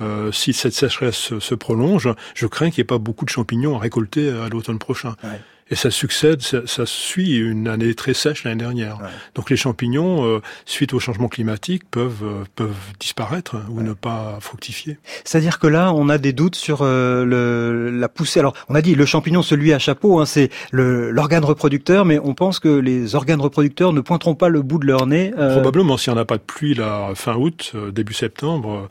Euh, 0.00 0.30
si 0.30 0.52
cette 0.52 0.74
sécheresse 0.74 1.38
se 1.38 1.54
prolonge, 1.54 2.08
je 2.34 2.46
crains 2.46 2.70
qu'il 2.70 2.82
n'y 2.82 2.84
ait 2.84 2.86
pas 2.86 2.98
beaucoup 2.98 3.24
de 3.24 3.30
champignons 3.30 3.76
à 3.76 3.78
récolter 3.78 4.28
à 4.28 4.48
l'automne 4.48 4.78
prochain. 4.78 5.16
Ouais 5.24 5.40
et 5.70 5.76
ça 5.76 5.90
succède, 5.90 6.42
ça, 6.42 6.66
ça, 6.66 6.84
suit 6.84 7.38
une 7.38 7.68
année 7.68 7.94
très 7.94 8.12
sèche 8.12 8.44
l'année 8.44 8.60
dernière. 8.60 8.98
Ouais. 9.00 9.08
Donc 9.34 9.48
les 9.48 9.56
champignons, 9.56 10.26
euh, 10.26 10.40
suite 10.66 10.92
au 10.92 11.00
changement 11.00 11.28
climatique, 11.28 11.84
peuvent 11.90 12.22
euh, 12.22 12.44
peuvent 12.54 12.92
disparaître 13.00 13.56
ou 13.70 13.80
ne 13.80 13.94
pas 13.94 14.36
fructifier. 14.40 14.98
C'est-à-dire 15.24 15.58
que 15.58 15.66
là, 15.66 15.92
on 15.94 16.10
a 16.10 16.18
des 16.18 16.34
doutes 16.34 16.54
sur 16.54 16.80
euh, 16.82 17.24
le, 17.24 17.90
la 17.90 18.08
poussée. 18.10 18.40
Alors, 18.40 18.54
on 18.68 18.74
a 18.74 18.82
dit 18.82 18.94
le 18.94 19.06
champignon, 19.06 19.42
celui 19.42 19.72
à 19.72 19.78
chapeau, 19.78 20.20
hein, 20.20 20.26
c'est 20.26 20.50
l'organe 20.70 21.44
reproducteur, 21.44 22.04
mais 22.04 22.18
on 22.18 22.34
pense 22.34 22.60
que 22.60 22.68
les 22.68 23.14
organes 23.14 23.40
reproducteurs 23.40 23.94
ne 23.94 24.02
pointeront 24.02 24.34
pas 24.34 24.50
le 24.50 24.60
bout 24.60 24.78
de 24.78 24.86
leur 24.86 25.06
nez. 25.06 25.32
Probablement, 25.34 25.96
si 25.96 26.10
on 26.10 26.14
n'a 26.14 26.26
pas 26.26 26.36
de 26.36 26.42
pluie 26.42 26.74
là 26.74 27.12
fin 27.14 27.36
août, 27.36 27.74
début 27.92 28.14
septembre 28.14 28.88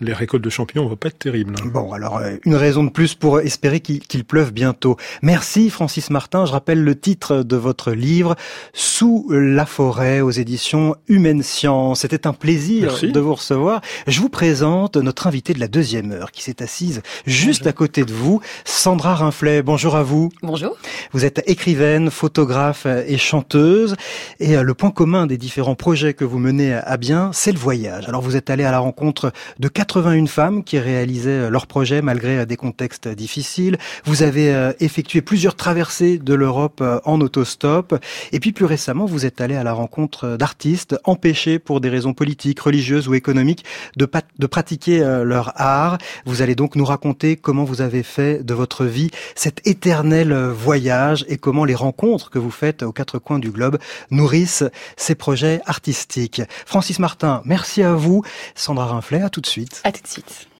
les 0.00 0.12
récoltes 0.12 0.42
de 0.42 0.50
champignons 0.50 0.88
vont 0.88 0.96
pas 0.96 1.08
être 1.08 1.18
terribles. 1.18 1.54
Hein. 1.62 1.68
Bon, 1.72 1.92
alors 1.92 2.18
euh, 2.18 2.36
une 2.44 2.54
raison 2.54 2.84
de 2.84 2.90
plus 2.90 3.14
pour 3.14 3.40
espérer 3.40 3.80
qu'il 3.80 4.24
pleuve 4.24 4.52
bientôt. 4.52 4.96
Merci 5.22 5.70
Francis 5.70 6.10
Martin. 6.10 6.46
Je 6.46 6.52
rappelle 6.52 6.82
le 6.82 6.98
titre 6.98 7.42
de 7.42 7.56
votre 7.56 7.92
livre 7.92 8.34
Sous 8.72 9.28
la 9.30 9.66
forêt 9.66 10.20
aux 10.20 10.30
éditions 10.30 10.96
Humaine 11.08 11.42
Science. 11.42 12.00
C'était 12.00 12.26
un 12.26 12.32
plaisir 12.32 12.98
de 13.02 13.20
vous 13.20 13.34
recevoir. 13.34 13.80
Je 14.06 14.20
vous 14.20 14.28
présente 14.28 14.96
notre 14.96 15.26
invitée 15.26 15.54
de 15.54 15.60
la 15.60 15.68
deuxième 15.68 16.12
heure 16.12 16.32
qui 16.32 16.42
s'est 16.42 16.62
assise 16.62 17.02
juste 17.26 17.66
à 17.66 17.72
côté 17.72 18.04
de 18.04 18.12
vous, 18.12 18.40
Sandra 18.64 19.14
Rinflet. 19.14 19.62
Bonjour 19.62 19.94
à 19.94 20.02
vous. 20.02 20.30
Bonjour. 20.42 20.76
Vous 21.12 21.24
êtes 21.24 21.42
écrivaine, 21.46 22.10
photographe 22.10 22.86
et 22.86 23.18
chanteuse. 23.18 23.94
Et 24.40 24.56
euh, 24.56 24.62
le 24.62 24.74
point 24.74 24.90
commun 24.90 25.26
des 25.26 25.38
différents 25.38 25.74
projets 25.74 26.14
que 26.14 26.24
vous 26.24 26.38
menez 26.38 26.74
à 26.74 26.96
bien, 26.96 27.30
c'est 27.32 27.52
le 27.52 27.58
voyage. 27.58 28.08
Alors 28.08 28.22
vous 28.22 28.36
êtes 28.36 28.50
allé 28.50 28.64
à 28.64 28.70
la 28.70 28.78
rencontre 28.78 29.32
de 29.58 29.68
81 29.92 30.26
femmes 30.26 30.64
qui 30.64 30.78
réalisaient 30.78 31.30
euh, 31.30 31.50
leurs 31.50 31.66
projets 31.66 32.00
malgré 32.00 32.38
euh, 32.38 32.46
des 32.46 32.56
contextes 32.56 33.08
difficiles. 33.08 33.76
Vous 34.04 34.22
avez 34.22 34.52
euh, 34.54 34.72
effectué 34.80 35.20
plusieurs 35.20 35.54
traversées 35.54 36.18
de 36.18 36.32
l'Europe 36.32 36.82
en 37.04 37.20
autostop. 37.20 37.94
Et 38.32 38.40
puis 38.40 38.52
plus 38.52 38.64
récemment, 38.64 39.04
vous 39.04 39.26
êtes 39.26 39.40
allé 39.42 39.54
à 39.54 39.64
la 39.64 39.74
rencontre 39.74 40.36
d'artistes 40.36 40.96
empêchés 41.04 41.58
pour 41.58 41.80
des 41.80 41.90
raisons 41.90 42.14
politiques, 42.14 42.60
religieuses 42.60 43.06
ou 43.08 43.14
économiques 43.14 43.64
de, 43.96 44.06
pratiquer 44.46 45.00
leur 45.24 45.52
art. 45.60 45.98
Vous 46.24 46.42
allez 46.42 46.54
donc 46.54 46.76
nous 46.76 46.84
raconter 46.84 47.36
comment 47.36 47.64
vous 47.64 47.80
avez 47.80 48.02
fait 48.02 48.44
de 48.44 48.54
votre 48.54 48.84
vie 48.84 49.10
cet 49.34 49.66
éternel 49.66 50.32
voyage 50.34 51.24
et 51.28 51.36
comment 51.36 51.64
les 51.64 51.74
rencontres 51.74 52.30
que 52.30 52.38
vous 52.38 52.50
faites 52.50 52.82
aux 52.82 52.92
quatre 52.92 53.18
coins 53.18 53.38
du 53.38 53.50
globe 53.50 53.78
nourrissent 54.10 54.64
ces 54.96 55.14
projets 55.14 55.60
artistiques. 55.66 56.42
Francis 56.66 56.98
Martin, 56.98 57.42
merci 57.44 57.82
à 57.82 57.94
vous. 57.94 58.22
Sandra 58.54 58.86
Rinflet, 58.86 59.22
à 59.22 59.30
tout 59.30 59.40
de 59.40 59.46
suite. 59.74 59.80
À 59.84 59.92
tout 59.92 60.02
de 60.02 60.06
suite. 60.08 60.48